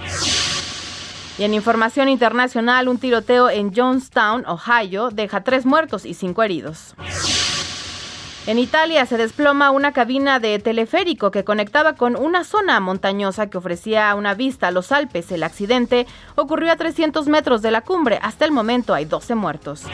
[1.40, 6.94] Y en información internacional, un tiroteo en Jonestown, Ohio, deja tres muertos y cinco heridos.
[8.46, 13.58] En Italia se desploma una cabina de teleférico que conectaba con una zona montañosa que
[13.58, 15.32] ofrecía una vista a los Alpes.
[15.32, 16.06] El accidente
[16.36, 18.20] ocurrió a 300 metros de la cumbre.
[18.22, 19.86] Hasta el momento hay 12 muertos.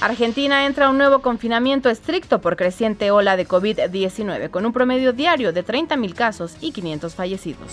[0.00, 5.12] Argentina entra a un nuevo confinamiento estricto por creciente ola de COVID-19, con un promedio
[5.12, 7.68] diario de 30.000 casos y 500 fallecidos.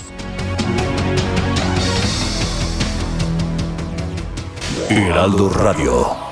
[4.89, 6.27] Heraldo Radio.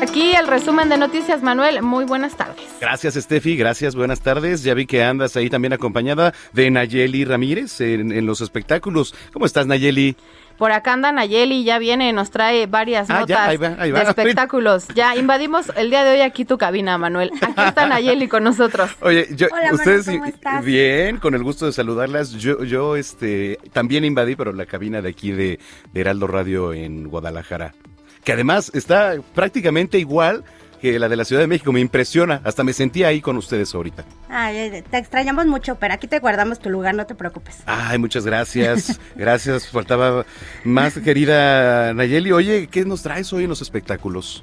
[0.00, 1.82] Aquí el resumen de noticias, Manuel.
[1.82, 2.66] Muy buenas tardes.
[2.80, 3.56] Gracias, Steffi.
[3.56, 4.62] Gracias, buenas tardes.
[4.62, 9.14] Ya vi que andas ahí también acompañada de Nayeli Ramírez en, en los espectáculos.
[9.32, 10.16] ¿Cómo estás, Nayeli?
[10.58, 13.90] Por acá anda Nayeli, ya viene, nos trae varias Ah, notas ya, ahí va, ahí
[13.90, 14.00] va.
[14.04, 14.86] de espectáculos.
[14.94, 17.30] Ya invadimos el día de hoy aquí tu cabina, Manuel.
[17.40, 18.90] Aquí está Nayeli con nosotros.
[19.00, 20.64] Oye, yo, Hola, Manu, ustedes ¿cómo estás?
[20.64, 22.30] bien, con el gusto de saludarlas.
[22.32, 25.58] Yo, yo, este, también invadí, pero la cabina de aquí de,
[25.92, 27.74] de Heraldo Radio en Guadalajara,
[28.22, 30.44] que además está prácticamente igual
[30.92, 31.72] que la de la Ciudad de México.
[31.72, 34.04] Me impresiona, hasta me sentí ahí con ustedes ahorita.
[34.28, 37.62] Ay, te extrañamos mucho, pero aquí te guardamos tu lugar, no te preocupes.
[37.64, 39.66] Ay, muchas gracias, gracias.
[39.68, 40.26] Faltaba
[40.62, 42.32] más, querida Nayeli.
[42.32, 44.42] Oye, ¿qué nos traes hoy en los espectáculos?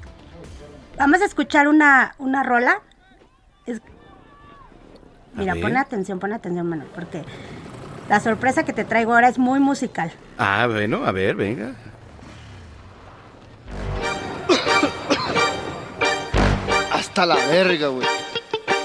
[0.98, 2.82] Vamos a escuchar una, una rola.
[3.66, 3.80] Es-
[5.34, 7.22] Mira, pon atención, pon atención, Manuel, porque
[8.08, 10.10] la sorpresa que te traigo ahora es muy musical.
[10.38, 11.72] Ah, bueno, a ver, venga.
[17.12, 18.08] Hasta la verga, güey.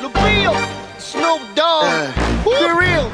[0.02, 0.52] Lupillo,
[1.00, 1.86] Snoop Dogg,
[2.44, 3.10] The Real,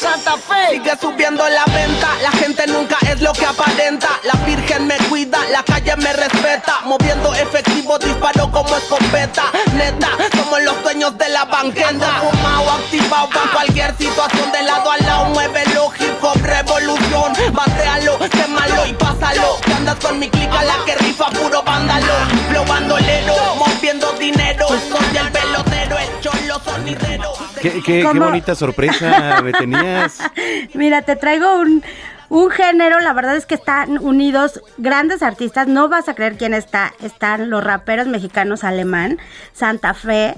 [0.00, 0.72] Santa Fe.
[0.72, 4.08] Sigue subiendo la venta, la gente nunca es lo que aparenta.
[4.24, 6.80] La virgen me cuida, la calle me respeta.
[6.84, 9.44] Moviendo efectivo, disparo como escopeta.
[9.74, 12.20] Neta, somos los dueños de la banqueta.
[12.20, 14.52] Fumado, activado para cualquier situación.
[14.52, 17.32] De lado a lado, muévelo, hip hop, revolución.
[17.52, 19.58] Batealo, quémalo y pásalo.
[19.64, 22.12] Que andas con mi clica, la que rifa puro vándalo.
[22.50, 24.68] Flow bandolero, moviendo dinero.
[24.68, 27.45] Soy el pelotero, el cholo sonidero.
[27.72, 28.24] Qué, qué- qué ¿Cómo?
[28.26, 30.18] bonita sorpresa me tenías.
[30.74, 31.82] Mira, te traigo un,
[32.28, 36.54] un género, la verdad es que están unidos grandes artistas, no vas a creer quién
[36.54, 36.92] está.
[37.02, 39.18] Están los raperos mexicanos alemán,
[39.52, 40.34] Santa Fe,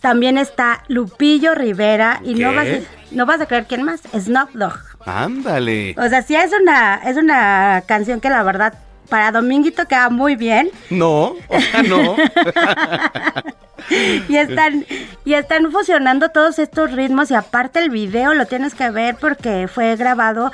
[0.00, 2.78] también está Lupillo Rivera y no vas, a,
[3.12, 4.74] no vas a creer quién más, Snoop Dogg.
[5.06, 5.94] Ándale.
[5.98, 8.74] O sea, sí es una, es una canción que la verdad
[9.12, 10.70] para Dominguito queda muy bien.
[10.88, 12.16] No, o sea, no.
[14.30, 14.86] y están
[15.26, 19.68] y están fusionando todos estos ritmos y aparte el video lo tienes que ver porque
[19.68, 20.50] fue grabado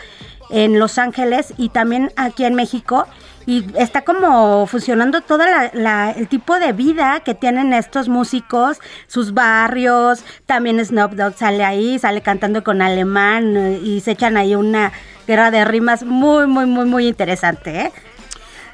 [0.51, 3.07] en Los Ángeles y también aquí en México
[3.47, 10.25] y está como fusionando todo el tipo de vida que tienen estos músicos, sus barrios,
[10.47, 14.91] también Snoop Dogg sale ahí, sale cantando con alemán eh, y se echan ahí una
[15.29, 17.93] guerra de rimas muy, muy, muy, muy interesante, ¿eh?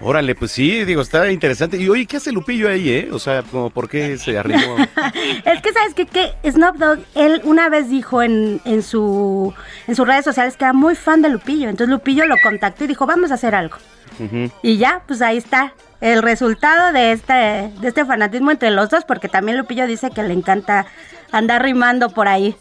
[0.01, 1.77] Órale, pues sí, digo, está interesante.
[1.77, 3.09] Y oye, ¿qué hace Lupillo ahí, eh?
[3.13, 4.77] O sea, como, ¿por qué se arrimó?
[5.45, 6.07] Es que sabes qué?
[6.07, 9.55] que Snoop Dogg, él una vez dijo en, en, su,
[9.87, 11.69] en sus redes sociales que era muy fan de Lupillo.
[11.69, 13.77] Entonces Lupillo lo contactó y dijo, vamos a hacer algo.
[14.63, 19.05] Y ya, pues ahí está el resultado de este, de este fanatismo entre los dos,
[19.05, 20.87] porque también Lupillo dice que le encanta
[21.33, 22.55] andar rimando por ahí.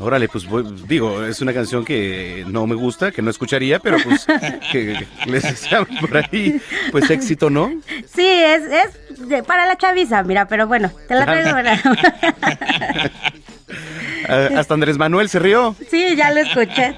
[0.00, 3.96] Órale, pues voy- digo, es una canción que no me gusta, que no escucharía, pero
[4.02, 4.26] pues
[4.72, 7.70] que les deseamos por ahí, pues éxito, ¿no?
[8.12, 11.50] Sí, es, es de- para la chaviza, mira, pero bueno, te la traigo.
[14.28, 15.76] Ah, Hasta Andrés Manuel se rió.
[15.90, 16.94] Sí, ya lo escuché.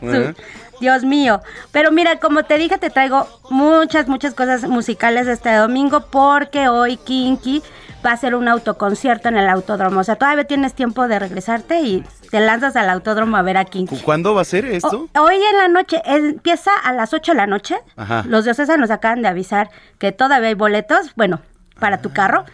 [0.80, 1.40] Dios mío.
[1.72, 6.96] Pero mira, como te dije, te traigo muchas, muchas cosas musicales este domingo porque hoy
[6.98, 7.62] Kinky
[8.04, 10.00] va a hacer un autoconcierto en el autódromo.
[10.00, 13.64] O sea, todavía tienes tiempo de regresarte y te lanzas al autódromo a ver a
[13.64, 13.98] Kinky.
[13.98, 15.08] ¿Cuándo va a ser esto?
[15.18, 17.76] Hoy en la noche, empieza a las 8 de la noche.
[17.96, 18.24] Ajá.
[18.26, 21.40] Los de Ocesa nos acaban de avisar que todavía hay boletos, bueno,
[21.78, 22.44] para tu carro.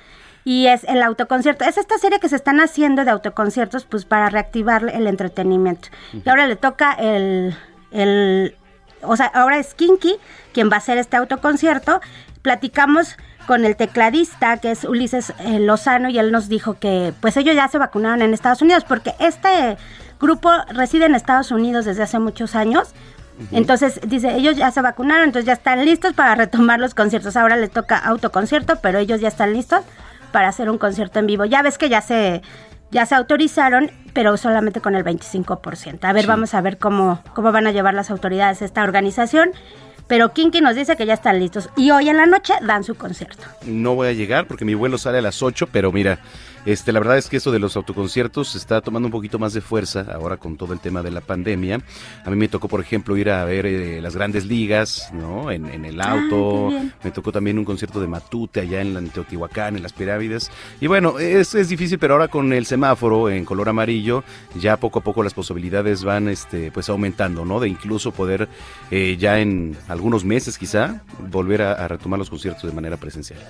[0.45, 1.65] Y es el autoconcierto.
[1.65, 5.89] Es esta serie que se están haciendo de autoconciertos, pues para reactivar el entretenimiento.
[6.13, 7.57] Y ahora le toca el,
[7.93, 8.55] el,
[9.03, 10.17] o sea, ahora es Kinky
[10.53, 12.01] quien va a hacer este autoconcierto.
[12.43, 13.17] Platicamos
[13.47, 17.55] con el tecladista, que es Ulises eh, Lozano, y él nos dijo que pues ellos
[17.55, 19.77] ya se vacunaron en Estados Unidos, porque este
[20.21, 22.95] grupo reside en Estados Unidos desde hace muchos años.
[23.51, 27.37] Entonces, dice, ellos ya se vacunaron, entonces ya están listos para retomar los conciertos.
[27.37, 29.81] Ahora les toca autoconcierto, pero ellos ya están listos
[30.31, 31.45] para hacer un concierto en vivo.
[31.45, 32.43] Ya ves que ya se
[32.91, 36.05] ya se autorizaron, pero solamente con el 25%.
[36.07, 36.29] A ver, Sí.
[36.29, 39.51] vamos a ver cómo, cómo van a llevar las autoridades esta organización.
[40.07, 41.71] Pero Kinky nos dice que ya están listos.
[41.77, 43.45] Y hoy en la noche dan su concierto.
[43.65, 46.19] No voy a llegar porque mi vuelo sale a las 8, pero mira,
[46.67, 49.61] este, la verdad es que esto de los autoconciertos está tomando un poquito más de
[49.61, 51.81] fuerza ahora con todo el tema de la pandemia.
[52.25, 55.51] A mí me tocó, por ejemplo, ir a ver eh, las grandes ligas, ¿no?
[55.51, 56.69] En, en el auto.
[56.71, 56.93] qué bien.
[57.03, 60.51] me tocó también un concierto de Matute allá en, la, en Teotihuacán, en las pirámides.
[60.81, 64.25] Y bueno, es, es difícil, pero ahora con el semáforo en color amarillo,
[64.59, 67.61] ya poco a poco las posibilidades van este, pues aumentando, ¿no?
[67.61, 68.49] De incluso poder
[68.91, 73.41] eh, ya en algunos meses quizá volver a, a retomar los conciertos de manera presencial.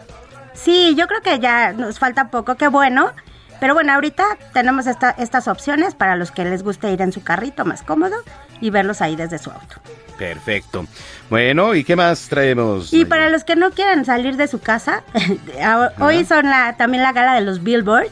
[0.65, 3.13] Sí, yo creo que ya nos falta poco, qué bueno.
[3.61, 7.23] Pero bueno, ahorita tenemos esta- estas opciones para los que les guste ir en su
[7.23, 8.17] carrito más cómodo
[8.61, 9.77] y verlos ahí desde su auto.
[10.19, 10.87] Perfecto.
[11.31, 12.93] Bueno, ¿y qué más traemos?
[12.93, 15.03] Y para los que no quieren salir de su casa,
[16.01, 18.09] hoy son la, también la gala de los Billboard,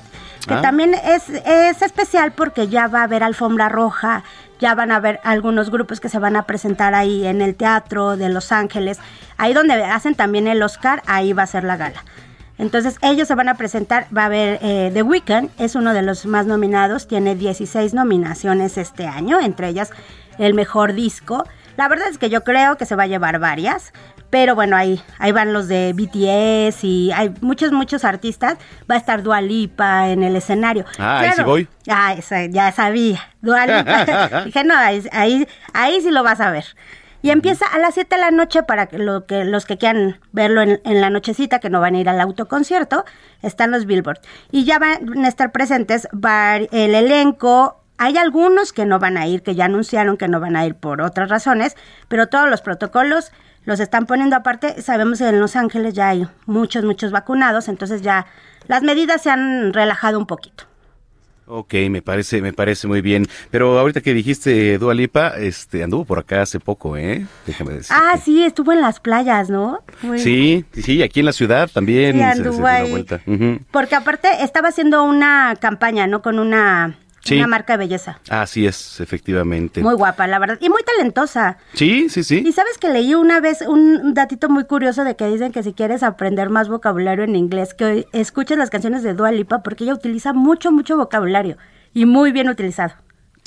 [0.47, 0.63] que Ah.
[0.63, 4.23] también es, es especial porque ya va a haber alfombra roja,
[4.61, 8.17] ya van a haber algunos grupos que se van a presentar ahí en el teatro
[8.17, 8.99] de Los Ángeles,
[9.39, 12.05] ahí donde hacen también el Oscar, ahí va a ser la gala.
[12.63, 16.03] Entonces ellos se van a presentar, va a haber eh, The Weeknd, es uno de
[16.03, 19.91] los más nominados, tiene 16 nominaciones este año, entre ellas
[20.39, 21.45] el mejor disco.
[21.77, 23.93] La verdad es que yo creo que se va a llevar varias,
[24.31, 28.59] pero bueno, ahí, ahí van los de BTS y hay muchos, muchos artistas.
[28.89, 30.85] Va a estar Dua Lipa en el escenario.
[31.01, 31.69] Ah, ahí sí voy.
[31.89, 32.15] Ah,
[32.49, 33.29] ya sabía.
[33.41, 34.43] Dua Lipa.
[34.45, 36.67] Dije, no, ahí, ahí, ahí sí lo vas a ver.
[37.23, 40.19] Y empieza a las 7 de la noche para que, lo que los que quieran
[40.33, 43.05] verlo en, en la nochecita, que no van a ir al autoconcierto,
[43.43, 44.21] están los billboards.
[44.51, 47.81] Y ya van a estar presentes var- el elenco.
[47.99, 50.75] Hay algunos que no van a ir, que ya anunciaron que no van a ir
[50.75, 51.77] por otras razones,
[52.09, 53.31] pero todos los protocolos
[53.65, 54.83] los están poniendo aparte.
[54.83, 58.27] Sabemos que en Los Ángeles ya hay muchos, muchos vacunados, entonces ya
[58.67, 60.65] las medidas se han relajado un poquito.
[61.55, 63.27] Ok, me parece, me parece muy bien.
[63.51, 67.27] Pero ahorita que dijiste Dua Lipa, este, anduvo por acá hace poco, ¿eh?
[67.47, 67.95] Déjame decir.
[67.95, 69.81] Ah, sí, estuvo en las playas, ¿no?
[70.01, 73.61] Muy- Sí, sí, aquí en la ciudad también Sí, se- dio una.
[73.71, 76.23] Porque aparte estaba haciendo una campaña, ¿no?
[76.23, 77.37] Con una, Sí.
[77.37, 78.19] una marca de belleza.
[78.29, 79.81] Así es, efectivamente.
[79.83, 80.59] Muy guapa, la verdad.
[80.61, 81.59] Y muy talentosa.
[81.75, 82.43] Sí, sí, sí.
[82.45, 85.73] Y sabes que leí una vez un datito muy curioso de que dicen que si
[85.73, 89.95] quieres aprender más vocabulario en inglés, que escuches las canciones de Dua Lipa porque ella
[89.95, 91.57] utiliza mucho, mucho vocabulario
[91.95, 92.95] y muy bien utilizado.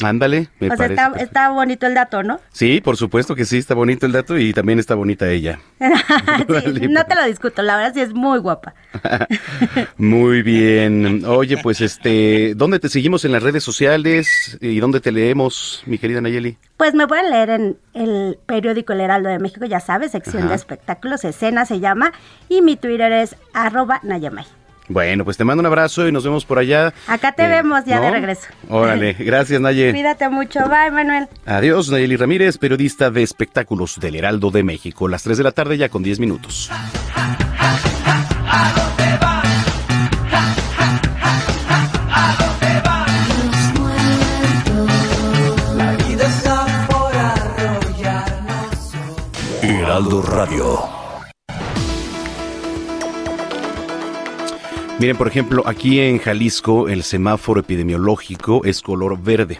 [0.04, 0.93] Ándale, me o sea, parece.
[0.93, 1.26] está, perfecto.
[1.26, 2.41] está bonito el dato, ¿no?
[2.52, 5.60] Sí, por supuesto que sí, está bonito el dato y también está bonita ella.
[6.76, 8.74] Sí, no te lo discuto, la verdad sí es muy guapa.
[9.98, 11.24] Muy bien.
[11.26, 15.98] Oye, pues este, ¿dónde te seguimos en las redes sociales y dónde te leemos, mi
[15.98, 16.58] querida Nayeli?
[16.78, 20.50] Pues me pueden leer en el periódico El Heraldo de México, ya sabes, sección Ajá.
[20.50, 22.12] de espectáculos, escena se llama,
[22.50, 24.46] y mi Twitter es arroba Nayamay.
[24.88, 26.93] Bueno, pues te mando un abrazo y nos vemos por allá.
[27.07, 28.47] Acá te Eh, vemos ya de regreso.
[28.69, 29.91] Órale, gracias Naye.
[29.91, 31.27] Cuídate mucho, bye Manuel.
[31.45, 35.07] Adiós, Nayeli Ramírez, periodista de espectáculos del Heraldo de México.
[35.07, 36.69] Las 3 de la tarde ya con 10 minutos.
[49.61, 51.05] Heraldo Radio.
[54.98, 59.60] Miren, por ejemplo, aquí en Jalisco el semáforo epidemiológico es color verde,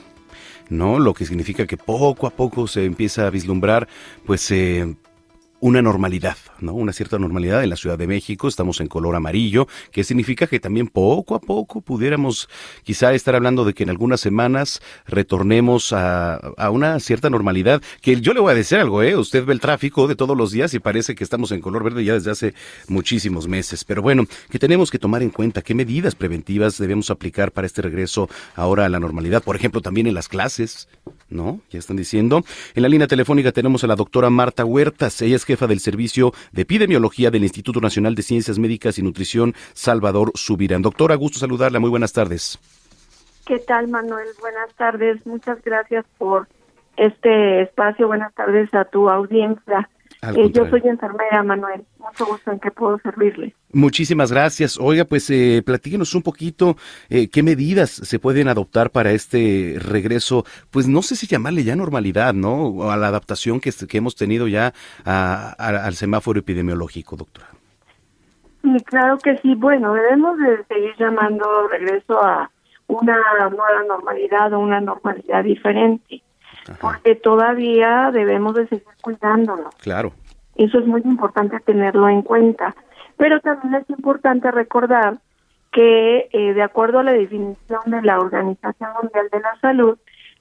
[0.70, 0.98] ¿no?
[0.98, 3.90] Lo que significa que poco a poco se empieza a vislumbrar,
[4.26, 4.96] pues, eh,
[5.66, 6.74] una normalidad, ¿no?
[6.74, 8.48] Una cierta normalidad en la Ciudad de México.
[8.48, 12.48] Estamos en color amarillo, que significa que también poco a poco pudiéramos
[12.84, 17.82] quizá estar hablando de que en algunas semanas retornemos a, a una cierta normalidad.
[18.00, 19.18] Que yo le voy a decir algo, ¿eh?
[19.18, 22.06] Usted ve el tráfico de todos los días y parece que estamos en color verde
[22.06, 22.54] ya desde hace
[22.88, 23.84] muchísimos meses.
[23.84, 27.82] Pero bueno, que tenemos que tomar en cuenta qué medidas preventivas debemos aplicar para este
[27.82, 29.42] regreso ahora a la normalidad.
[29.42, 30.88] Por ejemplo, también en las clases,
[31.30, 31.62] ¿no?
[31.70, 32.44] Ya están diciendo.
[32.76, 35.22] En la línea telefónica tenemos a la doctora Marta Huertas.
[35.22, 39.54] Ella es jefa del Servicio de Epidemiología del Instituto Nacional de Ciencias Médicas y Nutrición
[39.74, 40.82] Salvador Subirán.
[40.82, 41.80] Doctora, gusto saludarla.
[41.80, 42.60] Muy buenas tardes.
[43.46, 44.28] ¿Qué tal, Manuel?
[44.40, 45.26] Buenas tardes.
[45.26, 46.48] Muchas gracias por
[46.98, 48.08] este espacio.
[48.08, 49.90] Buenas tardes a tu audiencia.
[50.22, 51.84] Eh, yo soy enfermera, Manuel.
[52.00, 53.54] Mucho gusto en que puedo servirle.
[53.74, 54.78] Muchísimas gracias.
[54.80, 56.78] Oiga, pues eh, platíquenos un poquito
[57.10, 61.76] eh, qué medidas se pueden adoptar para este regreso, pues no sé si llamarle ya
[61.76, 62.68] normalidad, ¿no?
[62.68, 67.48] O a la adaptación que, que hemos tenido ya a- a- al semáforo epidemiológico, doctora.
[68.64, 69.54] Sí, claro que sí.
[69.56, 72.50] Bueno, debemos de seguir llamando regreso a
[72.88, 73.16] una
[73.50, 76.22] nueva normalidad o una normalidad diferente,
[76.82, 79.76] porque todavía debemos de seguir cuidándonos.
[79.76, 80.14] Claro.
[80.56, 82.76] Eso es muy importante tenerlo en cuenta.
[83.18, 85.20] Pero también es importante recordar
[85.72, 89.98] que, eh, de acuerdo a la definición de la Organización Mundial de la Salud,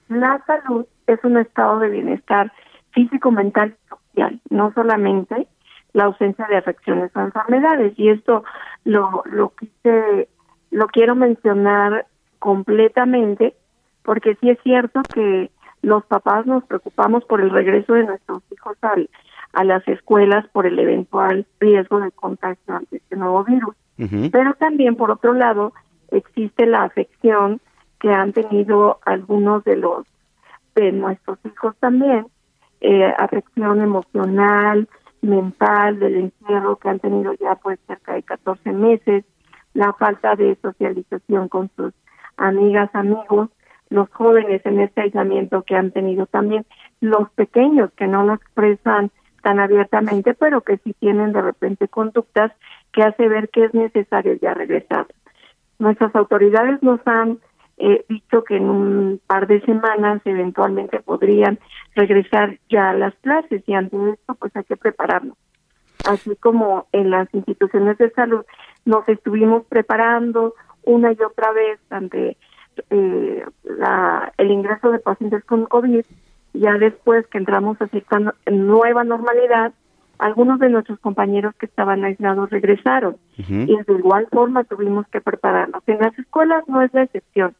[0.08, 2.52] la salud es un estado de bienestar
[2.92, 5.48] físico, mental y social, no solamente
[5.92, 7.94] la ausencia de afecciones o enfermedades.
[7.96, 8.44] Y esto
[8.84, 10.28] lo, lo quise,
[10.70, 12.06] lo quiero mencionar
[12.38, 13.54] completamente,
[14.02, 15.50] porque sí es cierto que
[15.84, 19.08] los papás nos preocupamos por el regreso de nuestros hijos al,
[19.52, 23.74] a las escuelas por el eventual riesgo de contagio ante este nuevo virus.
[24.32, 25.72] Pero también, por otro lado,
[26.10, 27.60] existe la afección
[28.00, 30.04] que han tenido algunos de los
[30.74, 32.26] de nuestros hijos también,
[32.80, 34.88] eh, afección emocional,
[35.22, 39.24] mental, del encierro que han tenido ya pues cerca de 14 meses,
[39.72, 41.92] la falta de socialización con sus
[42.36, 43.50] amigas, amigos,
[43.90, 46.66] los jóvenes en este aislamiento que han tenido también,
[47.00, 49.10] los pequeños que no lo expresan
[49.42, 52.52] tan abiertamente, pero que sí tienen de repente conductas
[52.92, 55.06] que hace ver que es necesario ya regresar.
[55.78, 57.38] Nuestras autoridades nos han
[57.76, 61.58] eh, dicho que en un par de semanas eventualmente podrían
[61.94, 65.36] regresar ya a las clases y ante esto pues hay que prepararnos.
[66.08, 68.44] Así como en las instituciones de salud
[68.84, 70.54] nos estuvimos preparando
[70.84, 72.36] una y otra vez ante
[72.90, 76.04] eh, la, el ingreso de pacientes con COVID,
[76.54, 79.72] ya después que entramos a cierta no- nueva normalidad,
[80.18, 85.82] algunos de nuestros compañeros que estaban aislados regresaron y de igual forma tuvimos que prepararnos.
[85.88, 87.54] En las escuelas no es la excepción.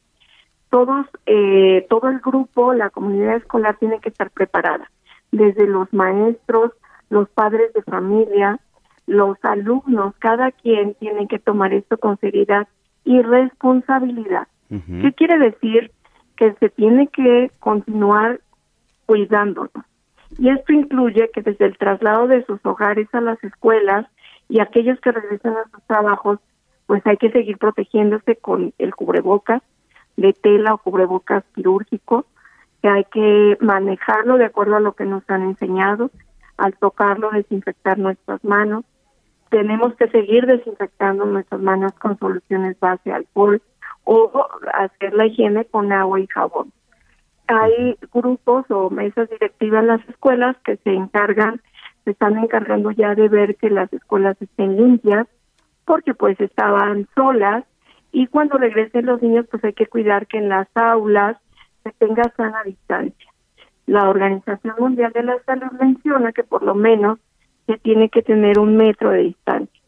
[0.71, 4.89] Todos, eh, todo el grupo, la comunidad escolar tiene que estar preparada.
[5.33, 6.71] desde los maestros,
[7.11, 8.61] los padres de familia,
[9.07, 12.69] los alumnos, cada quien tiene que tomar esto con seriedad
[13.05, 14.47] y responsabilidad.
[14.69, 15.93] ¿Qué quiere decir?
[16.37, 18.41] Que se tiene que continuar
[19.07, 19.71] cuidándonos.
[20.39, 24.07] Y esto incluye que desde el traslado de sus hogares a las escuelas
[24.49, 26.41] y aquellos que regresan a sus trabajos,
[26.87, 29.63] pues hay que seguir protegiéndose con el cubrebocas
[30.17, 32.27] de tela o cubrebocas quirúrgico,
[32.83, 36.11] que hay que manejarlo de acuerdo a lo que nos han enseñado,
[36.57, 38.85] al tocarlo desinfectar nuestras manos.
[39.51, 43.63] Tenemos que seguir desinfectando nuestras manos con soluciones base alcohol
[44.05, 44.31] o
[44.73, 46.73] hacer la higiene con agua y jabón.
[47.47, 51.61] Hay grupos o mesas directivas en las escuelas que se encargan,
[52.05, 55.27] se están encargando ya de ver que las escuelas estén limpias,
[55.85, 57.65] porque pues estaban solas
[58.13, 61.37] y cuando regresen los niños pues hay que cuidar que en las aulas
[61.83, 63.31] se tenga sana distancia.
[63.87, 67.19] La Organización Mundial de la Salud menciona que por lo menos
[67.67, 69.81] se tiene que tener un metro de distancia.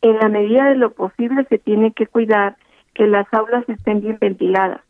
[0.00, 2.56] En la medida de lo posible se tiene que cuidar
[2.94, 4.80] que las aulas estén bien ventiladas,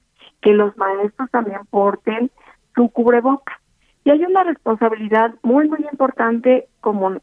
[0.40, 2.30] que los maestros también porten
[2.74, 3.60] su cubreboca.
[4.04, 7.16] Y hay una responsabilidad muy, muy importante como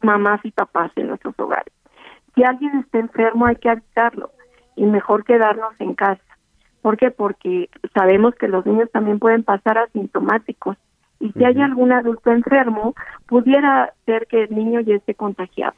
[0.00, 1.72] mamás y papás en nuestros hogares.
[2.34, 4.30] Si alguien está enfermo hay que avisarlo
[4.74, 6.22] y mejor quedarnos en casa.
[6.82, 7.10] ¿Por qué?
[7.10, 10.76] Porque sabemos que los niños también pueden pasar asintomáticos
[11.18, 12.94] y si hay algún adulto enfermo,
[13.26, 15.74] pudiera ser que el niño ya esté contagiado.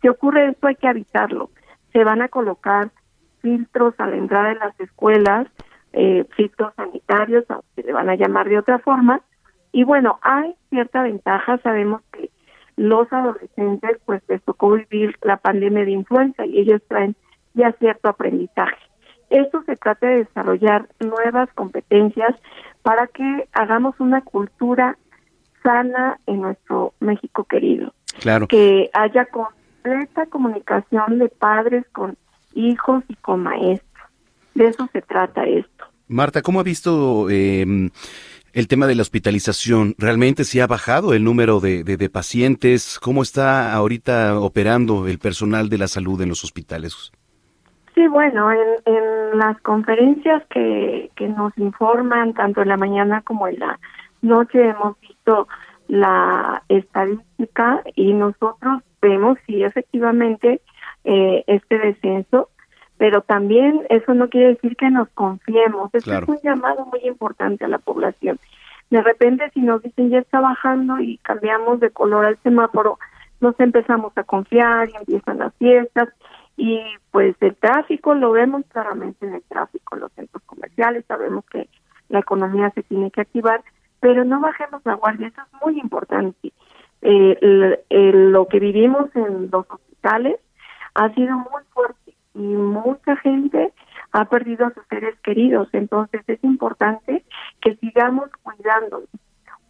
[0.00, 1.50] Si ocurre esto hay que avisarlo.
[1.92, 2.90] Se van a colocar
[3.42, 5.46] filtros a la entrada de las escuelas,
[5.92, 9.20] eh, filtros sanitarios, se le van a llamar de otra forma.
[9.72, 12.30] Y bueno, hay cierta ventaja, sabemos que
[12.76, 17.14] los adolescentes pues les tocó vivir la pandemia de influenza y ellos traen
[17.54, 18.76] ya cierto aprendizaje.
[19.28, 22.34] Esto se trata de desarrollar nuevas competencias
[22.82, 24.98] para que hagamos una cultura
[25.62, 27.94] sana en nuestro México querido.
[28.20, 28.46] Claro.
[28.46, 32.16] Que haya completa comunicación de padres con
[32.54, 33.88] hijos y con maestros.
[34.54, 35.84] De eso se trata esto.
[36.08, 37.64] Marta, ¿cómo ha visto eh,
[38.52, 39.94] el tema de la hospitalización?
[39.98, 42.98] ¿Realmente se ha bajado el número de, de, de, pacientes?
[43.00, 47.12] ¿Cómo está ahorita operando el personal de la salud en los hospitales?
[47.94, 53.48] Sí, bueno, en, en las conferencias que, que nos informan, tanto en la mañana como
[53.48, 53.78] en la
[54.22, 55.48] noche, hemos visto
[55.88, 60.62] la estadística y nosotros vemos si efectivamente
[61.04, 62.48] eh, este descenso,
[62.98, 65.90] pero también eso no quiere decir que nos confiemos.
[66.04, 66.24] Claro.
[66.24, 68.38] es un llamado muy importante a la población.
[68.90, 72.98] De repente, si nos dicen ya está bajando y cambiamos de color al semáforo,
[73.40, 76.08] nos empezamos a confiar y empiezan las fiestas
[76.56, 76.80] y
[77.10, 81.68] pues el tráfico lo vemos claramente en el tráfico, en los centros comerciales, sabemos que
[82.10, 83.62] la economía se tiene que activar,
[84.00, 86.52] pero no bajemos la guardia, eso es muy importante.
[87.00, 90.36] Eh, el- el- lo que vivimos en los hospitales
[90.94, 93.72] ha sido muy fuerte y mucha gente
[94.12, 97.24] ha perdido a sus seres queridos, entonces es importante
[97.60, 99.08] que sigamos cuidándonos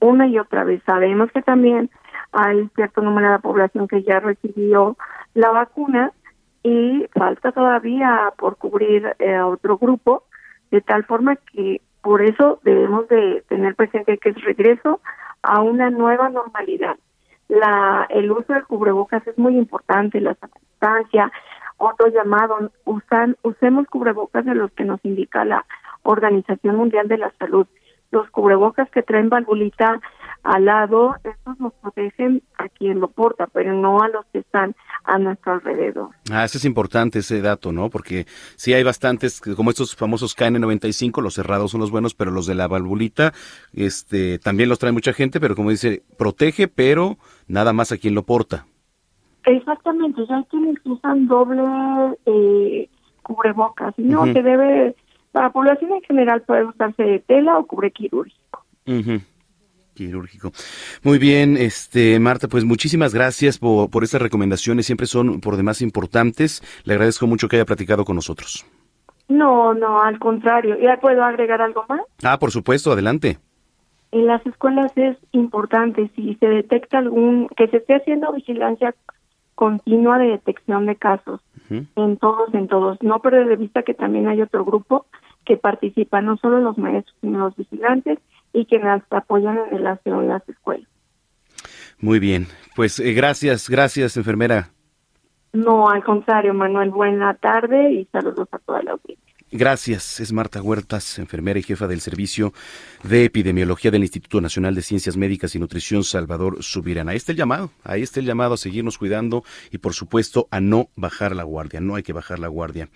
[0.01, 0.83] una y otra vez.
[0.85, 1.91] Sabemos que también
[2.33, 4.97] hay cierto número de la población que ya recibió
[5.35, 6.13] la vacuna
[6.63, 10.25] y falta todavía por cubrir eh, a otro grupo,
[10.71, 15.01] de tal forma que por eso debemos de tener presente que es regreso
[15.43, 16.97] a una nueva normalidad.
[17.53, 20.35] La, el uso del cubrebocas es muy importante, la
[20.71, 21.31] distancia,
[21.77, 25.67] otro llamado, usan, usemos cubrebocas de los que nos indica la
[26.03, 27.67] Organización Mundial de la Salud.
[28.13, 30.01] Los cubrebocas que traen valvulita
[30.45, 34.75] al lado, estos nos protegen a quien lo porta, pero no a los que están
[35.05, 36.11] a nuestro alrededor.
[36.31, 37.91] Ah, ese es importante ese dato, ¿no?
[37.91, 38.27] Porque
[38.57, 42.55] sí hay bastantes, como estos famosos KN95, los cerrados son los buenos, pero los de
[42.55, 43.33] la valvulita,
[43.73, 47.17] este, también los trae mucha gente, pero como dice, protege, pero
[47.49, 48.67] nada más a quien lo porta.
[49.45, 51.63] Exactamente, ya hay quienes usan doble
[52.27, 52.89] eh,
[53.23, 54.33] cubrebocas, no, Ujú.
[54.33, 54.95] se debe,
[55.33, 58.65] para la población en general puede usarse de tela o cubre quirúrgico.
[59.95, 60.53] Quirúrgico.
[61.03, 65.83] Muy bien, este Marta, pues muchísimas gracias por, por estas recomendaciones, siempre son por demás
[65.83, 66.63] importantes.
[66.85, 68.65] Le agradezco mucho que haya platicado con nosotros.
[69.29, 70.79] No, no, al contrario.
[70.79, 72.03] ¿Ya puedo agregar algo más?
[72.23, 73.39] Ah, por supuesto, adelante.
[74.11, 78.95] En las escuelas es importante si se detecta algún, que se esté haciendo vigilancia
[79.55, 81.41] continua de detección de casos
[81.71, 82.99] en todos, en todos.
[83.03, 85.07] No perder de vista que también hay otro grupo
[85.45, 88.19] que participa, no solo los maestros, sino los vigilantes
[88.53, 90.89] y que nos apoyan en el aseo en las escuelas.
[91.99, 94.71] Muy bien, pues eh, gracias, gracias, enfermera.
[95.53, 99.33] No, al contrario, Manuel, buena tarde y saludos a toda la audiencia.
[99.55, 100.19] Gracias.
[100.19, 102.55] Es Marta Huertas, enfermera y jefa del Servicio
[103.03, 107.11] de Epidemiología del Instituto Nacional de Ciencias Médicas y Nutrición Salvador Subirán.
[107.11, 110.61] Ahí está el llamado, ahí está el llamado a seguirnos cuidando y por supuesto a
[110.61, 111.83] no bajar la guardia.
[111.83, 112.89] No hay que bajar la guardia.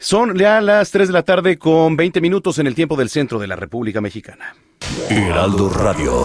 [0.00, 3.40] Son ya las 3 de la tarde con 20 minutos en el tiempo del centro
[3.40, 4.54] de la República Mexicana.
[5.10, 6.24] Heraldo Radio.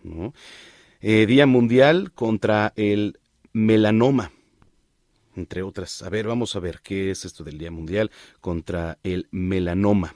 [0.05, 0.32] ¿no?
[1.02, 3.20] Eh, Día Mundial contra el
[3.55, 4.32] Melanoma,
[5.35, 6.02] entre otras.
[6.02, 8.10] A ver, vamos a ver qué es esto del Día Mundial
[8.43, 10.14] contra el Melanoma.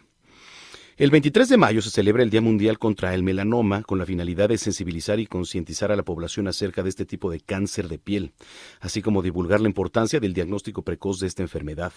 [0.98, 4.50] El 23 de mayo se celebra el Día Mundial contra el Melanoma con la finalidad
[4.50, 8.32] de sensibilizar y concientizar a la población acerca de este tipo de cáncer de piel,
[8.80, 11.94] así como divulgar la importancia del diagnóstico precoz de esta enfermedad.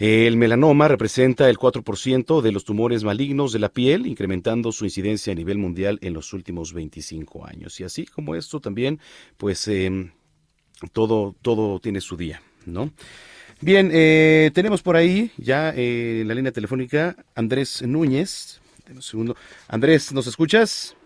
[0.00, 5.34] El melanoma representa el 4% de los tumores malignos de la piel, incrementando su incidencia
[5.34, 7.78] a nivel mundial en los últimos 25 años.
[7.80, 8.98] Y así como esto también,
[9.36, 10.10] pues eh,
[10.94, 12.90] todo, todo tiene su día, ¿no?
[13.60, 18.62] Bien, eh, tenemos por ahí ya eh, en la línea telefónica Andrés Núñez.
[18.88, 19.36] Un segundo.
[19.68, 20.96] Andrés, ¿nos escuchas?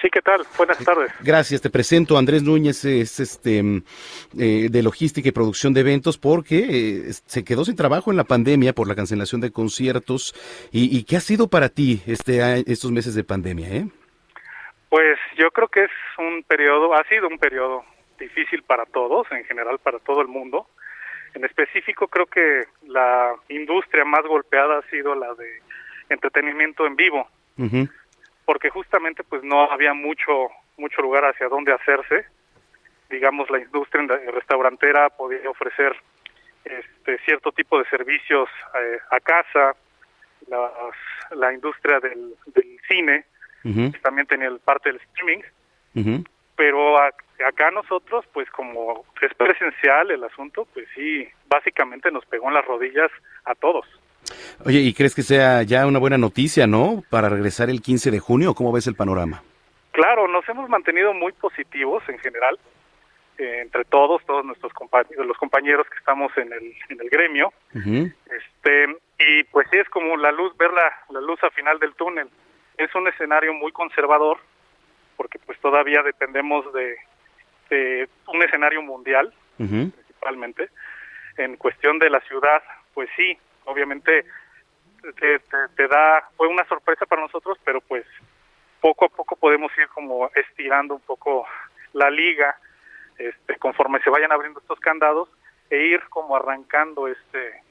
[0.00, 0.42] Sí, ¿qué tal?
[0.56, 1.12] Buenas tardes.
[1.20, 2.18] Gracias, te presento.
[2.18, 3.62] Andrés Núñez es este
[4.38, 8.74] eh, de logística y producción de eventos porque se quedó sin trabajo en la pandemia
[8.74, 10.34] por la cancelación de conciertos.
[10.72, 13.68] ¿Y, y qué ha sido para ti este estos meses de pandemia?
[13.68, 13.86] Eh?
[14.90, 17.84] Pues yo creo que es un periodo, ha sido un periodo
[18.18, 20.68] difícil para todos, en general para todo el mundo.
[21.34, 25.62] En específico, creo que la industria más golpeada ha sido la de
[26.08, 27.28] entretenimiento en vivo,
[28.44, 32.26] porque justamente pues no había mucho mucho lugar hacia dónde hacerse.
[33.08, 34.02] Digamos, la industria
[34.32, 35.94] restaurantera podía ofrecer
[36.64, 39.76] este cierto tipo de servicios eh, a casa,
[40.48, 40.94] las,
[41.30, 43.24] la industria del, del cine
[44.02, 45.42] también tenía el parte del streaming,
[46.56, 47.14] pero a-
[47.46, 52.64] acá nosotros, pues como es presencial el asunto, pues sí, básicamente nos pegó en las
[52.66, 53.10] rodillas
[53.44, 53.86] a todos.
[54.64, 57.02] Oye, ¿y crees que sea ya una buena noticia, no?
[57.10, 59.42] Para regresar el 15 de junio, ¿cómo ves el panorama?
[59.92, 62.58] Claro, nos hemos mantenido muy positivos en general,
[63.38, 67.52] eh, entre todos, todos nuestros compañeros, los compañeros que estamos en el, en el gremio,
[67.74, 71.94] este y pues sí es como la luz, ver la, la luz al final del
[71.94, 72.28] túnel.
[72.76, 74.38] Es un escenario muy conservador,
[75.16, 76.96] porque pues todavía dependemos de,
[77.70, 80.68] de un escenario mundial, principalmente.
[81.36, 82.62] En cuestión de la ciudad,
[82.92, 84.24] pues sí, obviamente
[85.02, 88.04] te, te- te da, fue una sorpresa para nosotros, pero pues
[88.80, 91.46] poco a poco podemos ir como estirando un poco
[91.92, 92.56] la liga,
[93.18, 95.28] este, conforme se vayan abriendo estos candados,
[95.70, 97.62] e ir como arrancando este,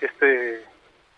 [0.00, 0.64] este,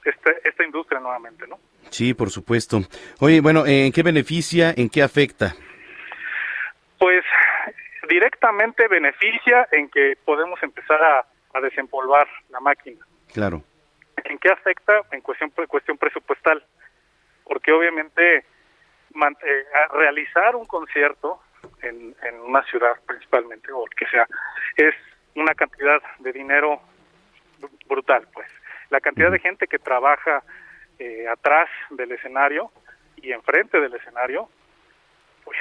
[0.05, 1.59] este, esta industria nuevamente, ¿no?
[1.91, 2.79] Sí, por supuesto.
[3.21, 5.55] Oye, bueno, ¿en qué beneficia, en qué afecta?
[6.99, 7.25] Pues
[8.09, 13.05] directamente beneficia en que podemos empezar a, a desempolvar la máquina.
[13.33, 13.63] Claro.
[14.25, 15.03] ¿En qué afecta?
[15.13, 16.65] En cuestión, cuestión presupuestal.
[17.45, 18.45] Porque obviamente
[19.15, 21.41] man- eh, realizar un concierto
[21.83, 24.27] en, en una ciudad principalmente, o el que sea,
[24.77, 24.95] es
[25.35, 26.81] una cantidad de dinero
[27.61, 28.49] br- brutal, pues.
[28.91, 30.43] La cantidad de gente que trabaja
[30.99, 32.71] eh, atrás del escenario
[33.17, 34.49] y enfrente del escenario,
[35.45, 35.59] pues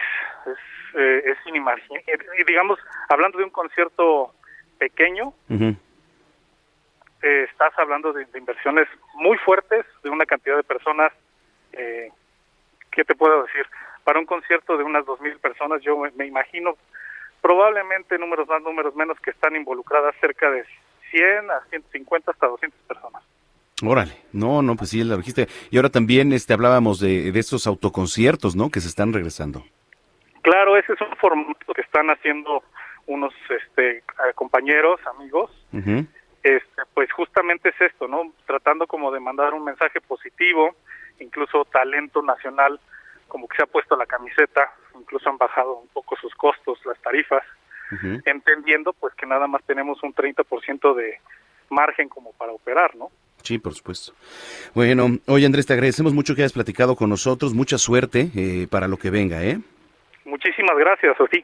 [0.47, 0.57] es,
[0.99, 2.03] eh, es inimaginable.
[2.39, 2.79] Y digamos,
[3.09, 4.33] hablando de un concierto
[4.77, 5.33] pequeño,
[7.21, 11.11] eh, estás hablando de, de inversiones muy fuertes, de una cantidad de personas,
[11.73, 12.09] eh,
[12.91, 13.65] ¿qué te puedo decir?
[14.03, 16.75] Para un concierto de unas 2.000 personas, yo me, imagino
[17.41, 20.65] probablemente números más, números menos, que están involucradas cerca de
[21.11, 23.23] 100 a 150 hasta 200 personas.
[23.83, 25.47] Órale, no, no, pues sí, la dijiste.
[25.71, 28.69] Y ahora también este, hablábamos de, de estos autoconciertos, ¿no?
[28.69, 29.63] Que se están regresando.
[30.43, 32.63] Claro, ese es un formato que están haciendo
[33.07, 34.03] unos este,
[34.35, 36.05] compañeros, amigos, Ujú.
[36.43, 38.33] Este, pues justamente es esto, ¿no?
[38.45, 40.75] Tratando como de mandar un mensaje positivo,
[41.19, 42.79] incluso talento nacional,
[43.27, 46.99] como que se ha puesto la camiseta, incluso han bajado un poco sus costos, las
[47.01, 47.43] tarifas,
[48.25, 51.19] entendiendo pues que nada más tenemos un 30% de
[51.69, 53.11] margen como para operar, ¿no?
[53.43, 54.13] Sí, por supuesto.
[54.73, 57.53] Bueno, oye Andrés, te agradecemos mucho que hayas platicado con nosotros.
[57.53, 59.59] Mucha suerte eh, para lo que venga, ¿eh?
[60.25, 61.43] Muchísimas gracias, Sofía.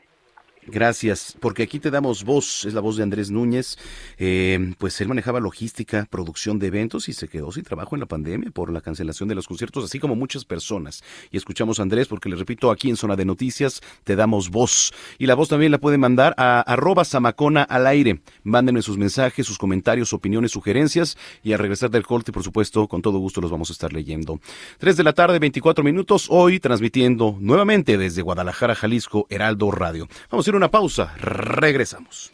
[0.69, 3.77] Gracias, porque aquí te damos voz, es la voz de Andrés Núñez.
[4.17, 8.05] Eh, pues él manejaba logística, producción de eventos y se quedó sin trabajo en la
[8.05, 11.05] pandemia por la cancelación de los conciertos, así como muchas personas.
[11.31, 14.91] Y escuchamos a Andrés, porque le repito, aquí en Zona de Noticias te damos voz.
[15.17, 18.19] Y la voz también la puede mandar a arroba samacona al aire.
[18.43, 21.17] Mándenme sus mensajes, sus comentarios, opiniones, sugerencias.
[21.43, 24.41] Y al regresar del corte, por supuesto, con todo gusto los vamos a estar leyendo.
[24.79, 30.09] Tres de la tarde, 24 minutos, hoy transmitiendo nuevamente desde Guadalajara, Jalisco, Heraldo Radio.
[30.29, 32.31] Vamos a ir una pausa, regresamos.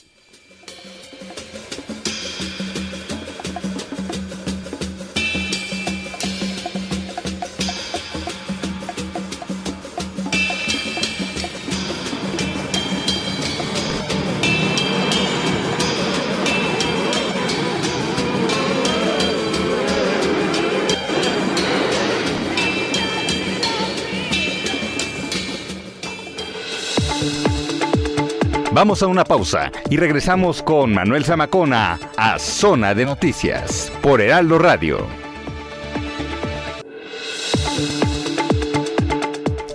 [28.73, 34.57] Vamos a una pausa y regresamos con Manuel Zamacona a Zona de Noticias por Heraldo
[34.57, 35.05] Radio.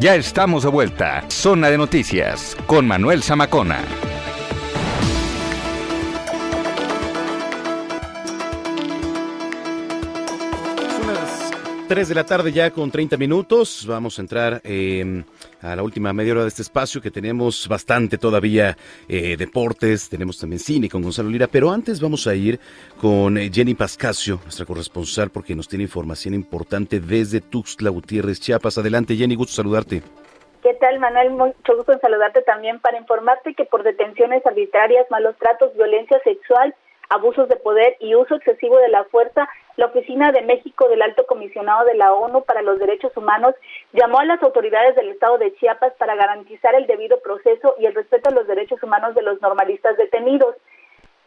[0.00, 1.24] Ya estamos de vuelta.
[1.28, 3.84] Zona de Noticias con Manuel Zamacona.
[11.88, 13.86] 3 de la tarde ya con 30 minutos.
[13.88, 15.22] Vamos a entrar eh,
[15.62, 18.76] a la última media hora de este espacio que tenemos bastante todavía
[19.08, 22.60] eh, deportes, tenemos también cine con Gonzalo Lira, pero antes vamos a ir
[23.00, 28.78] con eh, Jenny Pascasio, nuestra corresponsal, porque nos tiene información importante desde Tuxtla Gutiérrez, Chiapas.
[28.78, 30.02] Adelante Jenny, gusto saludarte.
[30.62, 31.30] ¿Qué tal, Manuel?
[31.30, 36.74] Mucho gusto en saludarte también para informarte que por detenciones arbitrarias, malos tratos, violencia sexual,
[37.08, 41.26] abusos de poder y uso excesivo de la fuerza, la Oficina de México del Alto
[41.26, 43.54] Comisionado de la ONU para los Derechos Humanos
[43.92, 47.94] llamó a las autoridades del Estado de Chiapas para garantizar el debido proceso y el
[47.94, 50.56] respeto a los derechos humanos de los normalistas detenidos.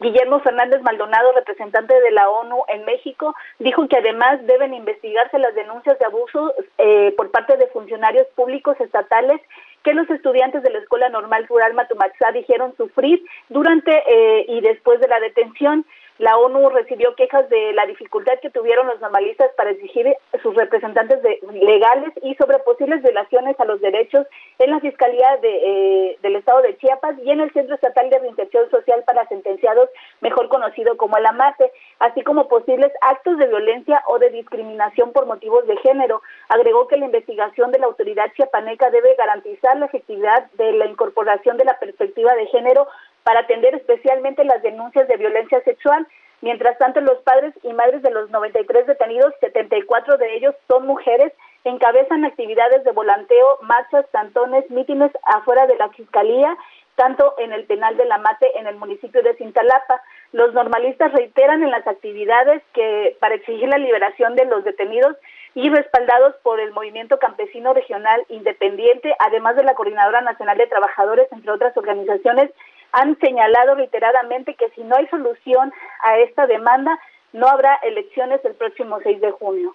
[0.00, 5.54] Guillermo Fernández Maldonado, representante de la ONU en México, dijo que además deben investigarse las
[5.54, 9.40] denuncias de abuso eh, por parte de funcionarios públicos estatales
[9.82, 15.00] que los estudiantes de la Escuela Normal Rural Matumaxá dijeron sufrir durante eh, y después
[15.00, 15.84] de la detención.
[16.18, 21.18] La ONU recibió quejas de la dificultad que tuvieron los normalistas para exigir sus representantes
[21.52, 24.26] legales y sobre posibles violaciones a los derechos
[24.58, 28.18] en la Fiscalía de, eh, del Estado de Chiapas y en el Centro Estatal de
[28.18, 29.88] Reinserción Social para Sentenciados,
[30.20, 35.26] mejor conocido como el AMATE, así como posibles actos de violencia o de discriminación por
[35.26, 36.22] motivos de género.
[36.48, 41.56] Agregó que la investigación de la autoridad chiapaneca debe garantizar la efectividad de la incorporación
[41.56, 42.86] de la perspectiva de género
[43.24, 46.06] para atender especialmente las denuncias de violencia sexual.
[46.40, 51.32] Mientras tanto, los padres y madres de los 93 detenidos, 74 de ellos son mujeres,
[51.64, 56.56] encabezan actividades de volanteo, marchas, cantones, mítines afuera de la Fiscalía,
[56.96, 60.02] tanto en el penal de la Mate en el municipio de Cintalapa.
[60.32, 65.16] Los normalistas reiteran en las actividades que para exigir la liberación de los detenidos
[65.54, 71.28] y respaldados por el Movimiento Campesino Regional Independiente, además de la Coordinadora Nacional de Trabajadores,
[71.30, 72.50] entre otras organizaciones,
[72.92, 75.72] han señalado reiteradamente que si no hay solución
[76.04, 76.98] a esta demanda,
[77.32, 79.74] no habrá elecciones el próximo 6 de junio.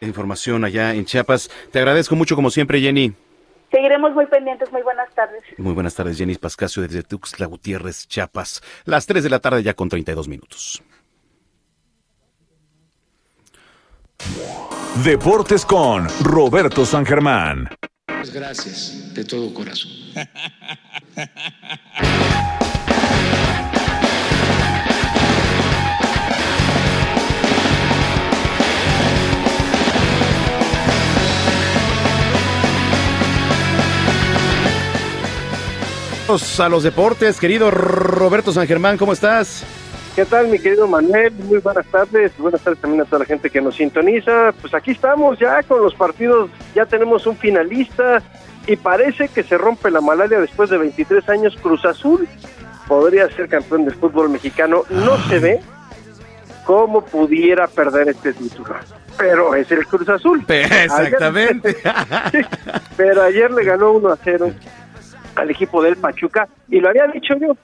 [0.00, 1.50] Información allá en Chiapas.
[1.72, 3.14] Te agradezco mucho como siempre, Jenny.
[3.70, 4.70] Seguiremos muy pendientes.
[4.72, 5.42] Muy buenas tardes.
[5.58, 8.62] Muy buenas tardes, Jenny Pascasio desde Tuxtla Gutiérrez, Chiapas.
[8.84, 10.82] Las 3 de la tarde ya con 32 minutos.
[15.04, 17.68] Deportes con Roberto San Germán.
[18.32, 19.90] Gracias de todo corazón.
[36.58, 39.64] A los deportes, querido Roberto San Germán, ¿cómo estás?
[40.18, 41.32] ¿Qué tal, mi querido Manuel?
[41.44, 42.36] Muy buenas tardes.
[42.38, 44.52] Buenas tardes también a toda la gente que nos sintoniza.
[44.60, 48.20] Pues aquí estamos ya con los partidos, ya tenemos un finalista
[48.66, 51.56] y parece que se rompe la malaria después de 23 años.
[51.62, 52.26] Cruz Azul
[52.88, 54.82] podría ser campeón del fútbol mexicano.
[54.90, 55.60] No se ve
[56.64, 58.74] cómo pudiera perder este título.
[59.18, 60.44] Pero es el Cruz Azul.
[60.48, 61.76] Exactamente.
[62.96, 64.50] Pero ayer le ganó 1 a 0
[65.36, 67.56] al equipo del Pachuca y lo había dicho yo.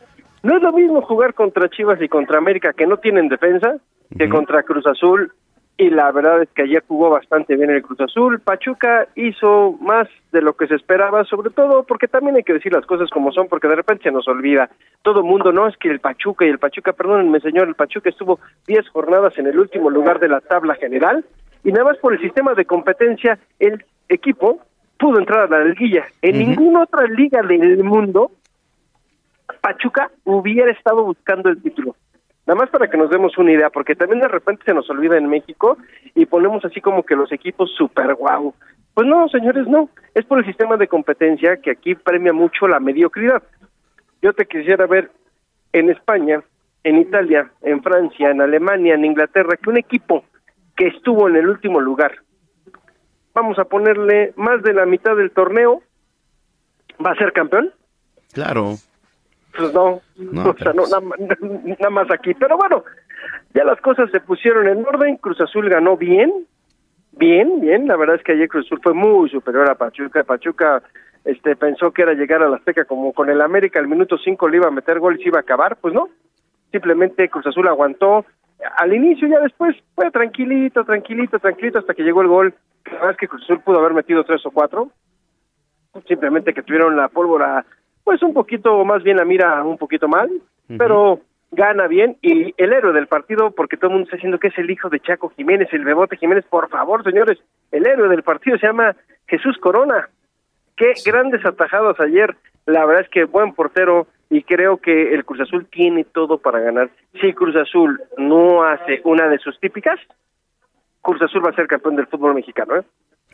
[0.45, 3.79] No es lo mismo jugar contra Chivas y contra América que no tienen defensa
[4.17, 5.33] que contra Cruz Azul
[5.79, 8.41] y la verdad es que ayer jugó bastante bien el Cruz Azul.
[8.41, 12.75] Pachuca hizo más de lo que se esperaba, sobre todo porque también hay que decir
[12.75, 14.69] las cosas como son, porque de repente se nos olvida.
[15.01, 18.11] Todo el mundo, no es que el Pachuca y el Pachuca, perdónenme señor, el Pachuca
[18.11, 21.25] estuvo 10 jornadas en el último lugar de la tabla general
[21.65, 24.61] y nada más por el sistema de competencia, el equipo
[24.99, 26.05] pudo entrar a la liguilla.
[26.21, 28.31] En ninguna otra liga del mundo
[29.61, 31.97] Pachuca hubiera estado buscando el título.
[32.47, 35.17] Nada más para que nos demos una idea, porque también de repente se nos olvida
[35.17, 35.79] en México
[36.15, 38.55] y ponemos así como que los equipos super guau.
[38.93, 39.89] Pues no, señores, no.
[40.15, 43.43] Es por el sistema de competencia que aquí premia mucho la mediocridad.
[44.21, 45.11] Yo te quisiera ver
[45.73, 46.43] en España,
[46.85, 50.25] en Italia, en Francia, en Alemania, en Inglaterra, que un equipo
[50.77, 52.13] que estuvo en el último lugar,
[53.33, 55.83] vamos a ponerle más de la mitad del torneo,
[57.05, 57.73] va a ser campeón.
[58.33, 58.75] Claro.
[59.57, 61.01] Pues no, No, o sea, no, nada,
[61.65, 62.35] nada más aquí.
[62.35, 62.85] Pero bueno,
[63.55, 65.17] ya las cosas se pusieron en orden.
[65.17, 66.47] Cruz Azul ganó bien,
[67.13, 67.87] bien, bien.
[67.87, 70.25] La verdad es que ayer Cruz Azul fue muy superior a Pachuca.
[70.25, 70.83] Pachuca
[71.25, 73.79] este, pensó que era llegar a la Azteca como con el América.
[73.79, 75.77] Al minuto 5 le iba a meter gol y se iba a acabar.
[75.77, 76.09] Pues no.
[76.71, 78.25] Simplemente Cruz Azul aguantó.
[78.79, 82.55] Al inicio, ya después, fue tranquilito, tranquilito, tranquilito, hasta que llegó el gol.
[82.87, 84.91] La verdad es que Cruz Azul pudo haber metido tres o cuatro
[86.07, 87.65] simplemente que tuvieron la pólvora,
[88.05, 90.31] pues un poquito, más bien la mira un poquito mal,
[90.79, 91.21] pero
[91.51, 94.59] gana bien y el héroe del partido, porque todo el mundo está diciendo que es
[94.59, 97.39] el hijo de Chaco Jiménez, el Bebote Jiménez, por favor, señores,
[97.73, 98.95] el héroe del partido se llama
[99.27, 100.09] Jesús Corona.
[100.77, 102.37] Qué grandes atajados ayer,
[102.67, 106.61] la verdad es que buen portero y creo que el Cruz Azul tiene todo para
[106.61, 106.91] ganar.
[107.21, 110.01] Si Cruz Azul no hace una de sus típicas,
[111.01, 112.83] Cruz Azul va a ser campeón del fútbol mexicano, ¿eh?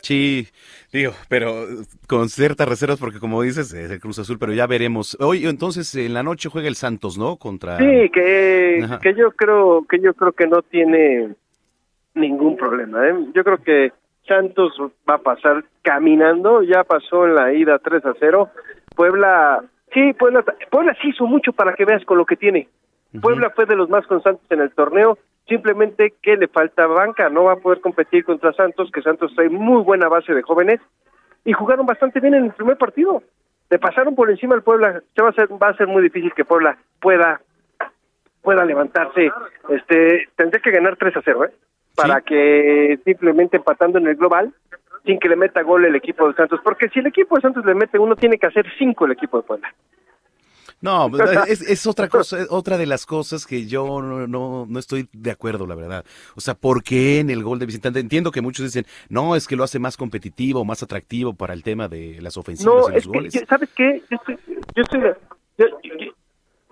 [0.01, 0.47] Sí,
[0.91, 1.65] digo, pero
[2.07, 5.17] con ciertas reservas porque como dices, es el Cruz Azul, pero ya veremos.
[5.19, 7.37] Hoy entonces en la noche juega el Santos, ¿no?
[7.37, 8.99] Contra Sí, que, Ajá.
[8.99, 11.35] que yo creo que yo creo que no tiene
[12.15, 13.07] ningún problema.
[13.07, 13.13] ¿eh?
[13.33, 13.91] Yo creo que
[14.27, 14.73] Santos
[15.09, 18.49] va a pasar caminando, ya pasó en la ida 3 a 0.
[18.95, 19.63] Puebla,
[19.93, 22.67] sí, Puebla, Puebla sí hizo mucho para que veas con lo que tiene.
[23.21, 25.17] Puebla fue de los más constantes en el torneo,
[25.47, 29.49] simplemente que le falta banca, no va a poder competir contra Santos, que Santos trae
[29.49, 30.79] muy buena base de jóvenes
[31.43, 33.23] y jugaron bastante bien en el primer partido.
[33.69, 36.33] Le pasaron por encima al Puebla, se va a ser va a ser muy difícil
[36.33, 37.41] que Puebla pueda
[38.41, 39.31] pueda levantarse.
[39.69, 41.51] Este, tendría que ganar 3 a 0, ¿eh?
[41.95, 44.53] Para que simplemente empatando en el global
[45.05, 47.65] sin que le meta gol el equipo de Santos, porque si el equipo de Santos
[47.65, 49.73] le mete uno tiene que hacer cinco el equipo de Puebla.
[50.81, 54.65] No, sea, es, es otra cosa, es otra de las cosas que yo no, no,
[54.67, 56.03] no estoy de acuerdo, la verdad.
[56.35, 57.99] O sea, ¿por qué en el gol de visitante?
[57.99, 61.61] Entiendo que muchos dicen, no, es que lo hace más competitivo, más atractivo para el
[61.63, 63.33] tema de las ofensivas No, y los es que, goles.
[63.33, 64.01] yo- ¿sabes qué?
[64.09, 64.37] Yo estoy,
[64.75, 65.15] yo estoy de,
[65.57, 66.13] yo, yo-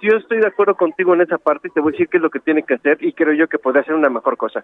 [0.02, 2.24] yo estoy de acuerdo contigo en esa parte y te voy a decir qué es
[2.24, 4.64] lo que tiene que hacer y creo yo que podría ser una mejor cosa.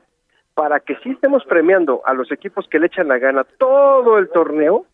[0.54, 4.30] Para que sí estemos premiando a los equipos que le echan la gana todo el
[4.30, 4.86] torneo,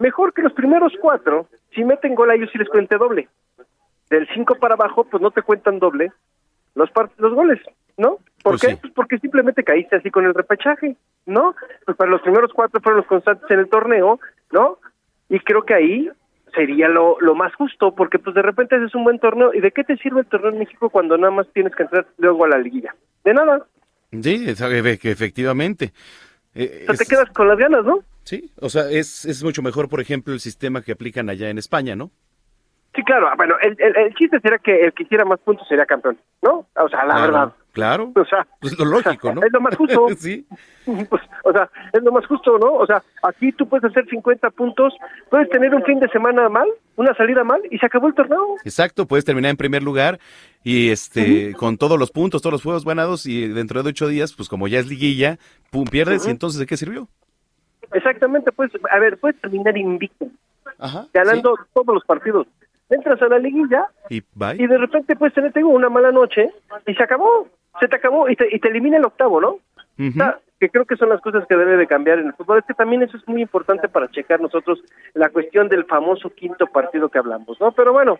[0.00, 3.28] mejor que los primeros cuatro, si meten gol a ellos sí les cuente doble.
[4.10, 6.12] Del cinco para abajo, pues no te cuentan doble
[6.74, 7.60] los los goles,
[7.96, 8.18] ¿no?
[8.42, 8.68] ¿Por Pues qué?
[8.72, 8.76] sí.
[8.80, 11.54] Pues porque simplemente caíste así con el repechaje, ¿no?
[11.84, 14.20] Pues para los primeros cuatro fueron los constantes en el torneo,
[14.52, 14.78] ¿no?
[15.28, 16.10] Y creo que ahí
[16.54, 19.72] sería lo, lo más justo, porque pues de repente haces un buen torneo, ¿y de
[19.72, 22.48] qué te sirve el torneo en México cuando nada más tienes que entrar luego a
[22.48, 22.94] la liguilla?
[23.24, 23.66] De nada,
[24.22, 25.92] Sí, sabe que efectivamente.
[26.54, 27.98] Eh, o sea, te es- quedas con las ganas, ¿no?
[28.22, 31.58] Sí, o sea, es, es mucho mejor, por ejemplo, el sistema que aplican allá en
[31.58, 32.10] España, ¿no?
[32.96, 35.84] Sí, claro, bueno, el, el, el chiste sería que el que hiciera más puntos sería
[35.84, 36.66] campeón, ¿no?
[36.76, 37.52] O sea, la Claro, verdad.
[37.72, 38.12] Claro.
[38.16, 39.42] O sea, Pues lo lógico, ¿no?
[39.44, 40.06] Es lo más justo.
[40.18, 40.46] sí.
[41.10, 42.72] Pues, o sea, es lo más justo, ¿no?
[42.74, 44.94] O sea, aquí tú puedes hacer 50 puntos,
[45.28, 48.54] puedes tener un fin de semana mal, una salida mal y se acabó el torneo.
[48.64, 50.18] Exacto, puedes terminar en primer lugar
[50.64, 54.32] y este con todos los puntos, todos los juegos ganados y dentro de ocho días,
[54.32, 55.38] pues como ya es liguilla,
[55.70, 57.08] pum, pierdes y entonces ¿de qué sirvió?
[57.92, 60.26] Exactamente, pues, a ver, puedes terminar invicto,
[60.78, 61.06] Ajá.
[61.12, 62.46] ganando todos los partidos.
[62.88, 64.54] Entras a la liguilla Y bye.
[64.56, 66.50] y de repente puedes tener te digo, una mala noche
[66.86, 67.48] y se acabó,
[67.80, 69.58] se te acabó y te, y te elimina el octavo, ¿no?
[69.98, 72.58] O sea, que creo que son las cosas que debe de cambiar en el fútbol.
[72.58, 74.82] Es que también eso es muy importante para checar nosotros
[75.14, 77.72] la cuestión del famoso quinto partido que hablamos, ¿no?
[77.72, 78.18] Pero bueno,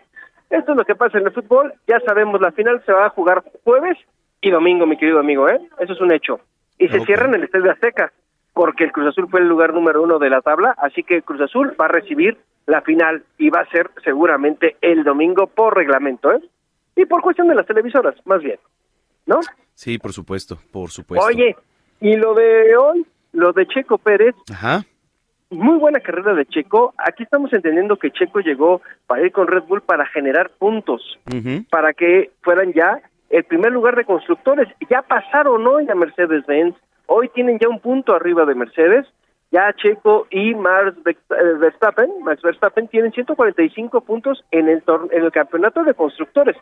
[0.49, 1.73] esto es lo que pasa en el fútbol.
[1.87, 3.97] Ya sabemos, la final se va a jugar jueves
[4.41, 5.59] y domingo, mi querido amigo, ¿eh?
[5.79, 6.39] Eso es un hecho.
[6.77, 8.11] Y se cierra en el Estadio Azteca,
[8.57, 11.23] porque el Cruz Azul fue el lugar número uno de la tabla, así que el
[11.23, 15.77] Cruz Azul va a recibir la final y va a ser seguramente el domingo por
[15.77, 16.41] reglamento, ¿eh?
[16.95, 18.57] Y por cuestión de las televisoras, más bien,
[19.27, 19.41] ¿no?
[19.75, 21.23] Sí, por supuesto, por supuesto.
[21.23, 21.55] Oye,
[22.01, 24.81] y lo de hoy, lo de Checo Pérez, Ajá.
[25.51, 26.95] muy buena carrera de Checo.
[26.97, 31.19] Aquí estamos entendiendo que Checo llegó para ir con Red Bull para generar puntos,
[31.69, 34.67] para que fueran ya el primer lugar de constructores.
[34.89, 36.75] Ya pasaron hoy a Mercedes-Benz,
[37.07, 39.05] hoy tienen ya un punto arriba de Mercedes.
[39.49, 40.97] Ya Checo y Max
[41.59, 46.57] Verstappen, Max Verstappen tienen 145 puntos en el en el campeonato de constructores.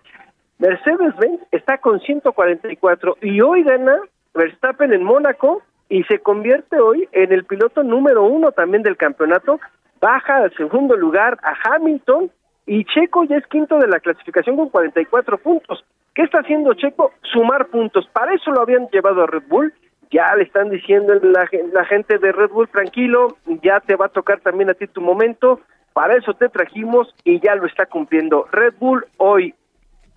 [0.59, 3.99] Mercedes-Benz está con 144 y hoy gana
[4.33, 9.59] Verstappen en Mónaco y se convierte hoy en el piloto número uno también del campeonato.
[9.99, 12.29] baja al segundo lugar a Hamilton
[12.67, 15.83] y Checo ya es quinto de la clasificación con 44 puntos.
[16.13, 17.11] ¿Qué está haciendo Checo?
[17.21, 18.07] Sumar puntos.
[18.13, 19.73] Para eso lo habían llevado a Red Bull.
[20.11, 24.09] Ya le están diciendo la, la gente de Red Bull, tranquilo, ya te va a
[24.09, 25.61] tocar también a ti tu momento.
[25.93, 28.47] Para eso te trajimos y ya lo está cumpliendo.
[28.51, 29.53] Red Bull hoy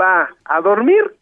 [0.00, 1.14] va a dormir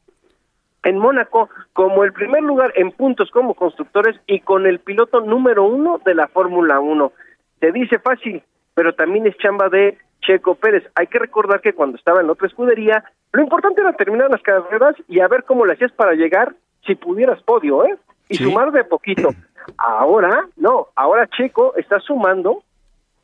[0.87, 5.65] en Mónaco como el primer lugar en puntos como constructores y con el piloto número
[5.65, 7.13] uno de la Fórmula 1.
[7.61, 8.43] Se dice fácil,
[8.75, 10.85] pero también es chamba de Checo Pérez.
[10.95, 14.95] Hay que recordar que cuando estaba en otra escudería, lo importante era terminar las carreras
[15.09, 16.55] y a ver cómo le hacías para llegar,
[16.87, 17.97] si pudieras podio, ¿eh?
[18.29, 19.31] Y sumar de poquito.
[19.79, 22.63] Ahora, no, ahora Checo está sumando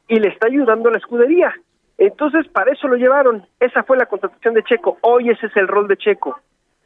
[0.08, 1.54] y le está ayudando a la escudería.
[1.98, 3.46] Entonces, para eso lo llevaron.
[3.60, 4.98] Esa fue la contratación de Checo.
[5.02, 6.38] Hoy ese es el rol de Checo.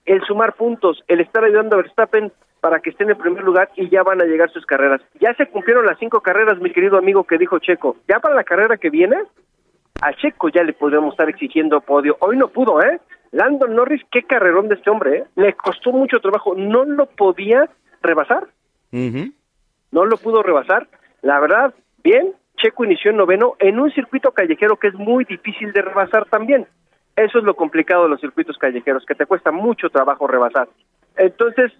[0.05, 3.71] El sumar puntos, el estar ayudando a Verstappen para que esté en el primer lugar
[3.77, 5.01] y ya van a llegar sus carreras.
[5.21, 7.97] Ya se cumplieron las cinco carreras, mi querido amigo que dijo Checo.
[8.09, 9.17] Ya para la carrera que viene,
[10.03, 12.17] a Checo ya le podríamos estar exigiendo podio.
[12.21, 13.01] Hoy no pudo, ¿eh?
[13.33, 15.25] Landon Norris, qué carrerón de este hombre, ¿eh?
[15.37, 17.69] Le costó mucho trabajo, no lo podía
[18.07, 18.47] rebasar,
[19.93, 20.89] no lo pudo rebasar.
[21.23, 25.73] La verdad, bien, Checo inició en noveno en un circuito callejero que es muy difícil
[25.73, 26.67] de rebasar también.
[27.17, 30.69] Eso es lo complicado de los circuitos callejeros, que te cuesta mucho trabajo rebasar.
[31.17, 31.73] Entonces,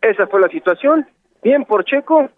[0.00, 1.06] esa fue la situación.
[1.42, 2.28] Bien por Checo,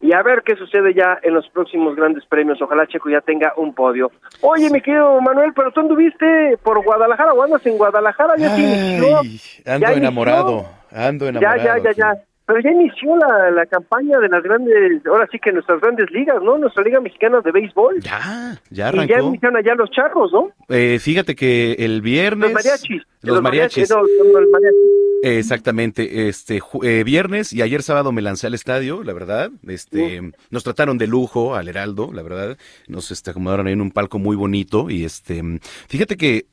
[0.00, 2.60] y a ver qué sucede ya en los próximos grandes premios.
[2.60, 4.10] Ojalá Checo ya tenga un podio.
[4.42, 8.60] Oye, mi querido Manuel, pero tú anduviste por Guadalajara o andas en Guadalajara, ya te
[8.60, 9.20] inició.
[9.66, 11.64] Ando Ya enamorado, ando Ya, enamorado.
[11.64, 12.14] ya, ya, ya.
[12.46, 16.42] Pero ya inició la, la campaña de las grandes, ahora sí que nuestras grandes ligas,
[16.42, 16.58] ¿no?
[16.58, 18.00] Nuestra Liga Mexicana de Béisbol.
[18.00, 19.28] Ya, ya Y ya arrancó.
[19.28, 20.50] iniciaron allá los charros, ¿no?
[20.68, 22.52] Eh, fíjate que el viernes...
[22.52, 23.02] Los mariachis.
[23.22, 23.90] Los mariachis.
[23.90, 25.04] no, no, los mariachis.
[25.22, 30.64] Exactamente, este eh, viernes y ayer sábado me lancé al estadio, la verdad, este nos
[30.64, 32.58] trataron de lujo al Heraldo, la verdad,
[32.88, 35.42] nos este, acomodaron ahí en un palco muy bonito y este
[35.88, 36.44] fíjate que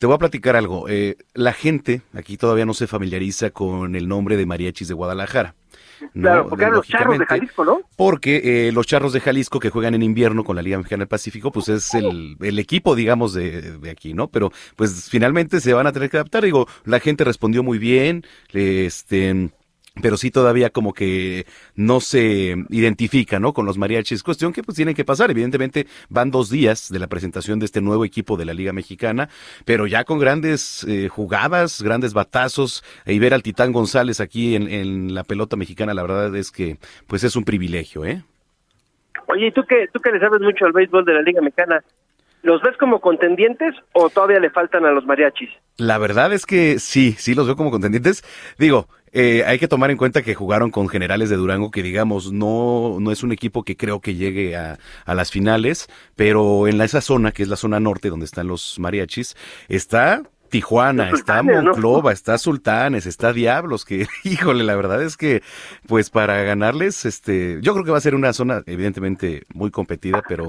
[0.00, 4.08] te voy a platicar algo, eh, la gente aquí todavía no se familiariza con el
[4.08, 5.54] nombre de mariachis de Guadalajara.
[6.14, 6.22] ¿no?
[6.22, 7.82] Claro, porque eran los charros de Jalisco, ¿no?
[7.96, 11.08] Porque eh, los charros de Jalisco que juegan en invierno con la Liga Mexicana del
[11.08, 14.28] Pacífico, pues es el, el equipo, digamos, de, de aquí, ¿no?
[14.28, 16.44] Pero pues finalmente se van a tener que adaptar.
[16.44, 18.24] Digo, la gente respondió muy bien,
[18.54, 19.50] este
[20.00, 23.52] pero sí todavía como que no se identifica, ¿no?
[23.52, 27.08] Con los mariachis, cuestión que pues tienen que pasar, evidentemente van dos días de la
[27.08, 29.28] presentación de este nuevo equipo de la Liga Mexicana,
[29.64, 34.68] pero ya con grandes eh, jugadas, grandes batazos, y ver al Titán González aquí en,
[34.68, 38.22] en la pelota mexicana, la verdad es que pues es un privilegio, ¿eh?
[39.26, 41.84] Oye, ¿y tú que, tú que le sabes mucho al béisbol de la Liga Mexicana,
[42.42, 45.50] ¿los ves como contendientes o todavía le faltan a los mariachis?
[45.76, 48.24] La verdad es que sí, sí los veo como contendientes.
[48.58, 52.32] Digo, eh, hay que tomar en cuenta que jugaron con Generales de Durango, que digamos
[52.32, 56.78] no, no es un equipo que creo que llegue a, a las finales, pero en
[56.78, 59.36] la, esa zona, que es la zona norte donde están los mariachis,
[59.68, 61.42] está Tijuana, está.
[61.42, 65.42] Monclova, está Sultanes, está Diablos, que híjole, la verdad es que
[65.86, 70.22] pues para ganarles, este, yo creo que va a ser una zona evidentemente muy competida,
[70.28, 70.48] pero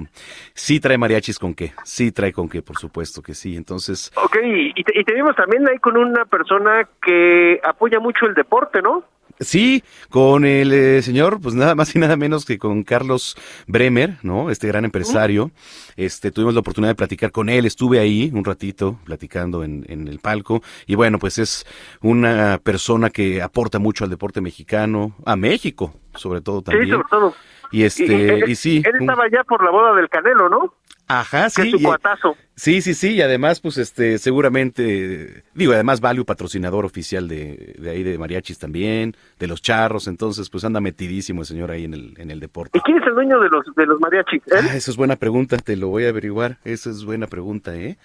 [0.54, 4.12] sí trae mariachis con qué, sí trae con qué, por supuesto que sí, entonces...
[4.16, 8.34] Ok, y te, y te vimos también ahí con una persona que apoya mucho el
[8.34, 9.04] deporte, ¿no?
[9.42, 13.36] Sí, con el eh, señor, pues nada más y nada menos que con Carlos
[13.68, 14.50] Bremer, ¿no?
[14.52, 15.52] Este gran empresario.
[15.98, 20.08] Este, tuvimos la oportunidad de platicar con él, estuve ahí un ratito platicando en, en
[20.08, 20.62] el palco.
[20.86, 21.66] Y bueno, pues es
[22.02, 26.86] una persona que aporta mucho al deporte mexicano, a México, sobre todo también.
[26.86, 27.36] Sí, sobre todo.
[27.74, 28.84] Y este, él, y sí.
[28.86, 30.76] Él un- estaba ya por la boda del Canelo, ¿no?
[31.20, 31.62] Ajá, Que sí.
[31.64, 32.36] es su y- cuatazo.
[32.56, 37.90] Sí, sí, sí, y además, pues, este, seguramente, digo, además Value, patrocinador oficial de, de
[37.90, 41.94] ahí de Mariachis también, de los charros, entonces, pues anda metidísimo el señor ahí en
[41.96, 42.78] el, en el deporte.
[42.78, 44.42] ¿Y quién es el dueño de los de los mariachis?
[44.54, 47.98] Ah, eso es buena pregunta, te lo voy a averiguar, esa es buena pregunta, ¿eh?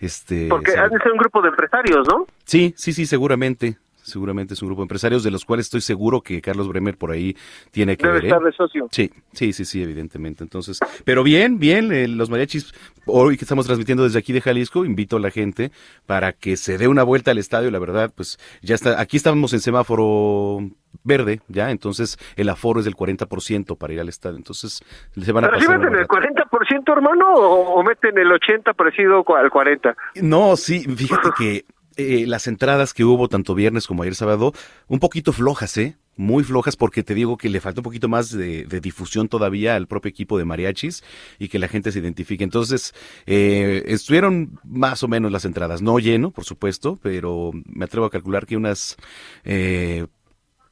[0.00, 2.26] Este, Porque han de ser un grupo de empresarios, ¿no?
[2.44, 3.78] Sí, sí, sí, seguramente.
[4.04, 7.10] Seguramente es un grupo de empresarios de los cuales estoy seguro que Carlos Bremer por
[7.10, 7.36] ahí
[7.70, 8.24] tiene que Debe ver.
[8.24, 8.28] ¿eh?
[8.28, 8.88] estar de socio.
[8.92, 10.44] Sí, sí, sí, sí, evidentemente.
[10.44, 12.74] Entonces, pero bien, bien, eh, los mariachis,
[13.06, 15.72] hoy que estamos transmitiendo desde aquí de Jalisco, invito a la gente
[16.06, 17.70] para que se dé una vuelta al estadio.
[17.70, 20.58] La verdad, pues ya está, aquí estamos en semáforo
[21.02, 24.36] verde, ya, entonces el aforo es del 40% para ir al estadio.
[24.36, 24.80] Entonces,
[25.20, 25.78] se van a ¿Pero si pasar.
[25.80, 29.94] meten una el 40%, hermano, o, o meten el 80% parecido al 40%?
[30.22, 31.64] No, sí, fíjate que
[31.96, 34.52] eh, las entradas que hubo tanto viernes como ayer sábado,
[34.88, 35.96] un poquito flojas, ¿eh?
[36.16, 39.74] Muy flojas porque te digo que le falta un poquito más de, de difusión todavía
[39.74, 41.02] al propio equipo de mariachis
[41.40, 42.44] y que la gente se identifique.
[42.44, 42.94] Entonces,
[43.26, 48.10] eh, estuvieron más o menos las entradas, no lleno, por supuesto, pero me atrevo a
[48.10, 48.96] calcular que unas
[49.44, 50.06] eh,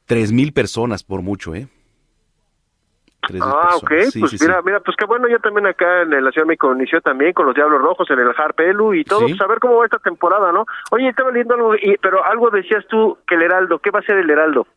[0.05, 1.67] tres mil personas por mucho, ¿eh?
[3.41, 3.91] Ah, ok.
[4.09, 4.45] Sí, pues sí, sí.
[4.45, 7.33] mira, mira, pues que bueno, yo también acá en la Ciudad de México inició también
[7.33, 9.99] con los Diablos Rojos en el Harpelu y todo, pues a ver cómo va esta
[9.99, 10.65] temporada, ¿no?
[10.91, 14.03] Oye, estaba leyendo algo, y, pero algo decías tú que el Heraldo, ¿qué va a
[14.03, 14.67] ser el Heraldo?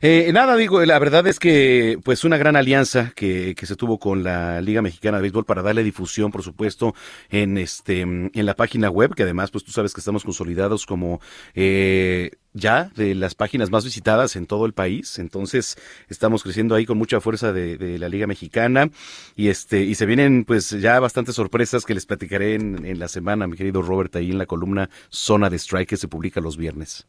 [0.00, 3.98] Eh, nada, digo, la verdad es que pues una gran alianza que, que se tuvo
[3.98, 6.94] con la Liga Mexicana de Béisbol para darle difusión, por supuesto,
[7.30, 11.20] en este en la página web, que además pues tú sabes que estamos consolidados como
[11.54, 15.76] eh, ya de las páginas más visitadas en todo el país, entonces
[16.08, 18.90] estamos creciendo ahí con mucha fuerza de, de la Liga Mexicana
[19.36, 23.08] y este y se vienen pues ya bastantes sorpresas que les platicaré en, en la
[23.08, 26.56] semana, mi querido Robert, ahí en la columna Zona de Strike que se publica los
[26.56, 27.06] viernes.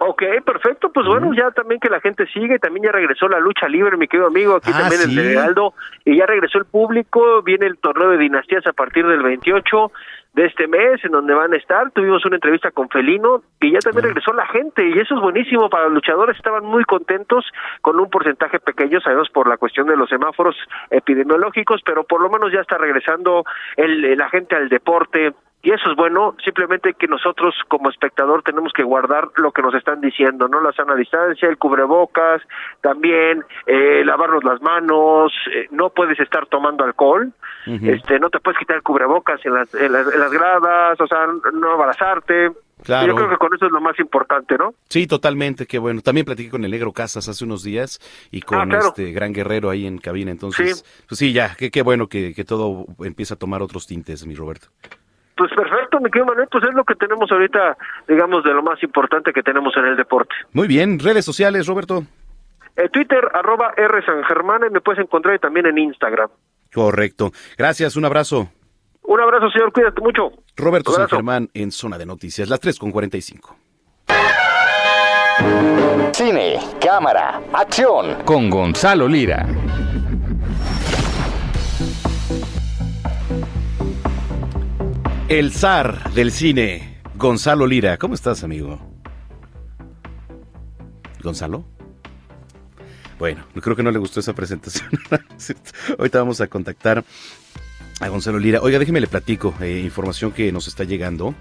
[0.00, 3.68] Ok, perfecto, pues bueno, ya también que la gente sigue, también ya regresó la lucha
[3.68, 7.66] libre, mi querido amigo, aquí Ah, también el Heraldo, y ya regresó el público, viene
[7.66, 9.92] el torneo de dinastías a partir del 28
[10.34, 13.78] de este mes, en donde van a estar, tuvimos una entrevista con Felino, y ya
[13.78, 17.44] también regresó la gente, y eso es buenísimo para los luchadores, estaban muy contentos
[17.80, 20.56] con un porcentaje pequeño, sabemos por la cuestión de los semáforos
[20.90, 23.44] epidemiológicos, pero por lo menos ya está regresando
[23.76, 25.34] el, la gente al deporte,
[25.64, 29.74] y eso es bueno, simplemente que nosotros como espectador tenemos que guardar lo que nos
[29.74, 30.60] están diciendo, ¿no?
[30.60, 32.42] La sana distancia, el cubrebocas,
[32.82, 37.32] también eh, lavarnos las manos, eh, no puedes estar tomando alcohol,
[37.66, 41.06] este, no te puedes quitar el cubrebocas en las, en las, en las gradas, o
[41.06, 42.52] sea, no abrazarte.
[42.82, 43.06] Claro.
[43.06, 44.74] Yo creo que con eso es lo más importante, ¿no?
[44.90, 46.02] Sí, totalmente, qué bueno.
[46.02, 47.98] También platiqué con el Negro Casas hace unos días
[48.30, 48.88] y con Ah, claro.
[48.88, 50.30] este gran guerrero ahí en cabina.
[50.32, 54.26] Entonces, pues sí, ya, qué, qué bueno que, que todo empieza a tomar otros tintes,
[54.26, 54.66] mi Roberto.
[55.36, 58.80] Pues perfecto, mi querido Manuel, pues es lo que tenemos ahorita, digamos, de lo más
[58.82, 60.34] importante que tenemos en el deporte.
[60.52, 62.04] Muy bien, redes sociales, Roberto.
[62.76, 66.28] Eh, Twitter, arroba R San Germán, y me puedes encontrar también en Instagram.
[66.72, 67.32] Correcto.
[67.56, 68.48] Gracias, un abrazo.
[69.02, 70.32] Un abrazo, señor, cuídate mucho.
[70.56, 71.08] Roberto San.
[71.08, 73.56] Germán en Zona de Noticias, las 3 con 45.
[76.12, 78.22] Cine, cámara, acción.
[78.24, 79.46] Con Gonzalo Lira.
[85.28, 87.96] El zar del cine, Gonzalo Lira.
[87.96, 88.78] ¿Cómo estás, amigo?
[91.22, 91.64] ¿Gonzalo?
[93.18, 94.90] Bueno, creo que no le gustó esa presentación.
[95.98, 97.04] Ahorita vamos a contactar
[98.00, 98.60] a Gonzalo Lira.
[98.60, 101.34] Oiga, déjeme le platico, eh, información que nos está llegando.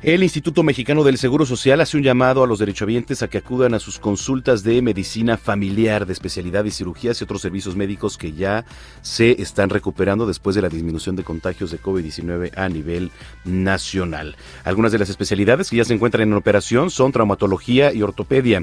[0.00, 3.74] El Instituto Mexicano del Seguro Social hace un llamado a los derechohabientes a que acudan
[3.74, 8.32] a sus consultas de medicina familiar, de especialidad y cirugías y otros servicios médicos que
[8.32, 8.64] ya
[9.02, 13.10] se están recuperando después de la disminución de contagios de COVID-19 a nivel
[13.44, 14.36] nacional.
[14.62, 18.62] Algunas de las especialidades que ya se encuentran en operación son traumatología y ortopedia,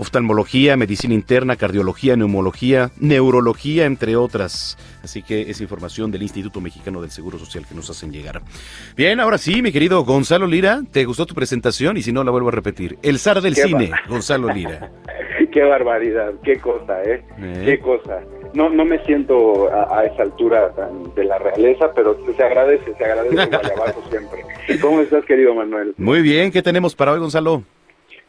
[0.00, 4.78] oftalmología, medicina interna, cardiología, neumología, neurología, entre otras.
[5.04, 8.40] Así que es información del Instituto Mexicano del Seguro Social que nos hacen llegar.
[8.96, 11.98] Bien, ahora sí, mi querido Gonzalo Lira, ¿te gustó tu presentación?
[11.98, 12.98] Y si no, la vuelvo a repetir.
[13.02, 14.90] El zar del Qué cine, Gonzalo Lira.
[15.52, 17.24] Qué barbaridad, qué cosa, ¿eh?
[17.38, 17.62] Eh.
[17.64, 18.20] Qué cosa.
[18.54, 22.94] No, no me siento a, a esa altura tan de la realeza, pero se agradece,
[22.96, 24.44] se agradece guayabazo siempre.
[24.80, 25.94] ¿Cómo estás, querido Manuel?
[25.96, 27.64] Muy bien, ¿qué tenemos para hoy, Gonzalo?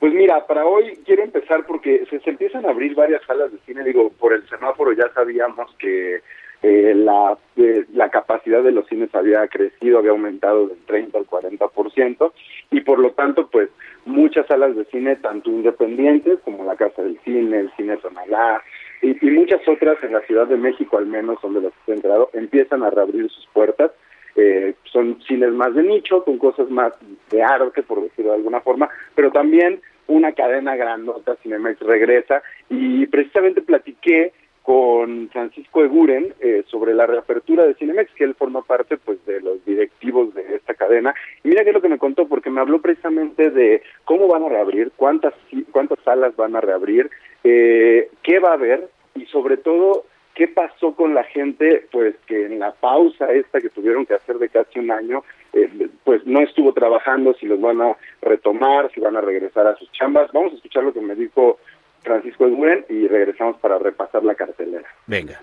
[0.01, 3.83] Pues mira, para hoy quiero empezar porque se, empiezan a abrir varias salas de cine.
[3.83, 6.23] Digo, por el semáforo ya sabíamos que
[6.63, 12.33] eh, la, eh, capacidad de los cines había crecido, había aumentado del 30 al 40%,
[12.71, 13.69] y por lo tanto, pues
[14.05, 18.63] muchas salas de cine, tanto independientes como la Casa del Cine, el Cine Tonalá,
[19.03, 22.81] y, muchas otras en la Ciudad de México, al menos donde los he enterado, empiezan
[22.81, 23.91] a reabrir sus puertas.
[24.35, 26.93] Eh, son cines más de nicho, con cosas más
[27.29, 33.05] de arte, por decirlo de alguna forma, pero también una cadena grandota, Cinemex regresa, y
[33.07, 34.33] precisamente platiqué
[34.63, 39.41] con Francisco Eguren eh, sobre la reapertura de Cinemex, que él forma parte pues de
[39.41, 41.15] los directivos de esta cadena.
[41.43, 44.43] Y mira qué es lo que me contó, porque me habló precisamente de cómo van
[44.43, 45.33] a reabrir, cuántas
[45.71, 47.09] cuántas salas van a reabrir,
[47.43, 50.05] eh, qué va a haber y sobre todo
[50.35, 54.37] qué pasó con la gente pues que en la pausa esta que tuvieron que hacer
[54.37, 59.01] de casi un año eh, pues no estuvo trabajando, si los van a retomar, si
[59.01, 60.31] van a regresar a sus chambas.
[60.33, 61.59] Vamos a escuchar lo que me dijo
[62.01, 64.87] Francisco Eguren y regresamos para repasar la cartelera.
[65.07, 65.41] Venga.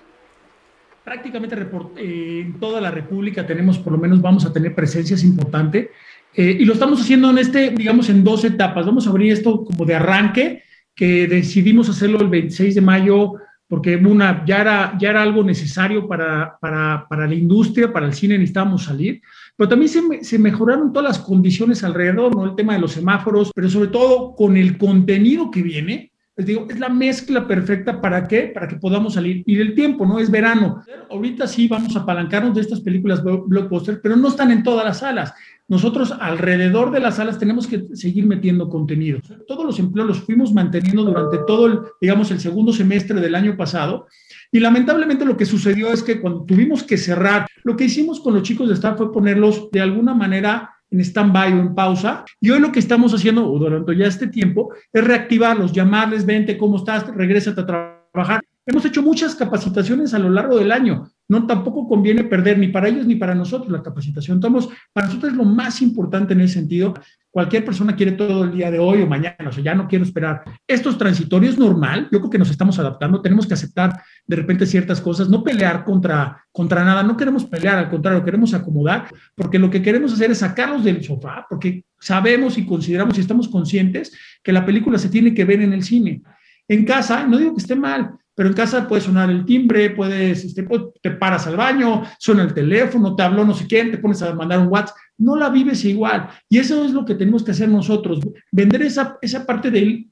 [1.04, 1.56] prácticamente
[1.96, 5.90] eh, en toda la República tenemos, por lo menos vamos a tener presencias importante
[6.34, 8.86] eh, y lo estamos haciendo en este, digamos, en dos etapas.
[8.86, 10.62] Vamos a abrir esto como de arranque,
[10.94, 13.34] que decidimos hacerlo el 26 de mayo
[13.68, 18.14] porque una, ya, era, ya era algo necesario para, para, para la industria, para el
[18.14, 19.20] cine necesitábamos salir,
[19.56, 22.46] pero también se, se mejoraron todas las condiciones alrededor, ¿no?
[22.46, 26.66] El tema de los semáforos, pero sobre todo con el contenido que viene, les digo,
[26.70, 28.52] es la mezcla perfecta para qué?
[28.54, 29.42] Para que podamos salir.
[29.44, 30.20] Y del tiempo, ¿no?
[30.20, 30.82] Es verano.
[31.10, 34.84] Ahorita sí vamos a apalancarnos de estas películas blo- blockbuster, pero no están en todas
[34.84, 35.34] las salas.
[35.68, 39.20] Nosotros alrededor de las salas tenemos que seguir metiendo contenido.
[39.46, 43.54] Todos los empleos los fuimos manteniendo durante todo el, digamos, el segundo semestre del año
[43.54, 44.06] pasado.
[44.50, 48.32] Y lamentablemente lo que sucedió es que cuando tuvimos que cerrar, lo que hicimos con
[48.32, 52.24] los chicos de staff fue ponerlos de alguna manera en stand-by o en pausa.
[52.40, 56.78] Y hoy lo que estamos haciendo durante ya este tiempo es reactivarlos, llamarles, vente, ¿cómo
[56.78, 57.06] estás?
[57.14, 58.40] Regrésate a trabajar.
[58.64, 61.10] Hemos hecho muchas capacitaciones a lo largo del año.
[61.28, 64.38] No tampoco conviene perder ni para ellos ni para nosotros la capacitación.
[64.38, 66.94] Entonces, para nosotros es lo más importante en ese sentido.
[67.30, 70.04] Cualquier persona quiere todo el día de hoy o mañana, o sea, ya no quiero
[70.04, 70.42] esperar.
[70.66, 72.08] Esto es transitorio, es normal.
[72.10, 73.20] Yo creo que nos estamos adaptando.
[73.20, 77.02] Tenemos que aceptar de repente ciertas cosas, no pelear contra, contra nada.
[77.02, 81.04] No queremos pelear, al contrario, queremos acomodar, porque lo que queremos hacer es sacarlos del
[81.04, 85.60] sofá, porque sabemos y consideramos y estamos conscientes que la película se tiene que ver
[85.60, 86.22] en el cine.
[86.66, 90.44] En casa, no digo que esté mal, pero en casa puede sonar el timbre, puedes,
[90.44, 93.98] este, pues, te paras al baño, suena el teléfono, te habló no sé quién, te
[93.98, 96.28] pones a mandar un WhatsApp, no la vives igual.
[96.48, 98.20] Y eso es lo que tenemos que hacer nosotros,
[98.52, 100.04] vender esa, esa parte de,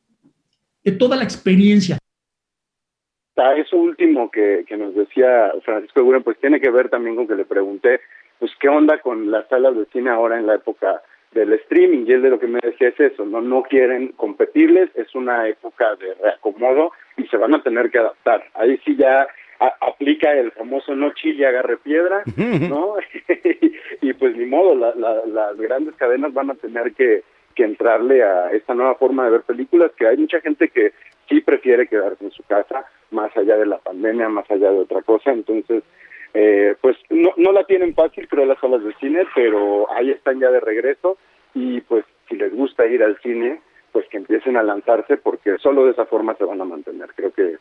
[0.82, 1.98] de toda la experiencia.
[3.36, 7.28] A eso último que, que nos decía Francisco Eguren, pues tiene que ver también con
[7.28, 8.00] que le pregunté,
[8.40, 11.00] pues qué onda con las salas de cine ahora en la época
[11.30, 14.90] del streaming, y él de lo que me decía es eso, no, no quieren competirles,
[14.96, 18.44] es una época de reacomodo y se van a tener que adaptar.
[18.54, 19.26] Ahí sí ya
[19.80, 22.22] aplica el famoso no chille, agarre piedra,
[22.68, 22.96] ¿no?
[24.02, 27.22] y pues ni modo, la- la- las grandes cadenas van a tener que,
[27.54, 30.92] que entrarle a esta nueva forma de ver películas, que hay mucha gente que
[31.28, 35.00] sí prefiere quedarse en su casa, más allá de la pandemia, más allá de otra
[35.02, 35.82] cosa, entonces
[36.34, 40.38] eh, pues no, no la tienen fácil, creo, las salas de cine, pero ahí están
[40.38, 41.16] ya de regreso
[41.54, 43.60] y pues si les gusta ir al cine,
[43.96, 47.08] pues que empiecen a lanzarse porque solo de esa forma se van a mantener.
[47.16, 47.56] Creo que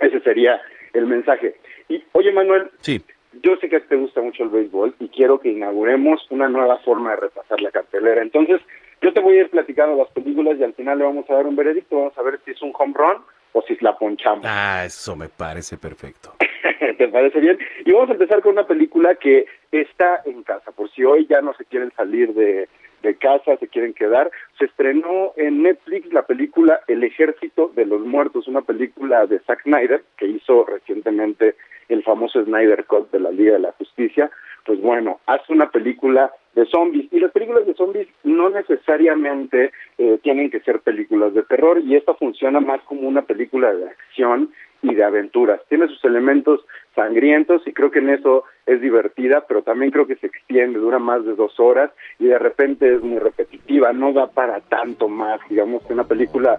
[0.00, 0.60] ese sería
[0.92, 1.54] el mensaje.
[1.88, 3.00] Y oye Manuel, Sí.
[3.44, 7.10] yo sé que te gusta mucho el béisbol y quiero que inauguremos una nueva forma
[7.10, 8.22] de repasar la cartelera.
[8.22, 8.60] Entonces,
[9.02, 11.46] yo te voy a ir platicando las películas y al final le vamos a dar
[11.46, 13.22] un veredicto, vamos a ver si es un home run
[13.52, 14.44] o si la ponchamos.
[14.44, 16.34] Ah, eso me parece perfecto.
[16.98, 17.56] ¿Te parece bien?
[17.84, 20.72] Y vamos a empezar con una película que está en casa.
[20.72, 22.68] Por si hoy ya no se quieren salir de,
[23.02, 24.30] de casa, se quieren quedar.
[24.58, 29.62] Se estrenó en Netflix la película El Ejército de los Muertos, una película de Zack
[29.62, 31.54] Snyder, que hizo recientemente
[31.88, 34.30] el famoso Snyder Cut de la Liga de la Justicia.
[34.64, 37.12] Pues bueno, hace una película de zombies.
[37.12, 41.96] Y las películas de zombies no necesariamente eh, tienen que ser películas de terror, y
[41.96, 44.50] esta funciona más como una película de acción
[44.82, 45.60] y de aventuras.
[45.68, 46.60] Tiene sus elementos
[46.94, 50.98] sangrientos y creo que en eso es divertida, pero también creo que se extiende, dura
[50.98, 55.40] más de dos horas y de repente es muy repetitiva, no da para tanto más,
[55.48, 56.58] digamos que una película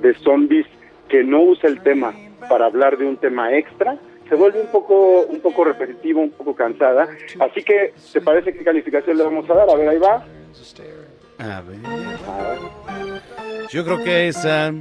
[0.00, 0.66] de zombies
[1.08, 2.14] que no usa el tema
[2.48, 3.98] para hablar de un tema extra,
[4.28, 7.08] se vuelve un poco un poco repetitiva, un poco cansada.
[7.40, 9.68] Así que, ¿te parece qué calificación le vamos a dar?
[9.68, 10.24] A ver, ahí va.
[11.38, 11.78] A ver.
[13.70, 14.72] Yo creo que a esa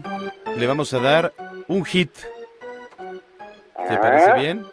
[0.58, 1.34] le vamos a dar
[1.68, 2.12] un hit.
[3.88, 4.36] ¿Te parece Ah.
[4.36, 4.66] bien?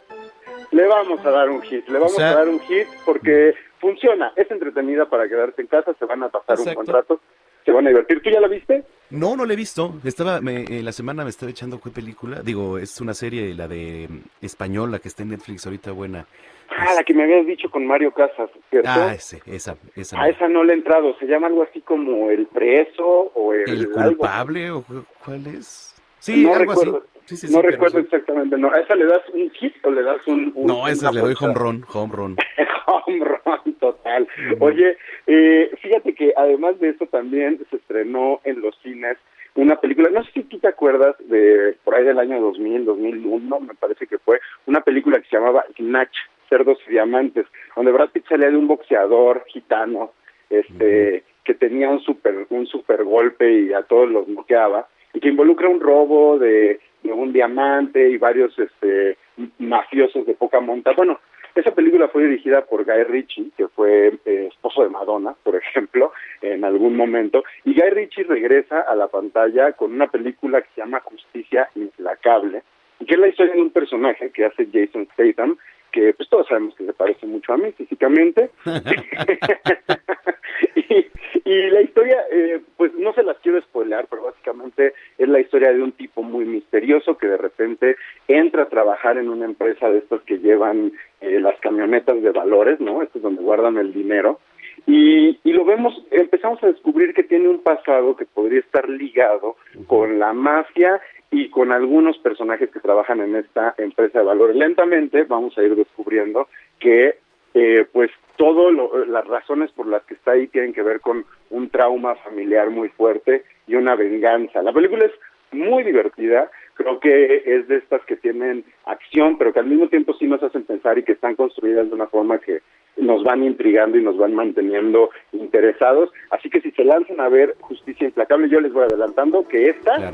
[0.73, 3.55] Le vamos a dar un hit, le vamos O sea- a dar un hit porque
[3.81, 6.81] funciona, es entretenida para quedarse en casa, se van a pasar Exacto.
[6.81, 7.21] un buen rato,
[7.65, 8.23] se van a divertir.
[8.23, 8.85] ¿Tú ya la viste?
[9.11, 9.95] No, no la he visto.
[10.05, 12.41] Estaba, me, eh, la semana me estaba echando qué película.
[12.43, 16.27] Digo, es una serie, la de mm, española que está en Netflix ahorita buena.
[16.69, 18.89] Ah, la que me habías dicho con Mario Casas, ¿cierto?
[18.89, 20.23] Ah, ese, esa, esa.
[20.23, 23.69] a esa no le he entrado, se llama algo así como El Preso o El,
[23.69, 24.17] ¿El algo.
[24.19, 25.90] culpable o cu- cuál es?
[26.21, 27.07] Sí, no algo recuerdo, así.
[27.37, 28.05] Sí, sí, no sí, recuerdo sí.
[28.05, 28.73] exactamente, no.
[28.73, 30.53] ¿A esa le das un hit o le das un...?
[30.55, 32.37] un- No, esa le doy home run, home run.
[32.87, 34.29] home run total.
[34.61, 39.17] Oye, eh, fíjate que además de eso también se estrenó en los cines
[39.55, 43.61] una película, no sé si tú te acuerdas de por ahí del año 2000, 2001,
[43.61, 46.17] me parece que fue, una película que se llamaba Snatch,
[46.49, 50.13] Cerdos y Diamantes, donde Brad Pitt salía de un boxeador gitano,
[50.51, 55.29] este, que tenía un super, un super golpe y a todos los noqueaba, y que
[55.29, 59.17] involucra un robo de, un diamante y varios este,
[59.59, 60.93] mafiosos de poca monta.
[60.93, 61.19] Bueno,
[61.55, 66.13] esa película fue dirigida por Guy Ritchie, que fue eh, esposo de Madonna, por ejemplo,
[66.41, 67.43] en algún momento.
[67.65, 72.63] Y Guy Ritchie regresa a la pantalla con una película que se llama Justicia Implacable,
[73.01, 75.57] y que es la historia de un personaje que hace Jason Statham,
[75.91, 78.51] que pues todos sabemos que se parece mucho a mí físicamente.
[80.75, 81.07] y,
[81.45, 85.73] y la historia, eh, pues no se las quiero spoilear, pero básicamente es la historia
[85.73, 87.97] de un tipo muy misterioso que de repente
[88.29, 92.81] entra a trabajar en una empresa de estos que llevan eh, las camionetas de valores,
[92.81, 93.03] ¿no?
[93.03, 94.41] Estos donde guardan el dinero.
[94.87, 99.57] Y, y lo vemos, empezamos a descubrir que tiene un pasado que podría estar ligado
[99.87, 101.01] con la mafia
[101.31, 104.57] y con algunos personajes que trabajan en esta empresa de valores.
[104.57, 106.49] Lentamente vamos a ir descubriendo
[106.79, 107.19] que
[107.55, 108.71] eh, pues todo
[109.07, 112.89] las razones por las que está ahí tienen que ver con un trauma familiar muy
[112.89, 114.63] fuerte y una venganza.
[114.63, 115.13] La película es
[115.53, 120.15] muy divertida, creo que es de estas que tienen acción, pero que al mismo tiempo
[120.15, 122.61] sí nos hacen pensar y que están construidas de una forma que
[122.97, 126.11] nos van intrigando y nos van manteniendo interesados.
[126.31, 130.13] Así que si se lanzan a ver Justicia Implacable, yo les voy adelantando que esta,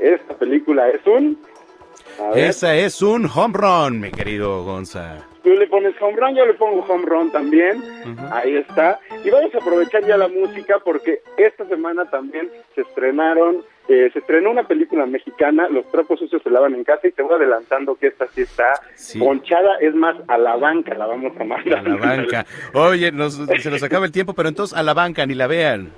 [0.00, 1.38] esta película es un...
[2.34, 5.24] Esa es un home run, mi querido Gonza.
[5.42, 7.82] Tú le pones home run, yo le pongo home run también.
[8.32, 8.98] Ahí está.
[9.24, 13.58] Y vamos a aprovechar ya la música porque esta semana también se estrenaron,
[13.88, 17.22] eh, se estrenó una película mexicana, Los trapos sucios se lavan en casa y te
[17.22, 18.74] voy adelantando que esta sí está
[19.18, 21.78] ponchada, es más, a la banca la vamos a mandar.
[21.78, 22.46] A la banca.
[22.74, 23.12] Oye,
[23.60, 25.90] se nos acaba el tiempo, pero entonces a la banca, ni la vean.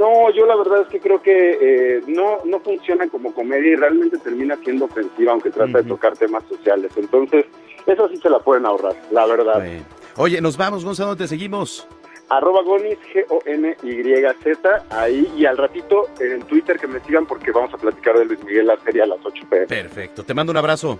[0.00, 3.76] No, yo la verdad es que creo que eh, no, no funciona como comedia y
[3.76, 6.90] realmente termina siendo ofensiva, aunque trata de tocar temas sociales.
[6.96, 7.44] Entonces,
[7.84, 9.62] eso sí se la pueden ahorrar, la verdad.
[10.16, 11.86] Oye, nos vamos, Gonzalo, te seguimos.
[12.30, 17.76] Arroba Gonis, G-O-N-Y-Z, ahí y al ratito en Twitter que me sigan porque vamos a
[17.76, 19.66] platicar de Luis Miguel la serie a las 8 pm.
[19.66, 20.98] Perfecto, te mando un abrazo.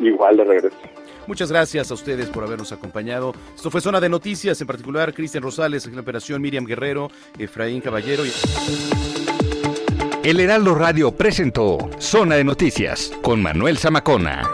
[0.00, 0.78] Igual de regreso.
[1.26, 3.34] Muchas gracias a ustedes por habernos acompañado.
[3.54, 7.80] Esto fue Zona de Noticias, en particular Cristian Rosales, en la operación Miriam Guerrero, Efraín
[7.80, 8.24] Caballero.
[8.26, 8.32] Y...
[10.22, 14.48] El Heraldo Radio presentó Zona de Noticias con Manuel Zamacona.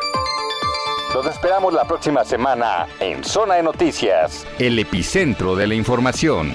[1.13, 6.55] Los esperamos la próxima semana en Zona de Noticias, el epicentro de la información.